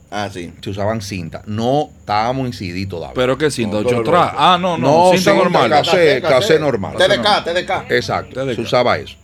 Ah, 0.08 0.30
sí. 0.32 0.52
Se 0.62 0.70
usaban 0.70 1.02
cinta. 1.02 1.42
No 1.46 1.90
estábamos 1.98 2.46
en 2.46 2.52
CD 2.52 2.86
todavía. 2.86 3.14
Pero 3.14 3.36
que 3.36 3.50
cinta, 3.50 3.72
No, 3.74 3.78
ocho 3.80 3.88
todo 3.90 3.98
lo 4.04 4.10
track. 4.10 4.26
otro. 4.28 4.38
Ah, 4.40 4.56
no, 4.58 4.78
no, 4.78 4.86
No, 5.10 5.12
cinta 5.16 5.32
cinta 5.32 5.34
normal. 5.34 5.70
Casé- 5.70 6.22
casé 6.22 6.58
normal. 6.60 6.96
TDK, 6.96 7.44
TDK. 7.44 7.90
Exacto, 7.90 8.44
TDK. 8.46 8.54
se 8.54 8.60
usaba 8.60 8.96
eso. 8.98 9.16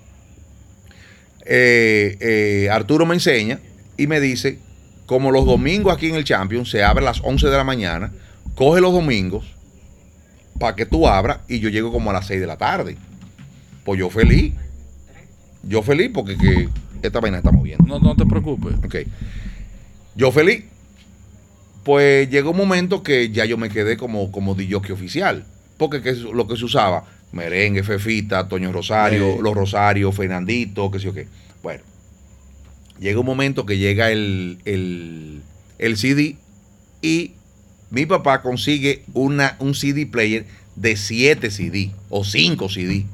Eh, 1.45 2.17
eh, 2.21 2.69
Arturo 2.71 3.07
me 3.07 3.15
enseña 3.15 3.59
y 3.97 4.07
me 4.07 4.21
dice, 4.21 4.59
como 5.07 5.31
los 5.31 5.45
domingos 5.45 5.95
aquí 5.95 6.09
en 6.09 6.15
el 6.15 6.25
Champions 6.25 6.71
se 6.71 6.83
abre 6.83 7.03
a 7.03 7.07
las 7.07 7.21
11 7.23 7.49
de 7.49 7.57
la 7.57 7.65
mañana, 7.65 8.13
coge 8.55 8.81
los 8.81 8.93
domingos 8.93 9.45
para 10.59 10.77
que 10.77 10.87
tú 10.87 11.09
abras 11.09 11.39
y 11.49 11.59
yo 11.61 11.69
llego 11.69 11.93
como 11.93 12.11
a 12.11 12.13
las 12.13 12.27
6 12.27 12.41
de 12.41 12.47
la 12.47 12.57
tarde. 12.57 12.97
Pues 13.85 13.99
yo 13.99 14.11
feliz. 14.11 14.55
Yo 15.65 15.83
feliz 15.83 16.11
porque 16.13 16.37
que 16.37 16.69
esta 17.03 17.21
vaina 17.21 17.39
está 17.39 17.51
moviendo. 17.51 17.85
No, 17.85 17.99
no 17.99 18.17
te 18.17 18.25
preocupes. 18.27 18.75
Ok. 18.85 18.97
Yo 20.15 20.31
feliz. 20.31 20.65
Pues 21.83 22.31
llegó 22.31 22.51
un 22.53 22.57
momento 22.57 23.03
que 23.03 23.31
ya 23.31 23.45
yo 23.45 23.59
me 23.59 23.69
quedé 23.69 23.97
como, 23.97 24.31
como 24.31 24.55
DJ 24.55 24.93
oficial. 24.93 25.45
Porque 25.79 26.01
que 26.01 26.11
es 26.11 26.21
lo 26.21 26.47
que 26.47 26.57
se 26.57 26.65
usaba, 26.65 27.05
merengue, 27.33 27.83
Fefita, 27.83 28.47
Toño 28.47 28.71
Rosario, 28.71 29.35
Sí. 29.35 29.43
Los 29.43 29.55
Rosarios, 29.55 30.15
Fernandito, 30.15 30.91
qué 30.93 30.99
sé 31.01 31.07
yo 31.07 31.13
qué. 31.13 31.27
Bueno, 31.63 31.83
llega 32.99 33.21
un 33.21 33.27
momento 33.27 33.67
que 33.67 33.79
llega 33.79 34.11
el, 34.11 34.59
el, 34.65 35.41
el 35.79 35.97
CD 35.97 36.37
y 37.01 37.33
mi 37.91 38.07
papá 38.07 38.43
consigue 38.43 39.03
una, 39.15 39.57
un 39.59 39.75
CD 39.75 40.07
player 40.07 40.47
de 40.77 40.97
7 40.97 41.51
CD 41.51 41.91
o 42.09 42.25
5 42.25 42.69
CD. 42.69 43.05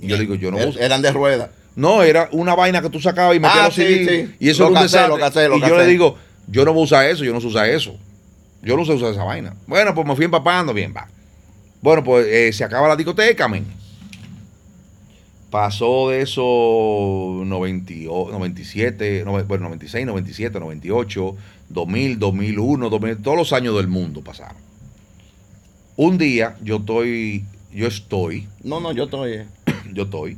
Y 0.00 0.06
yo 0.06 0.16
le 0.16 0.22
digo, 0.22 0.34
yo 0.34 0.50
no 0.50 0.58
Er- 0.58 0.68
uso. 0.68 0.78
Eran 0.80 1.02
de 1.02 1.12
rueda. 1.12 1.50
No, 1.76 2.02
era 2.02 2.28
una 2.32 2.54
vaina 2.56 2.82
que 2.82 2.90
tú 2.90 3.00
sacabas 3.00 3.36
y 3.36 3.40
metías 3.40 3.58
Ah, 3.60 3.64
los 3.66 3.74
sí, 3.74 3.82
CD. 3.82 4.26
sí. 4.26 4.34
Y 4.40 4.48
eso 4.48 4.64
Lo 4.64 4.70
era 4.70 4.80
un 4.80 4.84
casé, 4.86 4.96
desastre. 4.96 5.08
lo 5.16 5.20
casé, 5.24 5.48
lo 5.48 5.56
y 5.58 5.60
yo 5.60 5.76
le 5.78 5.86
digo, 5.86 6.16
yo 6.48 6.64
no 6.64 6.72
voy 6.72 6.82
a 6.82 6.84
usar 6.84 7.06
eso, 7.08 7.24
yo 7.24 7.32
no 7.32 7.40
sé 7.40 7.46
usar 7.46 7.68
eso. 7.68 7.96
Yo 8.62 8.76
no 8.76 8.84
sé 8.84 8.92
usar 8.92 9.12
esa 9.12 9.22
vaina. 9.24 9.54
Bueno, 9.66 9.94
pues 9.94 10.04
me 10.06 10.16
fui 10.16 10.24
empapando, 10.24 10.74
bien, 10.74 10.92
va. 10.96 11.08
Bueno, 11.80 12.02
pues 12.02 12.26
eh, 12.26 12.52
se 12.52 12.64
acaba 12.64 12.88
la 12.88 12.96
discoteca, 12.96 13.46
men. 13.46 13.64
Pasó 15.50 16.10
de 16.10 16.20
esos 16.20 16.44
90, 17.46 17.94
o- 18.10 18.30
97, 18.30 19.22
no, 19.24 19.32
bueno, 19.44 19.64
96, 19.64 20.04
97, 20.06 20.60
98, 20.60 21.36
2000, 21.70 22.18
2001, 22.18 22.90
2000, 22.90 23.16
todos 23.22 23.36
los 23.36 23.52
años 23.54 23.74
del 23.76 23.88
mundo 23.88 24.20
pasaron. 24.22 24.56
Un 25.96 26.18
día 26.18 26.56
yo 26.62 26.76
estoy, 26.76 27.44
yo 27.72 27.86
estoy 27.86 28.46
No, 28.62 28.78
no, 28.80 28.92
yo 28.92 29.04
estoy. 29.04 29.32
eh, 29.32 29.46
yo 29.94 30.02
estoy 30.04 30.36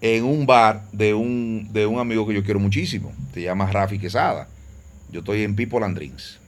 en 0.00 0.24
un 0.24 0.46
bar 0.46 0.84
de 0.92 1.14
un, 1.14 1.68
de 1.72 1.86
un 1.86 1.98
amigo 1.98 2.26
que 2.26 2.34
yo 2.34 2.42
quiero 2.44 2.60
muchísimo. 2.60 3.12
Se 3.34 3.42
llama 3.42 3.70
Rafi 3.70 3.98
Quesada. 3.98 4.48
Yo 5.12 5.20
estoy 5.20 5.42
en 5.42 5.54
People 5.54 5.84
and 5.84 5.96
Drinks. 5.96 6.38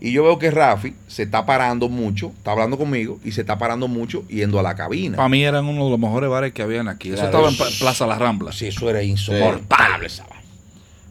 Y 0.00 0.12
yo 0.12 0.22
veo 0.22 0.38
que 0.38 0.50
Rafi 0.50 0.94
se 1.08 1.24
está 1.24 1.44
parando 1.44 1.88
mucho, 1.88 2.28
está 2.36 2.52
hablando 2.52 2.78
conmigo 2.78 3.18
y 3.24 3.32
se 3.32 3.40
está 3.40 3.58
parando 3.58 3.88
mucho 3.88 4.26
yendo 4.28 4.58
a 4.60 4.62
la 4.62 4.76
cabina. 4.76 5.16
Para 5.16 5.28
mí 5.28 5.42
eran 5.42 5.66
uno 5.66 5.84
de 5.86 5.90
los 5.90 5.98
mejores 5.98 6.30
bares 6.30 6.52
que 6.52 6.62
habían 6.62 6.86
aquí. 6.88 7.08
Eso 7.08 7.28
Claro. 7.28 7.48
estaba 7.48 7.68
en 7.68 7.78
Plaza 7.78 8.06
La 8.06 8.16
Rambla. 8.18 8.52
Sí, 8.52 8.66
eso 8.68 8.88
era 8.88 9.02
insoportable 9.02 10.06
esa 10.06 10.22
vaina. 10.24 10.38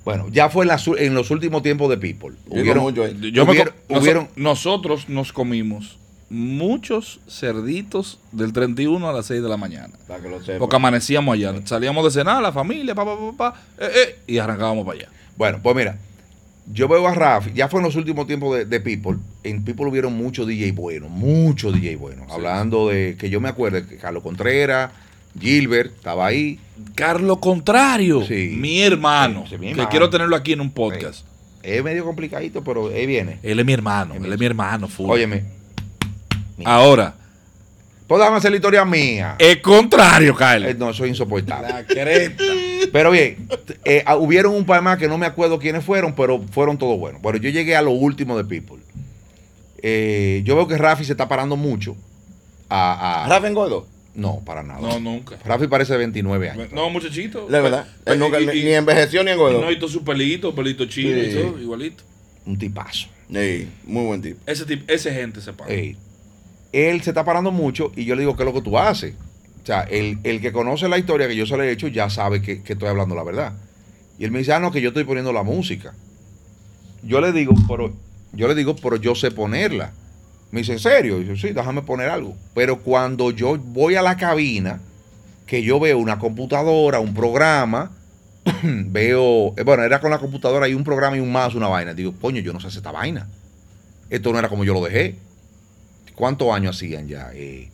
Bueno, 0.06 0.28
ya 0.32 0.50
fue 0.50 0.64
en, 0.64 0.70
las 0.70 0.88
los 0.88 1.32
últimos 1.32 1.64
tiempos 1.64 1.90
de 1.90 1.98
People. 1.98 2.38
Yo 2.50 2.62
iba 2.64 2.76
mucho 2.76 3.04
ahí. 3.04 3.18
Yo 3.34 3.46
me 3.46 3.52
hubieron- 3.52 3.74
hubieron- 3.90 4.30
nosotros 4.38 5.10
nos 5.10 5.34
comimos 5.34 5.98
muchos 6.30 7.20
cerditos 7.28 8.20
del 8.32 8.54
31 8.54 9.10
a 9.10 9.12
las 9.14 9.26
6 9.26 9.42
de 9.44 9.50
la 9.50 9.58
mañana. 9.58 9.94
Para 10.08 10.22
que 10.22 10.30
lo 10.30 10.42
sepa. 10.42 10.60
Porque 10.60 10.76
amanecíamos 10.78 11.34
allá. 11.34 11.54
Salíamos 11.66 12.06
de 12.06 12.12
cenar, 12.12 12.42
la 12.42 12.54
familia, 12.54 12.96
pa, 12.96 13.04
pa, 13.04 13.18
pa, 13.18 13.38
pa, 13.52 13.62
eh, 13.80 13.90
eh, 13.96 14.20
y 14.28 14.38
arrancábamos 14.38 14.86
para 14.86 14.98
allá. 15.00 15.10
Bueno, 15.36 15.60
pues 15.62 15.76
mira, 15.76 15.98
yo 16.74 16.88
veo 16.88 17.08
a 17.08 17.14
Rafi, 17.14 17.52
ya 17.54 17.68
fue 17.70 17.80
en 17.80 17.86
los 17.86 17.96
últimos 17.96 18.28
tiempos 18.28 18.58
de, 18.58 18.66
de 18.66 18.80
People. 18.80 19.18
En 19.44 19.64
People 19.64 19.86
hubieron 19.88 20.14
muchos 20.14 20.48
DJ 20.48 20.72
buenos, 20.74 21.10
muchos 21.10 21.74
DJ 21.74 21.96
buenos. 21.96 22.32
Hablando 22.32 22.90
de 22.90 23.16
que 23.18 23.30
yo 23.30 23.40
me 23.40 23.50
acuerdo 23.50 23.86
que 23.88 23.98
Carlos 23.98 24.22
Contreras, 24.24 24.92
Gilbert, 25.40 25.94
estaba 25.96 26.26
ahí. 26.28 26.60
Carlos 26.96 27.38
Contrario, 27.40 28.26
Sí. 28.26 28.56
mi 28.58 28.82
hermano, 28.82 29.46
Sí, 29.50 29.56
que 29.58 29.88
quiero 29.90 30.10
tenerlo 30.10 30.36
aquí 30.36 30.54
en 30.54 30.62
un 30.62 30.72
podcast. 30.72 31.26
Es 31.64 31.84
medio 31.84 32.06
complicadito, 32.06 32.64
pero 32.64 32.88
ahí 32.90 33.06
viene. 33.06 33.40
Él 33.44 33.60
es 33.60 33.66
mi 33.66 33.74
hermano, 33.74 34.14
él 34.16 34.32
es 34.32 34.40
mi 34.40 34.46
hermano. 34.46 34.88
full. 34.88 35.10
Óyeme, 35.10 35.44
Ahora, 36.66 37.16
pues 38.08 38.20
déjame 38.20 38.38
hacer 38.38 38.52
la 38.52 38.58
historia 38.58 38.86
mía. 38.86 39.36
el 39.40 39.62
contrario, 39.62 40.36
Kyle. 40.36 40.66
Eh, 40.66 40.76
no, 40.78 40.90
eso 40.92 41.04
es 41.04 41.10
insoportable. 41.10 41.68
La 41.68 41.86
creta. 41.86 42.44
Pero 42.92 43.12
bien, 43.12 43.48
eh, 43.86 44.04
ah, 44.06 44.16
hubieron 44.18 44.54
un 44.56 44.66
par 44.66 44.82
más 44.82 44.98
que 44.98 45.08
no 45.08 45.18
me 45.18 45.26
acuerdo 45.26 45.60
quiénes 45.60 45.84
fueron, 45.84 46.14
pero 46.16 46.42
fueron 46.52 46.78
todos 46.78 46.98
buenos. 46.98 47.22
Bueno, 47.22 47.38
yo 47.40 47.50
llegué 47.50 47.76
a 47.76 47.82
lo 47.82 47.92
último 47.92 48.38
de 48.38 48.46
People. 48.46 48.78
Eh, 49.84 50.42
yo 50.46 50.56
veo 50.56 50.68
que 50.68 50.78
Rafi 50.78 51.04
se 51.06 51.12
está 51.14 51.28
parando 51.28 51.56
mucho. 51.56 51.96
A, 52.70 53.26
a- 53.26 53.28
Rafa 53.30 53.48
engordo. 53.48 53.88
No, 54.16 54.42
para 54.44 54.64
nada. 54.64 54.82
No, 54.82 55.00
nunca. 55.00 55.38
Rafi 55.46 55.68
parece 55.68 55.94
de 55.94 56.00
29 56.00 56.50
años. 56.50 56.72
No, 56.72 56.90
muchachito. 56.90 57.46
De 57.48 57.62
verdad. 57.62 57.86
Pues, 58.04 58.16
Él 58.16 58.20
nunca, 58.20 58.40
y- 58.42 58.48
ni, 58.48 58.54
y- 58.54 58.64
ni 58.64 58.72
envejeció 58.74 59.24
ni 59.24 59.32
engordó. 59.32 59.62
No, 59.62 59.72
y 59.72 59.78
todo 59.78 59.90
su 59.90 60.04
pelito, 60.04 60.56
pelito 60.56 60.86
chino 60.86 61.22
y 61.22 61.34
todo, 61.34 61.60
igualito. 61.62 62.04
Un 62.46 62.58
tipazo. 62.58 63.08
Sí, 63.32 63.68
muy 63.84 64.06
buen 64.06 64.22
tipo. 64.22 64.40
Ese 64.48 64.66
tipo, 64.66 64.92
ese 64.92 65.14
gente 65.14 65.40
se 65.42 65.54
para. 65.54 65.72
Ey, 65.72 65.96
él 66.78 67.02
se 67.02 67.12
está 67.12 67.24
parando 67.24 67.52
mucho 67.52 67.92
y 67.96 68.06
yo 68.06 68.16
le 68.16 68.22
digo, 68.22 68.36
¿qué 68.36 68.44
es 68.44 68.46
lo 68.46 68.54
que 68.54 68.62
tú 68.62 68.78
haces? 68.78 69.16
O 69.64 69.66
sea, 69.66 69.82
el, 69.82 70.20
el 70.24 70.40
que 70.42 70.52
conoce 70.52 70.88
la 70.88 70.98
historia 70.98 71.28
que 71.28 71.36
yo 71.36 71.46
se 71.46 71.58
le 71.58 71.66
he 71.66 71.72
hecho 71.72 71.88
ya 71.88 72.10
sabe 72.10 72.42
que, 72.42 72.62
que 72.62 72.74
estoy 72.74 72.88
hablando 72.88 73.16
la 73.16 73.24
verdad. 73.24 73.54
Y 74.18 74.24
él 74.24 74.32
me 74.32 74.40
dice, 74.40 74.54
ah, 74.54 74.60
no, 74.60 74.72
que 74.72 74.82
yo 74.82 74.90
estoy 74.90 75.04
poniendo 75.04 75.34
la 75.34 75.44
música. 75.44 75.94
Yo 77.04 77.20
le 77.22 77.32
digo, 77.32 77.54
pero 77.68 77.94
yo 78.34 78.48
le 78.48 78.56
digo, 78.56 78.76
pero 78.76 78.96
yo 78.96 79.16
sé 79.16 79.32
ponerla. 79.32 79.92
Me 80.52 80.62
dice, 80.62 80.74
¿en 80.74 80.80
serio? 80.80 81.22
Y 81.22 81.26
yo, 81.26 81.36
sí, 81.36 81.50
déjame 81.50 81.82
poner 81.82 82.10
algo. 82.10 82.36
Pero 82.54 82.80
cuando 82.80 83.32
yo 83.32 83.58
voy 83.58 83.96
a 83.96 84.02
la 84.02 84.16
cabina, 84.16 84.80
que 85.46 85.64
yo 85.64 85.80
veo 85.80 85.98
una 85.98 86.20
computadora, 86.20 87.00
un 87.00 87.14
programa, 87.14 87.92
veo, 88.64 89.54
eh, 89.58 89.64
bueno, 89.64 89.84
era 89.84 90.00
con 90.00 90.12
la 90.12 90.20
computadora 90.20 90.68
y 90.68 90.74
un 90.74 90.84
programa 90.84 91.18
y 91.18 91.20
un 91.20 91.32
más, 91.32 91.56
una 91.56 91.68
vaina. 91.68 91.94
Digo, 91.94 92.14
coño, 92.20 92.42
yo 92.42 92.54
no 92.54 92.60
sé 92.60 92.68
hacer 92.68 92.78
esta 92.78 92.92
vaina. 92.92 93.28
Esto 94.10 94.32
no 94.32 94.40
era 94.40 94.50
como 94.50 94.64
yo 94.64 94.74
lo 94.74 94.84
dejé. 94.84 95.16
¿Cuántos 96.18 96.52
años 96.52 96.76
hacían 96.76 97.08
ya? 97.08 97.30
Eh, 97.34 97.70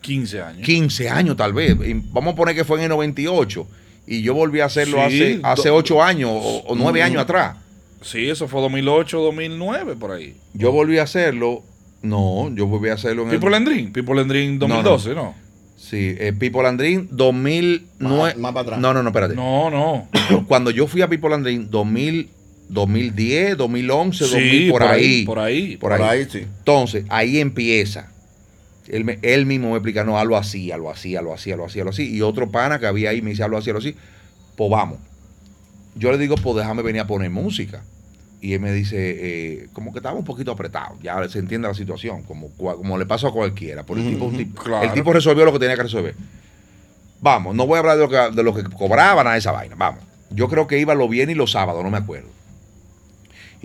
15 0.00 0.40
años. 0.40 0.62
15 0.64 1.08
años 1.10 1.36
tal 1.36 1.52
vez. 1.52 1.76
Y 1.84 1.94
Vamos 2.12 2.34
a 2.34 2.36
poner 2.36 2.54
que 2.54 2.64
fue 2.64 2.78
en 2.78 2.84
el 2.84 2.88
98. 2.90 3.66
Y 4.06 4.22
yo 4.22 4.32
volví 4.32 4.60
a 4.60 4.66
hacerlo 4.66 4.98
Sí, 4.98 5.02
hace, 5.02 5.40
hace 5.42 5.68
do- 5.70 5.74
8 5.76 6.02
años 6.02 6.30
o, 6.32 6.58
o 6.68 6.74
9 6.76 7.00
Mm. 7.00 7.04
años 7.04 7.22
atrás. 7.22 7.56
Sí, 8.00 8.28
eso 8.30 8.46
fue 8.46 8.60
2008, 8.60 9.18
2009, 9.20 9.96
por 9.96 10.12
ahí. 10.12 10.36
Yo 10.52 10.70
volví 10.70 10.98
a 10.98 11.02
hacerlo. 11.02 11.62
No, 12.02 12.54
yo 12.54 12.66
volví 12.66 12.90
a 12.90 12.94
hacerlo 12.94 13.22
en 13.22 13.30
el. 13.30 13.40
People 13.40 13.56
and 13.56 13.66
Dream, 13.66 13.92
People 13.92 14.20
and 14.20 14.30
Dream 14.30 14.58
2012, 14.58 15.14
¿no? 15.14 15.34
Sí, 15.76 16.14
eh, 16.18 16.32
People 16.38 16.68
and 16.68 16.78
Dream 16.78 17.08
2009. 17.10 17.88
Más- 17.98 18.36
más 18.36 18.52
para 18.52 18.62
atrás. 18.62 18.80
No, 18.80 18.94
no, 18.94 19.02
no, 19.02 19.08
espérate. 19.08 19.34
No, 19.34 19.68
no. 19.70 20.08
Cuando 20.46 20.70
yo 20.70 20.86
fui 20.86 21.02
a 21.02 21.08
People 21.08 21.34
and 21.34 21.44
Dream 21.44 21.68
2000, 21.70 22.28
2010, 22.74 23.56
2011, 23.56 24.24
Sí, 24.26 24.30
2000, 24.32 24.70
por, 24.70 24.82
ahí. 24.82 25.24
Por 25.24 25.38
ahí. 25.38 25.76
Por 25.78 25.90
Por 25.92 26.02
ahí. 26.02 26.18
ahí 26.20 26.26
sí. 26.30 26.38
Entonces, 26.40 27.04
ahí 27.08 27.38
empieza. 27.38 28.08
Él, 28.88 29.04
me- 29.04 29.18
él 29.22 29.46
mismo 29.46 29.70
me 29.70 29.76
explica, 29.76 30.04
no, 30.04 30.18
algo 30.18 30.36
así, 30.36 30.70
algo 30.70 30.90
así, 30.90 31.16
algo 31.16 31.32
así, 31.32 31.50
algo 31.52 31.64
así, 31.64 31.78
algo 31.80 31.90
así. 31.90 32.14
Y 32.14 32.20
otro 32.20 32.50
pana 32.50 32.78
que 32.78 32.86
había 32.86 33.10
ahí 33.10 33.22
me 33.22 33.30
dice, 33.30 33.42
algo 33.42 33.56
así, 33.56 33.70
algo 33.70 33.78
así. 33.78 33.94
Pues 34.56 34.70
vamos. 34.70 34.98
Yo 35.94 36.10
le 36.12 36.18
digo, 36.18 36.34
pues 36.36 36.56
déjame 36.56 36.82
venir 36.82 37.00
a 37.00 37.06
poner 37.06 37.30
música. 37.30 37.82
Y 38.42 38.52
él 38.52 38.60
me 38.60 38.72
dice, 38.72 38.96
eh, 38.98 39.68
como 39.72 39.90
que 39.92 40.00
estaba 40.00 40.18
un 40.18 40.24
poquito 40.24 40.50
apretado. 40.52 40.98
Ya 41.02 41.26
se 41.30 41.38
entiende 41.38 41.66
la 41.66 41.72
situación, 41.72 42.24
como, 42.24 42.50
como 42.50 42.98
le 42.98 43.06
pasó 43.06 43.28
a 43.28 43.32
cualquiera. 43.32 43.84
Porque 43.86 44.02
el, 44.06 44.10
tipo, 44.12 44.24
un 44.26 44.36
tipo- 44.36 44.62
Claro. 44.62 44.84
el 44.86 44.92
tipo 44.92 45.12
resolvió 45.14 45.46
lo 45.46 45.52
que 45.54 45.60
tenía 45.60 45.76
que 45.76 45.84
resolver. 45.84 46.14
Vamos, 47.22 47.54
no 47.54 47.66
voy 47.66 47.76
a 47.76 47.78
hablar 47.80 47.96
de 47.96 48.02
lo 48.02 48.08
que, 48.10 48.36
de 48.36 48.42
lo 48.42 48.54
que 48.54 48.64
cobraban 48.64 49.26
a 49.26 49.36
esa 49.36 49.50
vaina. 49.50 49.76
Vamos. 49.78 50.02
Yo 50.30 50.48
creo 50.48 50.66
que 50.66 50.78
iba 50.78 50.94
los 50.94 51.08
viernes 51.08 51.36
y 51.36 51.38
los 51.38 51.52
sábados, 51.52 51.82
no 51.82 51.90
me 51.90 51.96
acuerdo. 51.98 52.28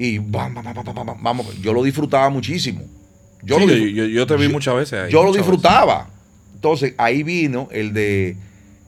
Y 0.02 0.18
vamos, 0.20 0.64
vamos, 0.64 0.86
vamos, 0.96 1.18
vamos. 1.22 1.62
Yo 1.62 1.74
lo 1.74 1.84
disfrutaba 1.84 2.30
muchísimo. 2.30 2.82
Yo 3.44 3.56
Sí, 3.60 3.62
lo 3.66 3.68
yo, 3.68 3.76
disfr- 3.76 3.94
yo- 3.96 4.06
yo 4.06 4.28
te 4.28 4.36
vi 4.38 4.48
muchas 4.48 4.76
veces 4.76 4.94
ahí. 5.04 5.12
yo 5.12 5.24
lo 5.24 5.34
disfrutaba. 5.34 6.08
Entonces, 6.56 6.94
ahí 6.98 7.22
vino 7.24 7.68
el 7.72 7.92
de. 7.94 8.38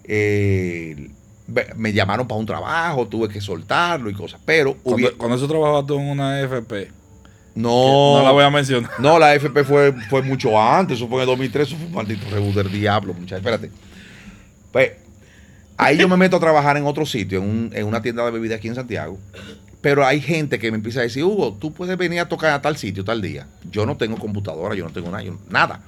eh, 0.06 1.10
me 1.76 1.92
llamaron 1.92 2.28
para 2.28 2.40
un 2.40 2.46
trabajo, 2.46 3.08
tuve 3.08 3.28
que 3.28 3.42
soltarlo 3.42 4.10
y 4.10 4.14
cosas. 4.14 4.40
Pero. 4.46 4.76
Cuando, 4.84 5.18
cuando 5.18 5.36
eso 5.36 5.48
trabajaba 5.50 5.86
tú 5.86 6.00
en 6.00 6.08
una 6.10 6.40
FP, 6.42 6.88
no, 7.56 8.18
no 8.20 8.24
la 8.24 8.32
voy 8.32 8.44
a 8.46 8.50
mencionar. 8.50 8.90
no, 9.00 9.20
la 9.20 9.36
FP 9.36 9.66
fue, 9.66 9.92
fue 10.10 10.22
mucho 10.22 10.58
antes, 10.62 10.96
eso 10.98 11.08
fue 11.10 11.18
en 11.18 11.22
el 11.24 11.28
2003, 11.28 11.68
eso 11.68 11.76
fue 11.78 11.88
un 11.88 11.94
maldito 11.94 12.26
rebus 12.30 12.56
del 12.56 12.72
diablo, 12.72 13.14
muchachos. 13.14 13.40
Espérate. 13.46 13.70
Pues, 14.72 14.92
ahí 15.76 15.98
yo 15.98 16.08
me 16.08 16.16
meto 16.16 16.38
a 16.38 16.40
trabajar 16.40 16.78
en 16.78 16.86
otro 16.86 17.06
sitio, 17.06 17.40
en, 17.40 17.50
un- 17.50 17.72
en 17.74 17.86
una 17.86 18.02
tienda 18.02 18.24
de 18.24 18.32
bebidas 18.32 18.58
aquí 18.60 18.70
en 18.70 18.76
Santiago. 18.76 19.18
Pero 19.82 20.06
hay 20.06 20.22
gente 20.22 20.60
que 20.60 20.70
me 20.72 20.78
empieza 20.78 21.00
a 21.00 21.04
decir, 21.04 21.24
Hugo, 21.24 21.54
tú 21.60 21.74
puedes 21.74 21.98
venir 21.98 22.20
a 22.20 22.30
tocar 22.30 22.52
a 22.54 22.62
tal 22.62 22.78
sitio, 22.78 23.04
tal 23.04 23.22
día. 23.22 23.48
Yo 23.72 23.86
no 23.86 23.98
tengo 23.98 24.18
computadora, 24.18 24.76
yo 24.76 24.86
no 24.86 24.92
tengo 24.92 25.10
nada, 25.10 25.24
yo- 25.24 25.40
nada. 25.50 25.82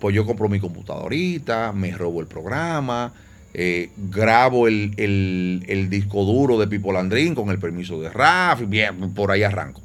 Pues 0.00 0.14
yo 0.14 0.24
compro 0.26 0.48
mi 0.48 0.60
computadorita, 0.60 1.72
me 1.72 1.90
robo 1.92 2.20
el 2.20 2.26
programa, 2.26 3.12
eh, 3.54 3.90
grabo 3.96 4.68
el, 4.68 4.92
el- 4.96 5.64
el 5.68 5.88
disco 5.90 6.24
duro 6.24 6.58
de 6.58 6.66
Pipo 6.68 6.92
Landrín 6.92 7.34
con 7.34 7.48
el 7.50 7.58
permiso 7.58 8.00
de 8.00 8.10
Raf, 8.10 8.62
bien, 8.68 9.12
por 9.14 9.30
ahí 9.30 9.42
arranco. 9.42 9.80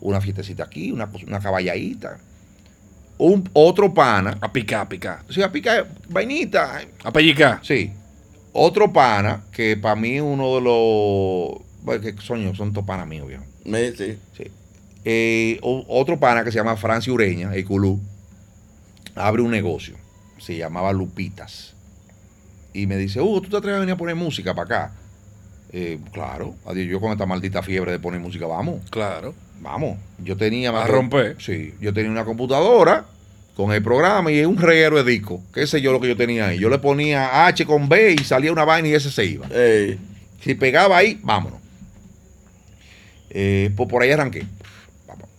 Una 0.00 0.20
fiestecita 0.20 0.64
aquí, 0.64 0.90
una, 0.92 1.10
una 1.26 1.40
caballadita. 1.40 2.18
Un, 3.18 3.48
otro 3.52 3.92
pana, 3.92 4.38
A 4.40 4.50
picar, 4.50 4.80
a 4.80 4.88
picar. 4.88 5.22
o 5.28 5.32
sea, 5.32 5.52
pica 5.52 5.86
vainita, 6.08 6.80
A 7.04 7.12
pellicar. 7.12 7.60
Sí. 7.62 7.92
Otro 8.52 8.90
pana, 8.92 9.42
que 9.52 9.76
para 9.76 9.94
mí 9.96 10.16
es 10.16 10.22
uno 10.22 10.54
de 10.54 10.60
los. 10.62 11.69
Bueno, 11.82 12.02
que 12.02 12.14
son, 12.20 12.54
son 12.54 12.72
todos 12.72 12.86
panas 12.86 13.06
míos, 13.06 13.26
viejo. 13.28 13.44
Me- 13.64 13.92
sí. 13.92 14.18
Sí. 14.36 14.44
Eh, 15.04 15.58
o- 15.62 15.84
otro 15.88 16.18
pana 16.18 16.44
que 16.44 16.50
se 16.52 16.58
llama 16.58 16.76
Franci 16.76 17.10
Ureña, 17.10 17.54
el 17.54 17.64
Culú, 17.64 18.00
abre 19.14 19.42
un 19.42 19.50
negocio. 19.50 19.94
Se 20.38 20.56
llamaba 20.56 20.92
Lupitas. 20.92 21.74
Y 22.72 22.86
me 22.86 22.96
dice, 22.96 23.20
Hugo, 23.20 23.40
¿tú 23.42 23.50
te 23.50 23.56
atreves 23.56 23.76
a 23.78 23.80
venir 23.80 23.94
a 23.94 23.98
poner 23.98 24.14
música 24.14 24.54
para 24.54 24.64
acá? 24.64 24.92
Eh, 25.72 25.98
claro. 26.12 26.54
Adiós, 26.66 26.88
yo 26.88 27.00
con 27.00 27.12
esta 27.12 27.26
maldita 27.26 27.62
fiebre 27.62 27.92
de 27.92 27.98
poner 27.98 28.20
música, 28.20 28.46
vamos. 28.46 28.80
Claro. 28.90 29.34
Vamos. 29.60 29.98
Yo 30.22 30.36
tenía 30.36 30.70
A 30.70 30.86
romper. 30.86 31.36
Sí. 31.38 31.74
Yo 31.80 31.92
tenía 31.92 32.10
una 32.10 32.24
computadora 32.24 33.04
con 33.56 33.72
el 33.72 33.82
programa 33.82 34.30
y 34.32 34.42
un 34.44 34.56
reguero 34.56 35.02
de 35.02 35.10
disco. 35.10 35.42
Qué 35.52 35.66
sé 35.66 35.80
yo 35.82 35.92
lo 35.92 36.00
que 36.00 36.08
yo 36.08 36.16
tenía 36.16 36.46
ahí. 36.46 36.58
Yo 36.58 36.70
le 36.70 36.78
ponía 36.78 37.46
H 37.46 37.66
con 37.66 37.88
B 37.88 38.16
y 38.18 38.24
salía 38.24 38.52
una 38.52 38.64
vaina 38.64 38.88
y 38.88 38.94
ese 38.94 39.10
se 39.10 39.24
iba. 39.26 39.46
Ey, 39.48 39.98
Si 40.42 40.54
pegaba 40.54 40.96
ahí, 40.96 41.18
vámonos. 41.22 41.59
Eh, 43.30 43.70
pues 43.76 43.88
por 43.88 44.02
ahí 44.02 44.10
arranqué. 44.10 44.44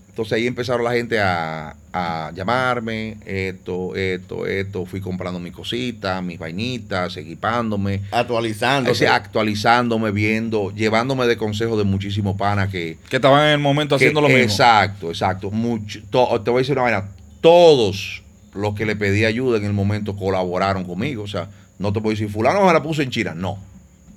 Entonces 0.09 0.33
ahí 0.33 0.45
empezaron 0.45 0.83
la 0.83 0.91
gente 0.91 1.19
a, 1.21 1.73
a 1.93 2.31
llamarme, 2.35 3.15
esto, 3.25 3.95
esto, 3.95 4.45
esto. 4.45 4.85
Fui 4.85 4.99
comprando 4.99 5.39
mis 5.39 5.53
cositas, 5.53 6.21
mis 6.21 6.37
vainitas, 6.37 7.15
equipándome. 7.15 8.01
actualizando. 8.11 8.91
O 8.91 8.95
sea, 8.95 9.15
actualizándome, 9.15 10.11
viendo, 10.11 10.71
llevándome 10.75 11.27
de 11.27 11.37
consejo 11.37 11.77
de 11.77 11.85
muchísimos 11.85 12.35
panas 12.35 12.69
que, 12.69 12.97
Que 13.09 13.15
estaban 13.15 13.45
en 13.47 13.51
el 13.53 13.59
momento 13.59 13.97
que- 13.97 14.03
haciendo 14.03 14.19
lo 14.19 14.27
mismo. 14.27 14.43
Exacto, 14.43 15.07
exacto. 15.09 15.49
Mucho, 15.49 16.01
to- 16.09 16.41
te 16.43 16.51
voy 16.51 16.59
a 16.59 16.61
decir 16.63 16.73
una 16.73 16.83
vaina. 16.83 17.09
Todos 17.39 18.21
los 18.53 18.75
que 18.75 18.85
le 18.85 18.97
pedí 18.97 19.23
ayuda 19.23 19.57
en 19.57 19.63
el 19.63 19.73
momento 19.73 20.17
colaboraron 20.17 20.83
conmigo. 20.83 21.23
O 21.23 21.27
sea, 21.27 21.47
no 21.79 21.93
te 21.93 22.01
puedo 22.01 22.11
decir, 22.11 22.29
fulano 22.29 22.65
me 22.65 22.73
la 22.73 22.83
puso 22.83 23.01
en 23.01 23.11
China. 23.11 23.33
No. 23.33 23.57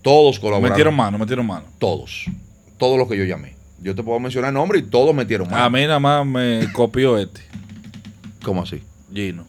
Todos 0.03 0.41
colaboraron. 0.41 0.73
Metieron 0.73 0.97
mano, 0.97 1.19
metieron 1.19 1.47
mano. 1.47 1.67
Todos. 1.79 2.25
Todos 2.79 2.99
los 2.99 3.09
que 3.09 3.17
yo 3.17 3.25
llamé. 3.25 3.55
Yo 3.85 3.95
te 3.95 4.03
puedo 4.03 4.19
mencionar 4.19 4.51
nombres 4.51 4.83
y 4.83 4.87
todos 4.87 5.15
metieron 5.15 5.49
mano. 5.51 5.63
A 5.63 5.69
mí 5.69 5.83
nada 5.83 6.01
más 6.01 6.25
me 6.25 6.73
copió 6.73 7.19
este, 7.19 7.43
¿Cómo 8.43 8.63
así? 8.63 8.83
Gino. 9.13 9.45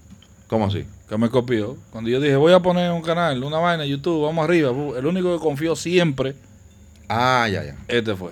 ¿Cómo 0.48 0.66
así? 0.66 0.86
que 1.08 1.18
me 1.18 1.30
copió. 1.30 1.78
Cuando 1.90 2.10
yo 2.10 2.20
dije, 2.20 2.36
voy 2.36 2.52
a 2.52 2.60
poner 2.60 2.92
un 2.92 3.02
canal, 3.02 3.42
una 3.44 3.60
vaina, 3.60 3.86
YouTube, 3.86 4.26
vamos 4.26 4.44
arriba. 4.44 4.72
El 4.98 5.06
único 5.06 5.34
que 5.34 5.42
confió 5.42 5.76
siempre, 5.76 6.36
Ah, 7.08 7.48
ya, 7.50 7.64
ya. 7.64 7.78
este 7.88 8.14
fue. 8.16 8.32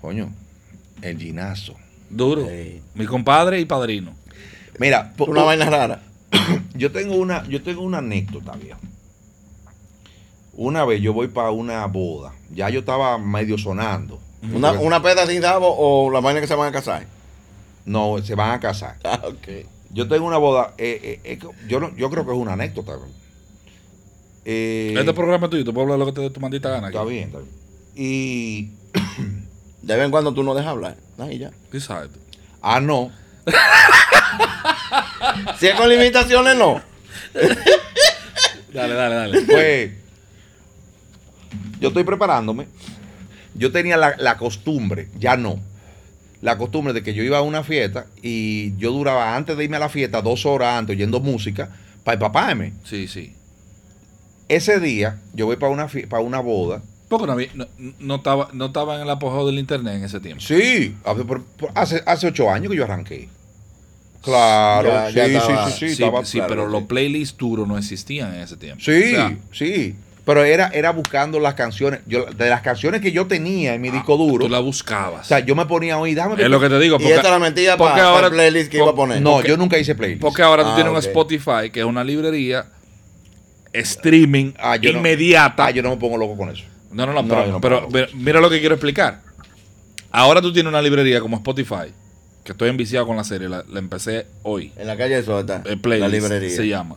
Coño, 0.00 0.32
el 1.00 1.16
ginazo. 1.18 1.74
Duro. 2.10 2.46
Sí. 2.48 2.82
Mi 2.94 3.06
compadre 3.06 3.60
y 3.60 3.66
padrino. 3.66 4.14
Mira, 4.80 5.12
Una 5.18 5.42
vaina 5.44 5.66
rara. 5.70 6.02
yo 6.74 6.90
tengo 6.90 7.14
una, 7.16 7.46
yo 7.46 7.62
tengo 7.62 7.82
una 7.82 7.98
anécdota, 7.98 8.56
viejo. 8.56 8.80
Una 10.54 10.84
vez 10.84 11.00
yo 11.00 11.12
voy 11.12 11.28
para 11.28 11.50
una 11.52 11.86
boda. 11.86 12.32
Ya 12.50 12.68
yo 12.70 12.80
estaba 12.80 13.16
medio 13.18 13.58
sonando. 13.58 14.20
Una, 14.52 14.72
una 14.72 15.02
peda 15.02 15.26
sin 15.26 15.42
rabo 15.42 15.74
o 15.76 16.10
la 16.10 16.20
vaina 16.20 16.40
que 16.40 16.46
se 16.46 16.54
van 16.54 16.68
a 16.68 16.72
casar. 16.72 17.06
No, 17.84 18.16
se 18.22 18.34
van 18.34 18.52
a 18.52 18.60
casar. 18.60 18.96
Ah, 19.04 19.20
ok. 19.24 19.48
Yo 19.90 20.06
tengo 20.06 20.26
una 20.26 20.36
boda. 20.38 20.74
eh, 20.78 21.00
eh, 21.02 21.20
eh, 21.24 21.38
yo, 21.66 21.80
no- 21.80 21.94
yo 21.96 22.10
creo 22.10 22.24
que 22.26 22.32
es 22.32 22.36
una 22.38 22.52
anécdota. 22.52 22.96
Eh, 24.44 24.94
este 24.98 25.12
programa 25.14 25.46
es 25.46 25.50
tuyo, 25.50 25.64
tú 25.64 25.72
puedes 25.74 25.86
hablar 25.86 25.98
lo 25.98 26.06
que 26.06 26.12
te 26.12 26.20
dé 26.20 26.30
tu 26.30 26.40
maldita 26.40 26.68
gana. 26.70 26.88
Está 26.88 27.00
aquí. 27.00 27.10
bien, 27.10 27.24
está 27.28 27.38
bien. 27.38 27.50
Y. 27.96 28.70
De 29.82 29.96
vez 29.96 30.04
en 30.04 30.10
cuando 30.10 30.34
tú 30.34 30.42
no 30.42 30.54
dejas 30.54 30.70
hablar. 30.72 30.96
Ahí 31.18 31.38
ya. 31.38 31.50
Exacto. 31.72 32.18
Ah, 32.62 32.80
no. 32.80 33.10
Si 35.58 35.66
es 35.66 35.74
con 35.74 35.88
limitaciones, 35.88 36.56
no. 36.56 36.80
Dale, 38.72 38.94
dale, 38.94 39.14
dale. 39.14 39.40
Pues. 39.42 39.90
yo 41.80 41.88
estoy 41.88 42.04
preparándome. 42.04 42.68
Yo 43.58 43.72
tenía 43.72 43.96
la, 43.96 44.14
la 44.18 44.36
costumbre, 44.38 45.08
ya 45.18 45.36
no. 45.36 45.58
La 46.40 46.56
costumbre 46.56 46.92
de 46.92 47.02
que 47.02 47.14
yo 47.14 47.22
iba 47.24 47.38
a 47.38 47.42
una 47.42 47.64
fiesta 47.64 48.06
y 48.22 48.76
yo 48.76 48.92
duraba 48.92 49.34
antes 49.36 49.56
de 49.56 49.64
irme 49.64 49.76
a 49.76 49.80
la 49.80 49.88
fiesta 49.88 50.22
dos 50.22 50.46
horas 50.46 50.78
antes 50.78 50.94
oyendo 50.94 51.18
música 51.20 51.68
para 52.04 52.14
empaparme. 52.14 52.74
Sí, 52.84 53.08
sí. 53.08 53.34
Ese 54.48 54.78
día 54.80 55.18
yo 55.34 55.46
voy 55.46 55.56
para 55.56 55.72
una, 55.72 55.88
para 56.08 56.22
una 56.22 56.40
boda. 56.40 56.80
Porque 57.08 57.26
no, 57.26 57.32
había- 57.32 57.48
no, 57.54 57.66
no 57.98 58.14
estaba, 58.16 58.50
no 58.52 58.66
estaba 58.66 58.96
en 58.96 59.02
el 59.02 59.10
apogeo 59.10 59.46
del 59.46 59.58
internet 59.58 59.94
en 59.96 60.04
ese 60.04 60.20
tiempo. 60.20 60.40
Sí, 60.42 60.94
hace, 61.04 61.24
por- 61.24 61.42
por- 61.44 61.72
hace, 61.74 62.02
hace 62.06 62.28
ocho 62.28 62.50
años 62.50 62.70
que 62.70 62.76
yo 62.76 62.84
arranqué. 62.84 63.28
Claro, 64.22 64.88
Ya- 64.88 65.08
sí, 65.08 65.14
ya 65.14 65.26
sí, 65.26 65.34
estaba- 65.34 65.70
sí, 65.70 65.72
sí, 65.72 65.94
Sí, 65.96 66.02
estaba- 66.02 66.24
sí, 66.24 66.38
claro, 66.38 66.48
pero 66.48 66.66
sí. 66.66 66.72
los 66.72 66.82
playlists 66.84 67.36
duros 67.38 67.66
no 67.68 67.78
existían 67.78 68.34
en 68.34 68.40
ese 68.42 68.56
tiempo. 68.56 68.82
Sí, 68.82 68.90
O 68.92 69.16
sea, 69.16 69.36
sí. 69.52 69.94
Pero 70.28 70.44
era, 70.44 70.68
era 70.74 70.90
buscando 70.90 71.40
las 71.40 71.54
canciones. 71.54 72.00
Yo, 72.06 72.26
de 72.26 72.50
las 72.50 72.60
canciones 72.60 73.00
que 73.00 73.12
yo 73.12 73.26
tenía 73.26 73.72
en 73.72 73.80
mi 73.80 73.88
disco 73.88 74.18
duro. 74.18 74.44
tú 74.44 74.50
la 74.50 74.60
O 74.60 74.64
buscabas. 74.64 75.26
sea, 75.26 75.38
yo 75.38 75.56
me 75.56 75.64
ponía 75.64 75.96
oír, 75.98 76.14
déjame 76.16 76.34
es 76.42 76.50
lo 76.50 76.60
que 76.60 76.68
te 76.68 76.78
digo. 76.78 76.96
Y 76.96 76.98
Porque, 76.98 77.14
esta 77.14 77.30
la 77.30 77.38
mentira 77.38 77.78
porque 77.78 77.94
para 77.94 78.08
ahora- 78.10 78.26
el 78.26 78.34
playlist 78.34 78.70
que 78.70 78.76
iba 78.76 78.90
a 78.90 78.94
poner. 78.94 79.22
No, 79.22 79.36
porque- 79.36 79.48
yo 79.48 79.56
nunca 79.56 79.78
hice 79.78 79.94
playlist. 79.94 80.20
porque 80.20 80.42
ahora 80.42 80.64
tú 80.64 80.68
Ah, 80.68 80.74
tienes 80.74 80.90
ok. 80.90 80.98
un 80.98 81.02
Spotify, 81.02 81.70
que 81.72 81.80
es 81.80 81.86
una 81.86 82.04
librería 82.04 82.66
streaming 83.72 84.52
Ah, 84.58 84.76
yo 84.76 84.92
no- 84.92 84.98
inmediata. 84.98 85.64
Ah, 85.66 85.70
yo 85.70 85.82
no 85.82 85.88
me 85.90 85.96
pongo 85.96 86.18
loco 86.18 86.36
con 86.36 86.50
eso. 86.50 86.64
No, 86.92 87.06
no, 87.06 87.14
no, 87.14 87.22
No, 87.22 87.60
pero, 87.62 87.80
no 87.82 87.88
mira- 87.88 88.08
mira 88.14 88.40
lo 88.42 88.50
que 88.50 88.60
quiero 88.60 88.74
explicar. 88.74 89.20
Ahora 90.10 90.42
tú 90.42 90.52
tienes 90.52 90.68
una 90.68 90.82
librería 90.82 91.20
como 91.20 91.36
Spotify, 91.36 91.92
que 92.44 92.52
estoy 92.52 92.68
enviciado 92.68 93.06
con 93.06 93.16
la 93.16 93.24
serie, 93.24 93.48
la, 93.48 93.64
la 93.66 93.78
empecé 93.78 94.26
hoy. 94.42 94.72
En 94.76 94.86
la 94.86 94.96
calle 94.98 95.16
de 95.16 95.22
Sota. 95.22 95.62
El 95.64 95.78
playlist 95.80 96.12
La 96.12 96.18
librería. 96.28 96.54
se 96.54 96.66
llama. 96.68 96.96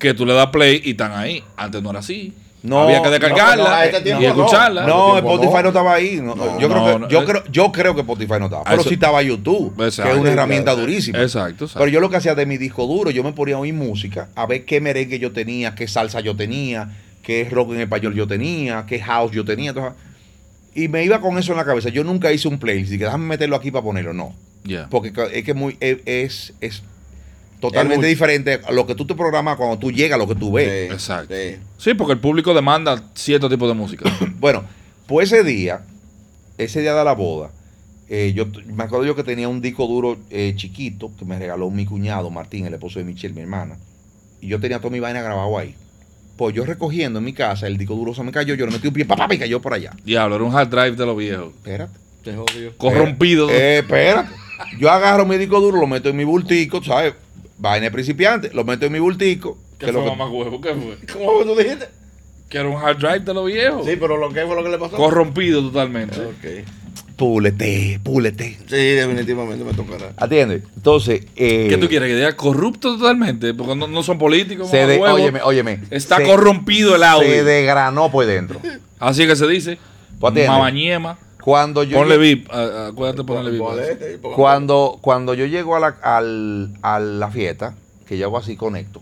Que 0.00 0.14
tú 0.14 0.26
le 0.26 0.32
das 0.34 0.48
play 0.48 0.80
y 0.84 0.90
están 0.90 1.12
ahí. 1.12 1.44
Antes 1.56 1.80
no 1.82 1.90
era 1.90 2.00
así. 2.00 2.34
No, 2.62 2.80
Había 2.80 3.00
que 3.02 3.08
descargarla 3.08 3.56
no, 3.56 3.70
no, 3.70 3.74
a 3.74 3.84
este 3.86 4.10
y 4.20 4.24
escucharla. 4.24 4.86
No, 4.86 5.12
tiempo 5.12 5.30
Spotify 5.34 5.54
no. 5.56 5.62
no. 5.62 5.68
estaba 5.68 5.94
ahí. 5.94 6.16
No, 6.22 6.34
No, 6.34 6.60
yo, 6.60 6.68
no, 6.68 6.74
creo 6.84 7.08
que, 7.08 7.12
yo, 7.14 7.24
creo, 7.24 7.44
yo 7.50 7.72
creo 7.72 7.94
que 7.94 8.00
Spotify 8.02 8.34
no 8.38 8.46
estaba. 8.46 8.64
Pero 8.64 8.80
eso- 8.80 8.88
sí 8.88 8.94
estaba 8.94 9.22
YouTube, 9.22 9.72
Exacto. 9.82 10.10
que 10.10 10.16
es 10.16 10.20
una 10.20 10.30
herramienta 10.32 10.74
durísima. 10.74 11.22
Exacto, 11.22 11.64
exacto. 11.64 11.78
Pero 11.78 11.90
yo 11.90 12.00
lo 12.00 12.10
que 12.10 12.16
hacía 12.16 12.34
de 12.34 12.44
mi 12.44 12.58
disco 12.58 12.86
duro, 12.86 13.10
yo 13.10 13.22
me 13.24 13.32
ponía 13.32 13.54
a 13.54 13.60
oír 13.60 13.72
música, 13.72 14.28
a 14.34 14.44
ver 14.46 14.66
qué 14.66 14.80
merengue 14.80 15.18
yo 15.18 15.32
tenía, 15.32 15.74
qué 15.74 15.88
salsa 15.88 16.20
yo 16.20 16.36
tenía, 16.36 16.90
qué 17.22 17.48
rock 17.50 17.72
en 17.72 17.80
español 17.80 18.14
yo 18.14 18.26
tenía, 18.26 18.84
qué 18.86 19.00
house 19.00 19.32
yo 19.32 19.44
tenía. 19.44 19.70
entonces, 19.70 19.94
y 20.74 20.88
me 20.88 21.02
iba 21.02 21.20
con 21.20 21.38
eso 21.38 21.52
en 21.52 21.58
la 21.58 21.64
cabeza. 21.64 21.88
Yo 21.88 22.04
nunca 22.04 22.30
hice 22.30 22.46
un 22.46 22.58
playlist 22.58 22.92
que 22.92 22.98
déjame 22.98 23.26
meterlo 23.26 23.56
aquí 23.56 23.70
para 23.70 23.82
ponerlo. 23.84 24.12
No. 24.12 24.34
Ya. 24.64 24.86
Porque 24.90 25.12
es 25.32 25.44
que 25.44 25.54
muy, 25.54 25.76
es, 25.80 25.98
es, 26.04 26.52
es 26.60 26.82
totalmente 27.60 28.06
diferente 28.06 28.60
a 28.66 28.72
lo 28.72 28.86
que 28.86 28.94
tú 28.94 29.06
te 29.06 29.14
programas 29.14 29.56
cuando 29.56 29.78
tú 29.78 29.92
llegas, 29.92 30.16
a 30.16 30.18
lo 30.18 30.26
que 30.26 30.34
tú 30.34 30.52
ves. 30.52 30.88
Sí, 30.88 30.94
Exacto. 30.94 31.34
sí. 31.34 31.56
Sí, 31.78 31.94
porque 31.94 32.14
el 32.14 32.18
público 32.18 32.54
demanda 32.54 33.02
cierto 33.14 33.48
tipo 33.48 33.68
de 33.68 33.74
música. 33.74 34.10
Bueno, 34.40 34.64
pues 35.06 35.30
ese 35.30 35.44
día, 35.44 35.82
ese 36.56 36.80
día 36.80 36.94
de 36.94 37.04
la 37.04 37.12
boda, 37.12 37.50
eh, 38.08 38.32
yo 38.34 38.46
me 38.74 38.84
acuerdo 38.84 39.04
yo 39.04 39.14
que 39.14 39.22
tenía 39.22 39.48
un 39.48 39.60
disco 39.60 39.86
duro 39.86 40.16
eh, 40.30 40.54
chiquito 40.56 41.12
que 41.18 41.24
me 41.24 41.38
regaló 41.38 41.70
mi 41.70 41.84
cuñado 41.84 42.30
Martín, 42.30 42.64
el 42.64 42.72
esposo 42.72 42.98
de 42.98 43.04
Michelle, 43.04 43.34
mi 43.34 43.42
hermana. 43.42 43.76
Y 44.40 44.48
yo 44.48 44.58
tenía 44.58 44.78
toda 44.78 44.90
mi 44.90 44.98
vaina 44.98 45.20
grabado 45.20 45.58
ahí. 45.58 45.74
Pues 46.38 46.54
yo 46.54 46.64
recogiendo 46.64 47.18
en 47.18 47.26
mi 47.26 47.34
casa, 47.34 47.66
el 47.66 47.76
disco 47.76 47.94
duro 47.94 48.14
se 48.14 48.22
me 48.22 48.32
cayó, 48.32 48.54
yo 48.54 48.64
le 48.64 48.72
metí 48.72 48.88
un 48.88 48.94
pie, 48.94 49.04
papá, 49.04 49.28
y 49.34 49.38
cayó 49.38 49.60
por 49.60 49.74
allá. 49.74 49.92
Diablo, 50.04 50.36
era 50.36 50.44
un 50.44 50.56
hard 50.56 50.68
drive 50.70 50.92
de 50.92 51.06
los 51.06 51.16
viejos. 51.16 51.48
Espérate. 51.54 51.98
Se 52.24 52.34
jodió. 52.34 52.76
Corrompido. 52.78 53.50
Eh, 53.50 53.78
espérate. 53.78 54.30
Yo 54.78 54.90
agarro 54.90 55.26
mi 55.26 55.36
disco 55.36 55.60
duro, 55.60 55.78
lo 55.78 55.86
meto 55.86 56.08
en 56.08 56.16
mi 56.16 56.24
bultico, 56.24 56.82
¿sabes? 56.82 57.14
Vaina 57.60 57.84
de 57.84 57.90
principiante, 57.90 58.50
lo 58.52 58.64
meto 58.64 58.86
en 58.86 58.92
mi 58.92 58.98
bultico. 58.98 59.58
¿Qué 59.78 59.86
que 59.86 59.92
fue, 59.92 60.00
lo 60.02 60.10
que- 60.10 60.16
mamá 60.16 60.30
huevo? 60.30 60.60
¿Qué 60.60 60.74
fue? 60.74 60.98
¿Cómo 61.12 61.32
fue 61.32 61.44
que 61.44 61.50
tú 61.52 61.56
dijiste? 61.58 61.88
Que 62.48 62.58
era 62.58 62.68
un 62.68 62.76
hard 62.76 62.98
drive 62.98 63.20
de 63.20 63.34
los 63.34 63.46
viejos. 63.46 63.86
Sí, 63.86 63.96
pero 64.00 64.16
lo 64.16 64.28
que 64.30 64.44
fue 64.44 64.56
lo 64.56 64.64
que 64.64 64.70
le 64.70 64.78
pasó. 64.78 64.96
Corrompido 64.96 65.62
totalmente. 65.62 66.18
Ok. 66.20 66.66
Púlete, 67.16 68.00
púlete. 68.02 68.56
Sí, 68.66 68.76
definitivamente 68.76 69.62
me 69.62 69.74
tocará. 69.74 70.14
Atiende. 70.16 70.62
Entonces, 70.74 71.26
eh, 71.36 71.66
¿Qué 71.68 71.76
tú 71.76 71.86
quieres? 71.86 72.08
Que 72.08 72.16
diga 72.16 72.34
corrupto 72.34 72.96
totalmente. 72.96 73.52
Porque 73.52 73.76
no, 73.76 73.86
no 73.86 74.02
son 74.02 74.16
políticos. 74.18 74.70
se 74.70 74.86
de, 74.86 74.96
huevo. 74.98 75.14
óyeme, 75.16 75.40
óyeme. 75.42 75.80
Está 75.90 76.16
se- 76.16 76.24
corrompido 76.24 76.96
el 76.96 77.02
audio. 77.02 77.28
Se 77.28 77.44
desgranó 77.44 78.10
por 78.10 78.24
dentro. 78.24 78.60
Así 78.98 79.26
que 79.26 79.36
se 79.36 79.46
dice. 79.46 79.78
Pues. 80.18 80.48
Mamañema. 80.48 81.18
Cuando 81.42 81.82
yo, 81.82 81.98
Ponle 81.98 82.18
VIP. 82.18 82.50
Acuérdate 82.52 83.18
de 83.18 83.24
ponerle 83.24 83.50
VIP. 83.52 84.20
Cuando, 84.34 84.98
cuando 85.00 85.34
yo 85.34 85.46
llego 85.46 85.76
a 85.76 85.80
la, 85.80 85.96
al- 86.02 86.72
a 86.82 86.98
la 87.00 87.30
fiesta, 87.30 87.74
que 88.06 88.18
yo 88.18 88.26
hago 88.26 88.38
así, 88.38 88.56
conecto, 88.56 89.00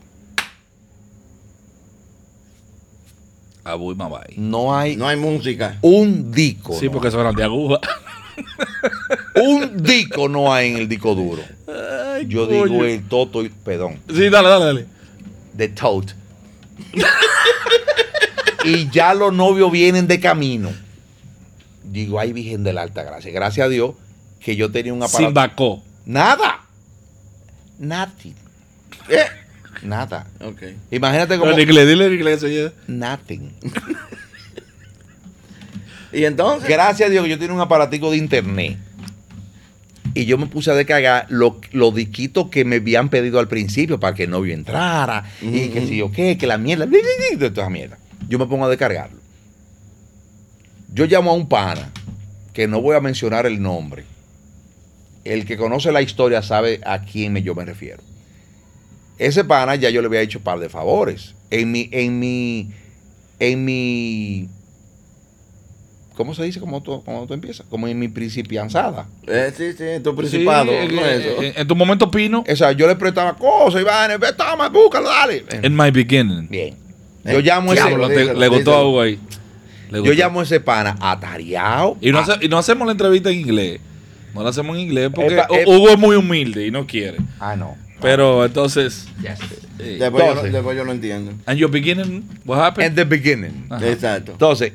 Abu 3.65 3.93
y 3.93 3.95
Mabay. 3.97 4.35
no 4.39 4.75
hay 4.77 4.97
No 4.97 5.07
hay 5.09 5.17
música. 5.17 5.77
un 5.83 6.33
disco. 6.33 6.75
Sí, 6.79 6.87
no. 6.87 6.93
porque 6.93 7.09
eran 7.09 7.35
de 7.35 7.45
aguja. 7.45 7.79
Un 9.43 9.83
disco 9.83 10.29
no 10.29 10.53
hay 10.53 10.71
en 10.71 10.77
el 10.79 10.89
disco 10.89 11.15
duro. 11.15 11.43
Yo 12.27 12.47
digo 12.47 12.85
el 12.85 13.07
toto, 13.09 13.43
y- 13.45 13.49
perdón, 13.51 13.99
Sí, 14.09 14.29
dale, 14.29 14.49
dale, 14.49 14.65
dale. 14.65 14.87
de 15.55 15.69
tote. 15.69 16.15
y 18.65 18.89
ya 18.91 19.13
los 19.15 19.33
novios 19.35 19.71
vienen 19.71 20.07
de 20.07 20.19
camino. 20.21 20.71
Digo, 21.91 22.19
ay, 22.21 22.33
Virgen 22.33 22.65
de 22.65 22.73
la 22.73 22.83
Alta 22.83 23.03
Gracia. 23.03 23.33
Gracias 23.33 23.67
a 23.67 23.69
Dios 23.69 23.95
que 24.41 24.57
yo 24.57 24.71
tenía 24.71 24.93
un 24.93 25.03
aparato. 25.03 25.19
Sin 25.19 25.35
bacó. 25.35 25.83
Nada. 26.05 26.61
Nothing. 27.79 28.35
Eh. 29.09 29.27
Nada. 29.83 30.27
Ok. 30.41 30.63
Imagínate 30.91 31.39
como. 31.39 31.53
En 31.53 31.61
inglés, 31.61 31.87
dile 31.87 32.07
en 32.07 32.15
inglés. 32.15 32.43
oye. 32.43 32.73
Nothing. 32.87 33.53
Y 36.13 36.25
entonces. 36.25 36.69
Gracias 36.69 37.09
a 37.09 37.11
Dios 37.11 37.25
que 37.25 37.31
yo 37.31 37.39
tenía 37.39 37.55
un 37.55 37.61
aparatico 37.61 38.11
de 38.11 38.17
internet. 38.17 38.79
Y 40.15 40.25
yo 40.25 40.39
me 40.39 40.47
puse 40.47 40.71
a 40.71 40.75
descargar 40.75 41.27
los 41.29 41.55
los 41.73 41.95
disquitos 41.95 42.49
que 42.49 42.65
me 42.65 42.77
habían 42.77 43.09
pedido 43.09 43.39
al 43.39 43.47
principio 43.47 44.01
para 44.01 44.15
que 44.15 44.25
el 44.25 44.31
novio 44.31 44.55
entrara. 44.55 45.25
Y 45.43 45.69
que 45.69 45.87
si 45.87 45.99
yo 45.99 46.11
qué, 46.11 46.39
que 46.39 46.47
la 46.47 46.59
mierda. 46.59 46.87
toda 46.87 47.47
esa 47.47 47.71
mierda. 47.71 47.99
Yo 48.29 48.39
me 48.39 48.47
pongo 48.47 48.65
a 48.65 48.69
descargarlo. 48.69 49.18
Yo 50.93 51.07
llamo 51.07 51.31
a 51.31 51.35
un 51.35 51.49
pana, 51.49 51.91
que 52.53 52.67
no 52.67 52.81
voy 52.81 52.97
a 52.97 53.01
mencionar 53.01 53.47
el 53.47 53.61
nombre. 53.63 54.05
El 55.25 55.45
que 55.45 55.57
conoce 55.57 55.93
la 55.93 56.03
historia 56.03 56.43
sabe 56.43 56.81
a 56.85 57.03
quién 57.03 57.33
me- 57.33 57.43
yo 57.43 57.55
me 57.55 57.65
refiero. 57.65 58.03
Ese 59.19 59.45
pana 59.45 59.75
ya 59.75 59.91
yo 59.91 60.01
le 60.01 60.07
había 60.07 60.21
hecho 60.23 60.39
un 60.39 60.45
par 60.45 60.59
de 60.59 60.69
favores. 60.69 61.35
En 61.51 61.71
mi, 61.73 61.89
en 61.93 62.19
mi, 62.19 62.71
en 63.39 63.65
mi 63.65 64.49
¿Cómo 66.15 66.35
se 66.35 66.43
dice 66.43 66.59
cuando 66.59 66.81
tú, 66.83 67.01
cuando 67.05 67.27
tú 67.29 67.35
empiezas? 67.35 67.65
Como 67.71 67.87
en 67.87 67.97
mi 67.97 68.09
principianzada. 68.09 69.07
Eh, 69.29 69.53
sí, 69.57 69.73
sí, 69.73 69.85
tu 70.03 70.17
principado. 70.17 70.65
Sí, 70.73 70.77
en, 70.77 70.97
no 70.97 71.07
es 71.07 71.25
eso. 71.25 71.43
en- 71.45 71.53
en 71.57 71.69
tu 71.69 71.77
momento 71.77 72.11
pino. 72.11 72.43
O 72.51 72.57
sea, 72.57 72.73
yo 72.73 72.89
le 72.89 72.97
prestaba 72.97 73.37
cosas, 73.37 73.81
Iván, 73.83 74.11
ve, 74.19 74.33
toma, 74.37 74.69
búscalo, 74.69 75.09
dale. 75.09 75.45
En 75.63 75.77
my 75.77 75.93
beginning. 75.93 76.49
Bien. 76.49 76.75
Eh, 77.25 77.33
Yo 77.35 77.41
llamo 77.41 77.71
a 77.71 77.75
ese, 77.75 77.85
diablo, 77.87 78.09
te- 78.09 78.35
le 78.35 78.49
gustó 78.49 78.75
a. 78.75 78.85
Hugo 78.89 79.01
ahí. 79.03 79.21
Yo 79.91 80.13
llamo 80.13 80.41
a 80.41 80.43
ese 80.43 80.61
pana 80.61 80.97
atareado. 81.01 81.97
Y 82.01 82.11
no, 82.13 82.19
a- 82.19 82.23
hace- 82.23 82.45
y 82.45 82.49
no 82.49 82.59
hacemos 82.59 82.87
la 82.87 82.93
entrevista 82.93 83.31
en 83.31 83.41
inglés. 83.41 83.81
No 84.35 84.43
la 84.43 84.51
hacemos 84.51 84.77
en 84.77 84.83
inglés 84.83 85.11
porque 85.15 85.35
Epa, 85.35 85.47
epa. 85.51 85.71
Hugo 85.71 85.89
es 85.91 85.99
muy 85.99 86.17
humilde 86.17 86.67
y 86.67 86.71
no 86.71 86.87
quiere. 86.87 87.19
Ah, 87.41 87.57
no. 87.57 87.77
Pero 88.01 88.45
entonces. 88.45 89.09
Yes. 89.21 89.39
eh, 89.81 89.97
Después, 89.99 90.23
yo, 90.23 90.29
Entonces. 90.31 90.53
lo- 90.53 90.59
después 90.59 90.77
yo 90.77 90.85
lo 90.85 90.93
entiendo. 90.93 91.33
and 91.47 91.59
your 91.59 91.71
beginning, 91.71 92.29
what 92.45 92.61
happened? 92.61 92.91
In 92.91 92.95
the 92.95 93.05
beginning. 93.05 93.67
Ajá. 93.71 93.89
Exacto. 93.89 94.33
Entonces, 94.33 94.73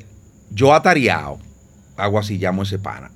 yo 0.50 0.74
atareado, 0.74 1.38
hago 1.96 2.18
así, 2.18 2.36
llamo 2.38 2.62
a 2.62 2.64
ese 2.64 2.78
pana. 2.78 3.10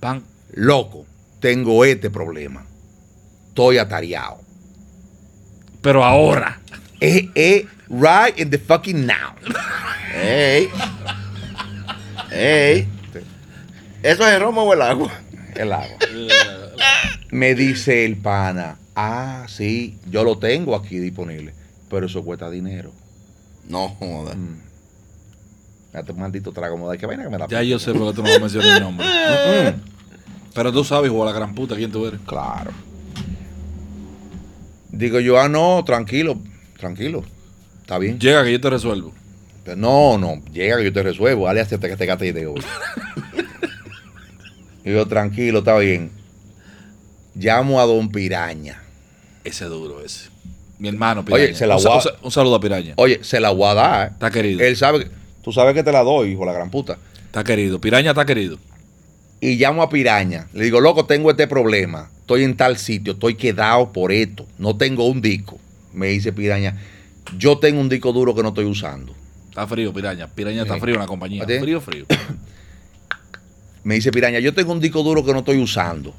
Pan. 0.00 0.22
Loco, 0.54 1.06
tengo 1.40 1.84
este 1.84 2.10
problema. 2.10 2.64
Estoy 3.48 3.78
atareado. 3.78 4.40
Pero 5.82 6.04
ahora. 6.04 6.60
Es 6.98 7.24
right 7.88 8.38
in 8.38 8.50
the 8.50 8.58
fucking 8.58 9.06
now. 9.06 9.34
¡Ey! 10.14 10.68
¡Ey! 12.36 12.88
¿Eso 14.02 14.26
es 14.26 14.34
el 14.34 14.40
romo 14.40 14.62
o 14.62 14.72
el 14.72 14.82
agua? 14.82 15.10
El 15.54 15.72
agua. 15.72 15.96
Me 17.30 17.54
dice 17.54 18.04
el 18.04 18.16
pana, 18.16 18.76
ah, 18.94 19.46
sí, 19.48 19.96
yo 20.10 20.22
lo 20.22 20.36
tengo 20.36 20.76
aquí 20.76 20.98
disponible, 20.98 21.54
pero 21.88 22.04
eso 22.06 22.22
cuesta 22.22 22.50
dinero. 22.50 22.92
No, 23.66 23.88
joder. 23.88 24.36
Mm. 24.36 24.60
Un 26.10 26.20
maldito 26.20 26.52
trago, 26.52 26.76
moda. 26.76 26.98
¿Qué 26.98 27.06
vaina 27.06 27.24
que 27.24 27.30
me 27.30 27.38
da? 27.38 27.46
Ya 27.48 27.62
yo 27.62 27.78
sé 27.78 27.94
por 27.94 28.10
qué 28.10 28.16
tú 28.16 28.22
no 28.22 28.38
mencionas 28.38 28.76
el 28.76 28.82
nombre. 28.82 29.06
Mm, 29.16 29.80
Pero 30.54 30.72
tú 30.72 30.84
sabes, 30.84 31.10
hijo 31.10 31.20
de 31.24 31.32
la 31.32 31.36
gran 31.38 31.54
puta, 31.54 31.74
quién 31.74 31.90
tú 31.90 32.06
eres. 32.06 32.20
Claro. 32.26 32.70
Digo 34.90 35.20
yo, 35.20 35.40
ah, 35.40 35.48
no, 35.48 35.82
tranquilo, 35.84 36.38
tranquilo. 36.78 37.24
Está 37.80 37.98
bien. 37.98 38.18
Llega 38.18 38.44
que 38.44 38.52
yo 38.52 38.60
te 38.60 38.70
resuelvo. 38.70 39.14
No, 39.74 40.18
no, 40.18 40.42
llega 40.52 40.76
que 40.76 40.84
yo 40.84 40.92
te 40.92 41.02
resuelvo. 41.02 41.46
Dale 41.46 41.60
hasta 41.60 41.78
que 41.78 41.96
te 41.96 42.06
gate 42.06 42.32
de 42.32 42.46
hoy. 42.46 42.60
Digo, 44.84 45.06
tranquilo, 45.06 45.60
está 45.60 45.76
bien. 45.78 46.10
Llamo 47.34 47.80
a 47.80 47.86
Don 47.86 48.08
Piraña. 48.10 48.80
Ese 49.44 49.64
duro, 49.64 50.00
ese. 50.04 50.28
Mi 50.78 50.88
hermano, 50.88 51.22
Oye, 51.22 51.48
Piraña. 51.48 51.54
se 51.58 51.66
la 51.66 51.76
un, 51.76 51.82
voy 51.82 51.92
a- 51.92 51.96
un 51.96 52.02
sa- 52.02 52.10
un 52.22 52.30
saludo 52.30 52.54
a 52.56 52.60
Piraña. 52.60 52.94
Oye, 52.96 53.20
se 53.22 53.40
la 53.40 53.50
voy 53.50 53.66
a 53.68 53.74
dar. 53.74 54.08
Está 54.12 54.30
querido. 54.30 54.60
Él 54.62 54.76
sabe 54.76 55.00
que. 55.04 55.10
Tú 55.42 55.52
sabes 55.52 55.74
que 55.74 55.82
te 55.82 55.92
la 55.92 56.02
doy, 56.02 56.30
hijo 56.32 56.40
de 56.40 56.46
la 56.46 56.52
gran 56.52 56.70
puta. 56.70 56.98
Está 57.24 57.42
querido. 57.44 57.80
Piraña 57.80 58.10
está 58.10 58.24
querido. 58.26 58.58
Y 59.40 59.56
llamo 59.56 59.82
a 59.82 59.88
Piraña. 59.88 60.48
Le 60.52 60.64
digo, 60.64 60.80
loco, 60.80 61.04
tengo 61.06 61.30
este 61.30 61.46
problema. 61.46 62.10
Estoy 62.20 62.42
en 62.44 62.56
tal 62.56 62.76
sitio, 62.78 63.12
estoy 63.14 63.34
quedado 63.36 63.92
por 63.92 64.10
esto. 64.12 64.46
No 64.58 64.76
tengo 64.76 65.06
un 65.06 65.20
disco. 65.20 65.58
Me 65.92 66.08
dice 66.08 66.32
Piraña, 66.32 66.76
yo 67.38 67.58
tengo 67.58 67.80
un 67.80 67.88
disco 67.88 68.12
duro 68.12 68.34
que 68.34 68.42
no 68.42 68.48
estoy 68.48 68.64
usando. 68.64 69.14
Está 69.56 69.66
frío, 69.66 69.90
Piraña. 69.90 70.26
Piraña 70.26 70.62
está 70.64 70.78
frío 70.78 70.96
en 70.96 71.00
la 71.00 71.06
compañía. 71.06 71.42
¿A 71.42 71.46
ti? 71.46 71.58
Frío, 71.58 71.80
frío. 71.80 72.04
Me 73.84 73.94
dice 73.94 74.10
Piraña, 74.10 74.38
yo 74.38 74.52
tengo 74.52 74.70
un 74.70 74.80
disco 74.80 75.02
duro 75.02 75.24
que 75.24 75.32
no 75.32 75.38
estoy 75.38 75.56
usando. 75.62 76.12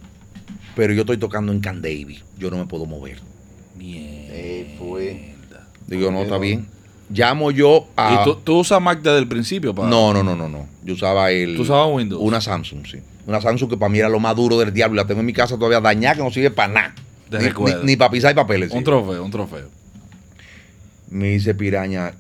Pero 0.75 0.91
yo 0.93 1.01
estoy 1.01 1.17
tocando 1.17 1.51
en 1.51 1.59
Can 1.59 1.79
Davy. 1.79 2.19
Yo 2.39 2.49
no 2.49 2.57
me 2.57 2.65
puedo 2.65 2.87
mover. 2.87 3.19
Ey, 3.79 4.75
fue. 4.79 5.35
Digo, 5.85 6.09
no, 6.09 6.23
está 6.23 6.39
bien. 6.39 6.67
Llamo 7.11 7.51
yo 7.51 7.87
a. 7.95 8.21
¿Y 8.21 8.23
tú, 8.23 8.37
tú 8.37 8.59
usas 8.61 8.81
Mac 8.81 9.03
desde 9.03 9.19
el 9.19 9.27
principio? 9.27 9.75
Pa? 9.75 9.85
No, 9.87 10.11
no, 10.13 10.23
no, 10.23 10.35
no, 10.35 10.49
no. 10.49 10.65
Yo 10.83 10.95
usaba 10.95 11.29
el. 11.29 11.57
¿Tú 11.57 11.61
usabas 11.61 11.93
Windows? 11.93 12.19
Una 12.23 12.41
Samsung, 12.41 12.87
sí. 12.87 12.97
Una 13.27 13.39
Samsung 13.39 13.69
que 13.69 13.77
para 13.77 13.89
mí 13.89 13.99
era 13.99 14.09
lo 14.09 14.19
más 14.19 14.35
duro 14.35 14.57
del 14.57 14.73
diablo. 14.73 14.95
y 14.95 14.97
La 14.97 15.05
tengo 15.05 15.19
en 15.19 15.27
mi 15.27 15.33
casa 15.33 15.57
todavía 15.57 15.79
dañada 15.79 16.15
que 16.15 16.23
no 16.23 16.31
sirve 16.31 16.49
para 16.49 16.73
nada. 16.73 16.95
Ni, 17.29 17.37
recuerdo. 17.37 17.83
ni, 17.83 17.97
para 17.97 18.09
pisar 18.09 18.31
y 18.31 18.35
papeles. 18.35 18.71
Un 18.71 18.79
sí. 18.79 18.83
trofeo, 18.83 19.23
un 19.23 19.29
trofeo. 19.29 19.69
Me 21.11 21.27
dice 21.27 21.53
Piraña, 21.53 22.13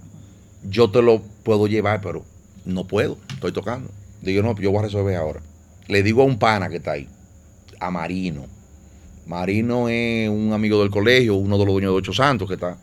yo 0.69 0.89
te 0.89 1.01
lo 1.01 1.21
puedo 1.43 1.67
llevar, 1.67 2.01
pero 2.01 2.23
no 2.65 2.85
puedo. 2.87 3.17
Estoy 3.29 3.51
tocando. 3.51 3.89
Digo, 4.21 4.41
no, 4.43 4.55
yo 4.59 4.71
voy 4.71 4.79
a 4.79 4.83
resolver 4.83 5.15
ahora. 5.15 5.41
Le 5.87 6.03
digo 6.03 6.21
a 6.21 6.25
un 6.25 6.37
pana 6.39 6.69
que 6.69 6.77
está 6.77 6.93
ahí, 6.93 7.07
a 7.79 7.91
Marino. 7.91 8.45
Marino 9.25 9.89
es 9.89 10.29
un 10.29 10.53
amigo 10.53 10.79
del 10.81 10.89
colegio, 10.89 11.35
uno 11.35 11.57
de 11.57 11.65
los 11.65 11.73
dueños 11.73 11.91
de 11.91 11.97
Ocho 11.97 12.13
Santos 12.13 12.47
que 12.47 12.55
está. 12.55 12.77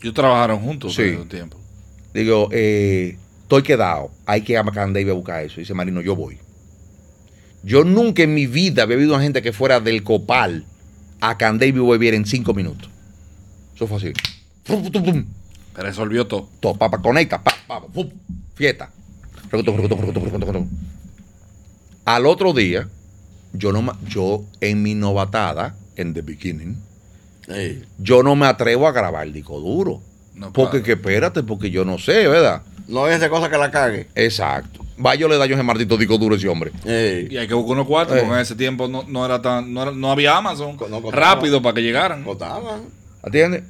Ellos 0.00 0.14
trabajaron 0.14 0.60
juntos 0.60 0.94
Sí. 0.94 1.02
un 1.20 1.28
tiempo. 1.28 1.56
Digo, 2.14 2.48
eh, 2.52 3.16
estoy 3.42 3.62
quedado. 3.62 4.10
Hay 4.26 4.42
que 4.42 4.52
ir 4.52 4.58
a 4.58 4.64
Can 4.64 4.92
Davy 4.92 5.10
a 5.10 5.14
buscar 5.14 5.44
eso. 5.44 5.60
Dice 5.60 5.74
Marino, 5.74 6.00
yo 6.00 6.14
voy. 6.16 6.38
Yo 7.64 7.84
nunca 7.84 8.22
en 8.22 8.34
mi 8.34 8.46
vida 8.46 8.84
había 8.84 8.96
visto 8.96 9.16
a 9.16 9.20
gente 9.20 9.42
que 9.42 9.52
fuera 9.52 9.80
del 9.80 10.02
Copal 10.04 10.64
a 11.20 11.36
Can 11.36 11.58
Davy 11.58 11.72
volviera 11.72 12.16
en 12.16 12.24
cinco 12.24 12.54
minutos. 12.54 12.88
Eso 13.74 13.86
fue 13.88 13.96
así. 13.98 14.12
Resolvió 15.82 16.26
todo. 16.26 16.48
Todo, 16.60 16.74
papá, 16.74 16.98
conecta, 16.98 17.42
pa, 17.42 17.52
pa, 17.66 17.80
pum, 17.86 18.08
fiesta. 18.54 18.90
Al 22.04 22.26
otro 22.26 22.52
día, 22.52 22.88
yo 23.52 23.72
no 23.72 23.96
yo 24.06 24.44
en 24.60 24.82
mi 24.82 24.94
novatada, 24.94 25.74
en 25.96 26.14
the 26.14 26.22
beginning, 26.22 26.76
Ey. 27.48 27.84
yo 27.98 28.22
no 28.22 28.34
me 28.36 28.46
atrevo 28.46 28.86
a 28.88 28.92
grabar 28.92 29.26
el 29.26 29.32
disco 29.32 29.60
duro. 29.60 30.00
No, 30.34 30.52
Porque 30.52 30.82
claro. 30.82 30.84
que 30.84 30.92
espérate, 30.92 31.42
porque 31.42 31.70
yo 31.70 31.84
no 31.84 31.98
sé, 31.98 32.28
¿verdad? 32.28 32.62
No 32.86 33.04
hay 33.04 33.14
esa 33.16 33.28
cosa 33.28 33.50
que 33.50 33.58
la 33.58 33.70
cague. 33.70 34.08
Exacto. 34.14 34.84
Va, 35.04 35.14
yo 35.14 35.28
le 35.28 35.36
daño 35.36 35.54
ese 35.54 35.62
maldito 35.62 35.96
disco 35.96 36.16
duro 36.18 36.34
a 36.34 36.38
ese 36.38 36.48
hombre. 36.48 36.72
Ey. 36.84 37.28
Y 37.30 37.36
hay 37.36 37.46
que 37.48 37.54
buscar 37.54 37.72
unos 37.72 37.86
cuartos, 37.86 38.16
Eh. 38.16 38.20
porque 38.20 38.34
en 38.34 38.40
ese 38.40 38.54
tiempo 38.54 38.88
no, 38.88 39.04
no 39.06 39.24
era 39.24 39.42
tan, 39.42 39.72
no, 39.72 39.82
era- 39.82 39.92
no 39.92 40.10
había 40.10 40.36
Amazon 40.36 40.76
No 40.90 41.10
rápido 41.10 41.60
para 41.60 41.74
que 41.74 41.82
llegaran. 41.82 42.24
Cotaban. 42.24 42.82
¿Atiendes? 43.22 43.64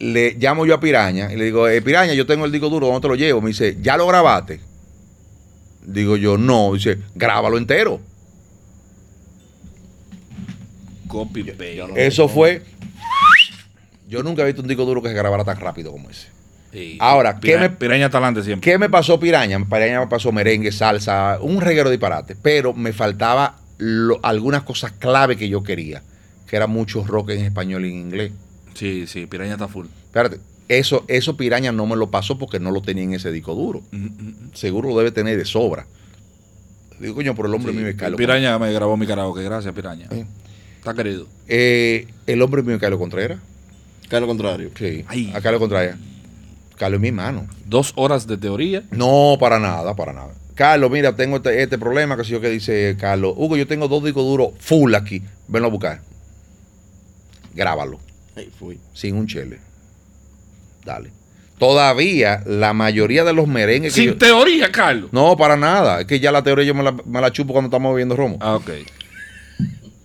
Le 0.00 0.34
llamo 0.38 0.64
yo 0.64 0.74
a 0.74 0.80
Piraña 0.80 1.32
y 1.32 1.36
le 1.36 1.44
digo, 1.46 1.68
eh, 1.68 1.82
Piraña, 1.82 2.14
yo 2.14 2.24
tengo 2.26 2.44
el 2.44 2.52
disco 2.52 2.68
duro, 2.68 2.86
¿dónde 2.86 3.00
te 3.00 3.08
lo 3.08 3.14
llevo? 3.16 3.40
Me 3.40 3.48
dice, 3.48 3.76
¿ya 3.80 3.96
lo 3.96 4.06
grabaste? 4.06 4.60
Digo 5.84 6.16
yo, 6.16 6.38
no. 6.38 6.72
Dice, 6.74 6.98
grábalo 7.14 7.58
entero. 7.58 8.00
Copy 11.08 11.42
paste. 11.44 12.06
Eso 12.06 12.28
fue. 12.28 12.62
Yo 14.08 14.22
nunca 14.22 14.42
he 14.42 14.46
visto 14.46 14.62
un 14.62 14.68
disco 14.68 14.84
duro 14.84 15.02
que 15.02 15.08
se 15.08 15.14
grabara 15.14 15.44
tan 15.44 15.58
rápido 15.58 15.90
como 15.92 16.10
ese. 16.10 16.28
Sí. 16.72 16.98
Ahora, 17.00 17.40
¿qué 17.40 17.56
me- 17.58 17.70
Piraña 17.70 18.10
talante 18.10 18.42
siempre. 18.42 18.70
¿Qué 18.70 18.78
me 18.78 18.90
pasó 18.90 19.18
Piraña? 19.18 19.58
Piraña 19.64 20.00
me 20.00 20.06
pasó 20.06 20.32
merengue, 20.32 20.70
salsa, 20.70 21.38
un 21.40 21.60
reguero 21.60 21.88
de 21.88 21.96
disparate. 21.96 22.36
Pero 22.40 22.74
me 22.74 22.92
faltaba 22.92 23.56
lo- 23.78 24.20
algunas 24.22 24.62
cosas 24.62 24.92
clave 24.92 25.36
que 25.36 25.48
yo 25.48 25.62
quería. 25.62 26.02
Que 26.46 26.56
era 26.56 26.66
mucho 26.66 27.04
rock 27.04 27.30
en 27.30 27.44
español 27.44 27.84
y 27.86 27.90
en 27.90 27.94
inglés. 27.96 28.32
Sí, 28.78 29.08
sí, 29.08 29.26
Piraña 29.26 29.54
está 29.54 29.66
full. 29.66 29.86
Espérate, 30.04 30.38
eso, 30.68 31.04
eso 31.08 31.36
Piraña 31.36 31.72
no 31.72 31.84
me 31.86 31.96
lo 31.96 32.12
pasó 32.12 32.38
porque 32.38 32.60
no 32.60 32.70
lo 32.70 32.80
tenía 32.80 33.02
en 33.02 33.14
ese 33.14 33.32
disco 33.32 33.56
duro. 33.56 33.82
Mm, 33.90 33.96
mm, 33.96 34.28
mm. 34.28 34.50
Seguro 34.54 34.90
lo 34.90 34.98
debe 34.98 35.10
tener 35.10 35.36
de 35.36 35.44
sobra. 35.44 35.86
Digo, 37.00 37.16
coño, 37.16 37.34
por 37.34 37.46
el 37.46 37.54
hombre 37.54 37.72
Sí, 37.72 37.78
mío 37.78 37.88
es 37.88 37.96
Carlos. 37.96 38.16
Piraña 38.18 38.56
me 38.58 38.72
grabó 38.72 38.96
mi 38.96 39.06
karaoke. 39.06 39.42
Gracias, 39.42 39.74
Piraña. 39.74 40.06
Sí. 40.12 40.24
Está 40.78 40.94
querido. 40.94 41.26
Eh, 41.48 42.06
el 42.28 42.40
hombre 42.40 42.62
mío 42.62 42.76
es 42.76 42.80
Carlos 42.80 43.00
Contreras. 43.00 43.40
Lo 44.10 44.26
contrario. 44.26 44.70
Sí. 44.78 45.04
Ay. 45.08 45.32
A 45.34 45.40
Carlos 45.40 45.60
Contreras. 45.60 45.96
Carlos 46.76 46.98
es 46.98 47.02
mi 47.02 47.08
hermano. 47.08 47.48
Dos 47.66 47.92
horas 47.96 48.28
de 48.28 48.36
teoría. 48.36 48.84
No, 48.92 49.36
para 49.40 49.58
nada, 49.58 49.94
para 49.96 50.12
nada. 50.12 50.34
Carlos, 50.54 50.90
mira, 50.90 51.14
tengo 51.16 51.36
este, 51.36 51.62
este 51.62 51.78
problema, 51.78 52.16
que 52.16 52.24
sé 52.24 52.30
yo 52.30 52.40
que 52.40 52.48
dice 52.48 52.96
Carlos. 52.98 53.34
Hugo, 53.36 53.56
yo 53.56 53.66
tengo 53.66 53.88
dos 53.88 54.04
discos 54.04 54.24
duros 54.24 54.50
full 54.60 54.94
aquí. 54.94 55.22
Venlo 55.48 55.68
a 55.68 55.70
buscar. 55.70 56.00
Grábalo, 57.54 57.98
Fui. 58.58 58.78
sin 58.92 59.16
un 59.16 59.26
chele. 59.26 59.58
Dale. 60.84 61.10
Todavía 61.58 62.42
la 62.46 62.72
mayoría 62.72 63.24
de 63.24 63.32
los 63.32 63.48
merengues 63.48 63.92
que 63.94 64.00
Sin 64.00 64.10
yo- 64.10 64.18
teoría, 64.18 64.70
Carlos. 64.70 65.12
No, 65.12 65.36
para 65.36 65.56
nada. 65.56 66.00
Es 66.00 66.06
que 66.06 66.20
ya 66.20 66.30
la 66.30 66.42
teoría 66.42 66.64
yo 66.66 66.74
me 66.74 66.82
la, 66.84 66.92
me 66.92 67.20
la 67.20 67.32
chupo 67.32 67.52
cuando 67.52 67.66
estamos 67.68 67.92
bebiendo 67.92 68.14
romo. 68.16 68.38
Ah, 68.40 68.54
ok. 68.54 68.70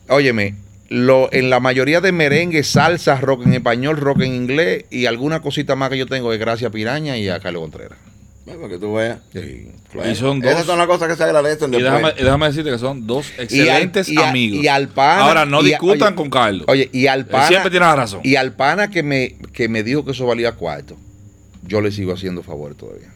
Óyeme, 0.10 0.56
lo, 0.90 1.32
en 1.32 1.50
la 1.50 1.60
mayoría 1.60 2.02
de 2.02 2.12
merengue, 2.12 2.64
salsa, 2.64 3.20
rock 3.22 3.46
en 3.46 3.54
español, 3.54 3.98
rock 3.98 4.22
en 4.22 4.34
inglés 4.34 4.86
y 4.90 5.06
alguna 5.06 5.42
cosita 5.42 5.76
más 5.76 5.90
que 5.90 5.98
yo 5.98 6.08
tengo 6.08 6.34
es 6.34 6.40
gracias 6.40 6.70
a 6.70 6.72
Piraña 6.72 7.18
y 7.18 7.30
a 7.30 7.40
Carlos 7.40 7.62
Contreras. 7.62 7.98
Para 8.46 8.68
que 8.68 8.78
tú 8.78 8.94
veas. 8.96 9.20
Sí, 9.32 9.72
Y 10.12 10.16
son 10.16 10.41
dos. 10.41 10.52
Esas 10.52 10.66
son 10.66 10.78
las 10.78 10.88
cosas 10.88 11.08
que 11.08 11.16
se 11.16 11.24
agradecen 11.24 11.74
Y 11.74 11.82
déjame, 11.82 12.10
y 12.20 12.24
déjame 12.24 12.48
decirte 12.48 12.72
que 12.72 12.78
son 12.78 13.08
dos 13.08 13.28
Y 13.30 13.39
al- 13.39 13.44
excelentes 13.46 14.10
y 14.10 14.18
a- 14.18 14.30
amigos. 14.30 14.64
y 14.64 14.68
al 14.68 14.89
pana- 14.89 15.22
Ahora, 15.26 15.46
no 15.46 15.64
discutan 15.64 16.10
oye, 16.10 16.16
con 16.16 16.30
Carlos. 16.30 16.66
Oye, 16.68 16.89
y 16.91 17.08
al 17.08 17.20
Él 17.22 17.26
pana, 17.28 17.48
siempre 17.48 17.72
tiene 17.72 17.86
la 17.86 17.96
razón. 17.96 18.20
y 18.24 18.36
al 18.36 18.54
pana 18.54 18.89
que 18.89 19.02
me, 19.02 19.38
que 19.54 19.70
me 19.70 19.82
dijo 19.84 20.04
que 20.04 20.12
eso 20.12 20.26
valía 20.26 20.52
cuarto, 20.54 20.98
yo 21.66 21.80
le 21.80 21.91
sigo 21.91 22.14
haciendo 22.14 22.44
favor 22.44 22.76
todavía. 22.76 23.08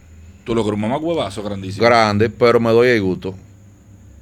Tú 0.46 0.56
lo 0.56 0.64
que 0.64 0.70
un 0.70 0.80
mamá 0.80 0.96
huevazo 0.98 1.44
grandísimo. 1.44 1.86
Grande, 1.86 2.30
pero 2.30 2.62
me 2.62 2.70
doy 2.72 2.88
el 2.90 3.02
gusto. 3.02 3.36